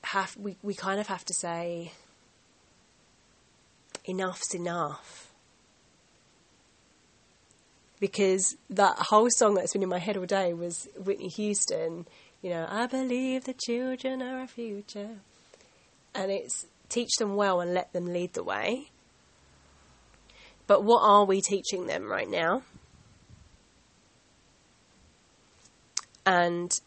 have 0.03 0.35
we, 0.37 0.57
we 0.61 0.73
kind 0.73 0.99
of 0.99 1.07
have 1.07 1.23
to 1.25 1.33
say 1.33 1.91
enough's 4.05 4.53
enough. 4.53 5.31
Because 7.99 8.55
that 8.69 8.95
whole 8.97 9.29
song 9.29 9.55
that's 9.55 9.73
been 9.73 9.81
in 9.81 9.89
my 9.89 9.97
head 9.97 10.17
all 10.17 10.25
day 10.25 10.53
was 10.53 10.87
Whitney 10.97 11.29
Houston, 11.29 12.05
you 12.41 12.51
know, 12.51 12.67
I 12.69 12.85
believe 12.85 13.45
the 13.45 13.55
children 13.55 14.21
are 14.21 14.41
our 14.41 14.47
future. 14.47 15.17
And 16.13 16.31
it's 16.31 16.67
teach 16.89 17.09
them 17.17 17.35
well 17.35 17.59
and 17.59 17.73
let 17.73 17.93
them 17.93 18.05
lead 18.05 18.33
the 18.33 18.43
way. 18.43 18.89
But 20.67 20.83
what 20.83 21.01
are 21.01 21.25
we 21.25 21.41
teaching 21.41 21.87
them 21.87 22.09
right 22.09 22.29
now? 22.29 22.63
And 26.27 26.77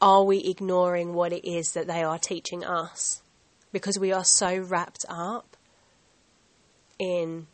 are 0.00 0.24
we 0.24 0.38
ignoring 0.38 1.14
what 1.14 1.32
it 1.32 1.48
is 1.48 1.74
that 1.74 1.86
they 1.86 2.02
are 2.02 2.18
teaching 2.18 2.64
us? 2.64 3.22
Because 3.70 4.00
we 4.00 4.12
are 4.12 4.24
so 4.24 4.58
wrapped 4.58 5.04
up 5.08 5.56
in, 6.98 7.46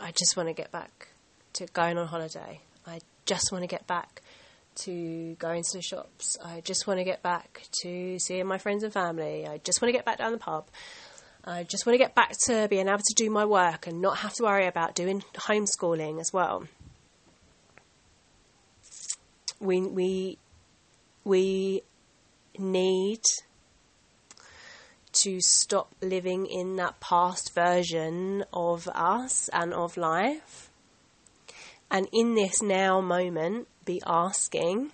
I 0.00 0.12
just 0.12 0.34
want 0.34 0.48
to 0.48 0.54
get 0.54 0.72
back 0.72 1.08
to 1.54 1.66
going 1.66 1.98
on 1.98 2.06
holiday. 2.06 2.62
I 2.86 3.00
just 3.26 3.52
want 3.52 3.62
to 3.62 3.68
get 3.68 3.86
back 3.86 4.22
to 4.76 5.34
going 5.38 5.62
to 5.62 5.76
the 5.76 5.82
shops. 5.82 6.38
I 6.42 6.62
just 6.62 6.86
want 6.86 7.00
to 7.00 7.04
get 7.04 7.22
back 7.22 7.64
to 7.82 8.18
seeing 8.18 8.46
my 8.46 8.56
friends 8.56 8.82
and 8.82 8.94
family. 8.94 9.46
I 9.46 9.58
just 9.58 9.82
want 9.82 9.90
to 9.90 9.92
get 9.92 10.06
back 10.06 10.16
down 10.16 10.32
the 10.32 10.38
pub. 10.38 10.68
I 11.44 11.64
just 11.64 11.84
want 11.84 11.94
to 11.94 11.98
get 11.98 12.14
back 12.14 12.32
to 12.46 12.66
being 12.68 12.88
able 12.88 12.96
to 12.96 13.14
do 13.14 13.28
my 13.28 13.44
work 13.44 13.86
and 13.86 14.00
not 14.00 14.18
have 14.18 14.32
to 14.34 14.44
worry 14.44 14.66
about 14.66 14.94
doing 14.94 15.22
homeschooling 15.34 16.18
as 16.18 16.32
well. 16.32 16.64
We 19.64 19.80
we 19.80 20.38
we 21.24 21.82
need 22.58 23.22
to 25.12 25.40
stop 25.40 25.94
living 26.02 26.44
in 26.44 26.76
that 26.76 27.00
past 27.00 27.54
version 27.54 28.44
of 28.52 28.88
us 28.88 29.48
and 29.54 29.72
of 29.72 29.96
life. 29.96 30.70
And 31.90 32.08
in 32.12 32.34
this 32.34 32.60
now 32.60 33.00
moment, 33.00 33.68
be 33.86 34.02
asking, 34.06 34.90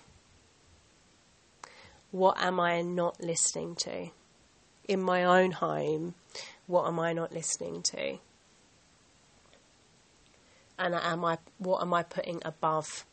what 2.11 2.39
am 2.39 2.59
I 2.59 2.81
not 2.81 3.19
listening 3.19 3.75
to? 3.79 4.09
In 4.87 5.01
my 5.01 5.23
own 5.25 5.51
home, 5.51 6.15
what 6.67 6.87
am 6.87 6.97
I 6.97 7.11
not 7.11 7.33
listening 7.33 7.81
to? 7.83 8.19
And 10.79 10.95
am 10.95 11.25
I, 11.25 11.39
what 11.57 11.81
am 11.81 11.93
I 11.93 12.03
putting 12.03 12.41
above 12.45 13.05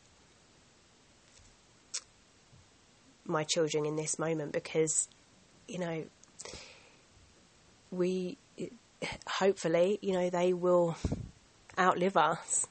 my 3.29 3.43
children 3.43 3.85
in 3.85 3.95
this 3.95 4.19
moment? 4.19 4.51
Because, 4.51 5.07
you 5.67 5.79
know, 5.79 6.03
we 7.91 8.37
hopefully, 9.27 9.99
you 10.01 10.13
know, 10.13 10.29
they 10.29 10.53
will 10.53 10.97
outlive 11.77 12.17
us. 12.17 12.67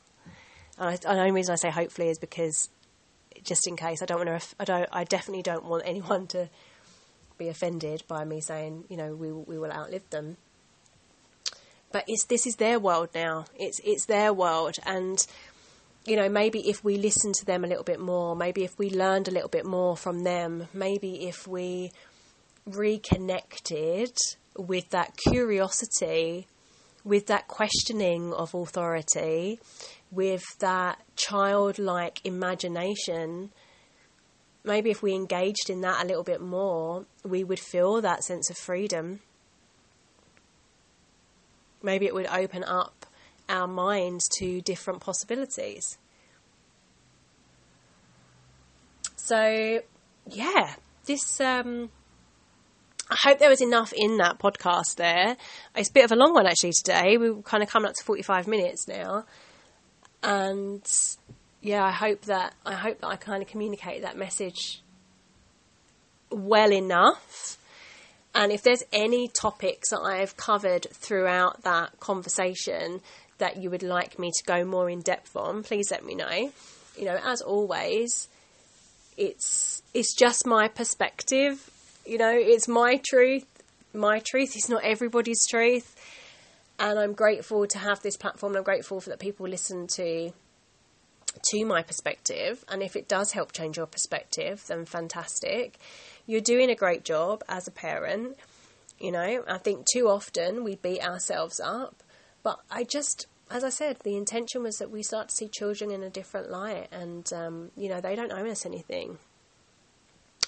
And, 0.78 0.90
I, 0.90 0.96
the 0.96 1.08
only 1.08 1.32
reason 1.32 1.52
I 1.52 1.56
say 1.56 1.70
hopefully 1.70 2.08
is 2.08 2.18
because, 2.18 2.68
just 3.42 3.66
in 3.66 3.76
case, 3.76 4.02
I 4.02 4.06
don't 4.06 4.26
want 4.26 4.40
to. 4.40 4.56
I 4.60 4.64
don't. 4.64 4.88
I 4.92 5.04
definitely 5.04 5.42
don't 5.42 5.64
want 5.64 5.82
anyone 5.86 6.26
to 6.28 6.48
be 7.36 7.48
offended 7.48 8.02
by 8.08 8.24
me 8.24 8.40
saying, 8.40 8.84
you 8.88 8.96
know, 8.96 9.14
we 9.14 9.32
we 9.32 9.58
will 9.58 9.72
outlive 9.72 10.08
them. 10.10 10.36
But 11.90 12.04
it's 12.06 12.24
this 12.24 12.46
is 12.46 12.56
their 12.56 12.78
world 12.78 13.10
now. 13.14 13.46
It's 13.58 13.80
it's 13.84 14.04
their 14.04 14.32
world, 14.32 14.76
and 14.84 15.24
you 16.04 16.16
know, 16.16 16.28
maybe 16.28 16.68
if 16.68 16.82
we 16.82 16.96
listened 16.96 17.34
to 17.36 17.44
them 17.44 17.64
a 17.64 17.66
little 17.66 17.84
bit 17.84 18.00
more, 18.00 18.34
maybe 18.34 18.64
if 18.64 18.78
we 18.78 18.90
learned 18.90 19.28
a 19.28 19.30
little 19.30 19.48
bit 19.48 19.66
more 19.66 19.96
from 19.96 20.24
them, 20.24 20.68
maybe 20.72 21.26
if 21.26 21.46
we 21.46 21.92
reconnected 22.66 24.16
with 24.56 24.90
that 24.90 25.16
curiosity, 25.16 26.46
with 27.04 27.26
that 27.26 27.48
questioning 27.48 28.32
of 28.32 28.54
authority, 28.54 29.58
with 30.10 30.44
that 30.60 31.02
childlike 31.16 32.20
imagination, 32.24 33.50
maybe 34.64 34.90
if 34.90 35.02
we 35.02 35.14
engaged 35.14 35.70
in 35.70 35.80
that 35.82 36.02
a 36.02 36.06
little 36.06 36.24
bit 36.24 36.40
more, 36.40 37.04
we 37.24 37.44
would 37.44 37.60
feel 37.60 38.00
that 38.00 38.24
sense 38.24 38.50
of 38.50 38.56
freedom. 38.56 39.20
Maybe 41.82 42.06
it 42.06 42.14
would 42.14 42.26
open 42.26 42.64
up 42.64 43.06
our 43.48 43.66
minds 43.66 44.28
to 44.38 44.60
different 44.60 45.00
possibilities. 45.00 45.98
So, 49.16 49.80
yeah, 50.26 50.74
this 51.06 51.40
um, 51.40 51.90
I 53.10 53.16
hope 53.22 53.38
there 53.38 53.48
was 53.48 53.62
enough 53.62 53.92
in 53.96 54.18
that 54.18 54.38
podcast 54.38 54.96
there. 54.96 55.36
It's 55.74 55.88
a 55.88 55.92
bit 55.92 56.04
of 56.04 56.12
a 56.12 56.16
long 56.16 56.34
one 56.34 56.46
actually 56.46 56.72
today. 56.72 57.16
We're 57.16 57.36
kind 57.36 57.62
of 57.62 57.68
coming 57.70 57.88
up 57.88 57.94
to 57.94 58.04
45 58.04 58.46
minutes 58.46 58.86
now. 58.86 59.24
And 60.22 60.86
yeah, 61.62 61.84
I 61.84 61.90
hope 61.90 62.22
that 62.22 62.54
I 62.66 62.74
hope 62.74 63.00
that 63.00 63.06
I 63.06 63.16
kind 63.16 63.42
of 63.42 63.48
communicate 63.48 64.02
that 64.02 64.18
message 64.18 64.82
well 66.30 66.72
enough. 66.72 67.56
And 68.34 68.52
if 68.52 68.62
there's 68.62 68.84
any 68.92 69.28
topics 69.28 69.90
that 69.90 70.00
I've 70.00 70.36
covered 70.36 70.86
throughout 70.92 71.62
that 71.62 71.98
conversation 72.00 73.00
that 73.38 73.56
you 73.56 73.70
would 73.70 73.82
like 73.82 74.18
me 74.18 74.30
to 74.30 74.44
go 74.44 74.64
more 74.64 74.90
in 74.90 75.00
depth 75.00 75.36
on, 75.36 75.62
please 75.62 75.90
let 75.90 76.04
me 76.04 76.14
know. 76.14 76.52
You 76.96 77.04
know, 77.04 77.18
as 77.24 77.40
always, 77.40 78.28
it's 79.16 79.82
it's 79.94 80.14
just 80.14 80.46
my 80.46 80.68
perspective 80.68 81.70
you 82.08 82.16
know, 82.16 82.32
it's 82.34 82.66
my 82.66 83.00
truth. 83.06 83.44
My 83.92 84.20
truth 84.20 84.56
is 84.56 84.68
not 84.68 84.82
everybody's 84.82 85.46
truth. 85.46 85.94
And 86.78 86.98
I'm 86.98 87.12
grateful 87.12 87.66
to 87.66 87.78
have 87.78 88.00
this 88.00 88.16
platform. 88.16 88.56
I'm 88.56 88.62
grateful 88.62 89.00
for 89.00 89.10
that 89.10 89.18
people 89.18 89.46
listen 89.46 89.86
to 89.88 90.32
to 91.50 91.64
my 91.66 91.82
perspective. 91.82 92.64
And 92.68 92.82
if 92.82 92.96
it 92.96 93.08
does 93.08 93.32
help 93.32 93.52
change 93.52 93.76
your 93.76 93.86
perspective, 93.86 94.64
then 94.68 94.86
fantastic. 94.86 95.78
You're 96.26 96.40
doing 96.40 96.70
a 96.70 96.74
great 96.74 97.04
job 97.04 97.44
as 97.46 97.68
a 97.68 97.70
parent. 97.70 98.38
You 98.98 99.12
know, 99.12 99.44
I 99.46 99.58
think 99.58 99.86
too 99.92 100.08
often 100.08 100.64
we 100.64 100.76
beat 100.76 101.06
ourselves 101.06 101.60
up. 101.60 102.02
But 102.42 102.60
I 102.70 102.84
just, 102.84 103.26
as 103.50 103.64
I 103.64 103.70
said, 103.70 103.98
the 104.04 104.16
intention 104.16 104.62
was 104.62 104.76
that 104.78 104.90
we 104.90 105.02
start 105.02 105.28
to 105.28 105.34
see 105.34 105.48
children 105.48 105.90
in 105.90 106.02
a 106.02 106.10
different 106.10 106.50
light. 106.50 106.88
And, 106.92 107.30
um, 107.32 107.70
you 107.76 107.88
know, 107.88 108.00
they 108.00 108.14
don't 108.14 108.32
owe 108.32 108.46
us 108.46 108.64
anything. 108.66 109.18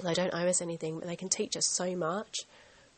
They 0.03 0.15
don't 0.15 0.33
owe 0.33 0.47
us 0.47 0.63
anything, 0.63 0.99
but 0.99 1.09
they 1.09 1.17
can 1.17 1.29
teach 1.29 1.57
us 1.57 1.67
so 1.67 1.95
much. 1.97 2.41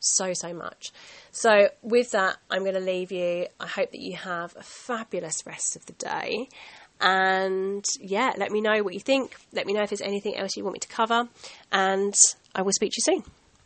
So, 0.05 0.33
so 0.33 0.53
much. 0.53 0.91
So, 1.31 1.69
with 1.81 2.11
that, 2.11 2.37
I'm 2.51 2.63
going 2.63 2.75
to 2.75 2.81
leave 2.81 3.13
you. 3.13 3.47
I 3.61 3.67
hope 3.69 3.93
that 3.93 4.01
you 4.01 4.17
have 4.17 4.57
a 4.57 4.63
fabulous 4.63 5.47
rest 5.47 5.77
of 5.77 5.87
the 5.87 5.93
day. 5.93 6.49
And 7.01 7.85
yeah, 8.01 8.33
let 8.37 8.51
me 8.51 8.61
know 8.61 8.83
what 8.83 8.95
you 8.95 9.01
think. 9.01 9.37
Let 9.53 9.67
me 9.67 9.73
know 9.73 9.83
if 9.83 9.91
there's 9.91 10.01
anything 10.01 10.37
else 10.37 10.57
you 10.57 10.65
want 10.65 10.75
me 10.75 10.81
to 10.81 10.89
cover. 10.89 11.29
And 11.71 12.15
I 12.55 12.63
will 12.63 12.73
speak 12.73 12.93
to 12.93 12.97
you 12.99 13.17
soon. 13.17 13.33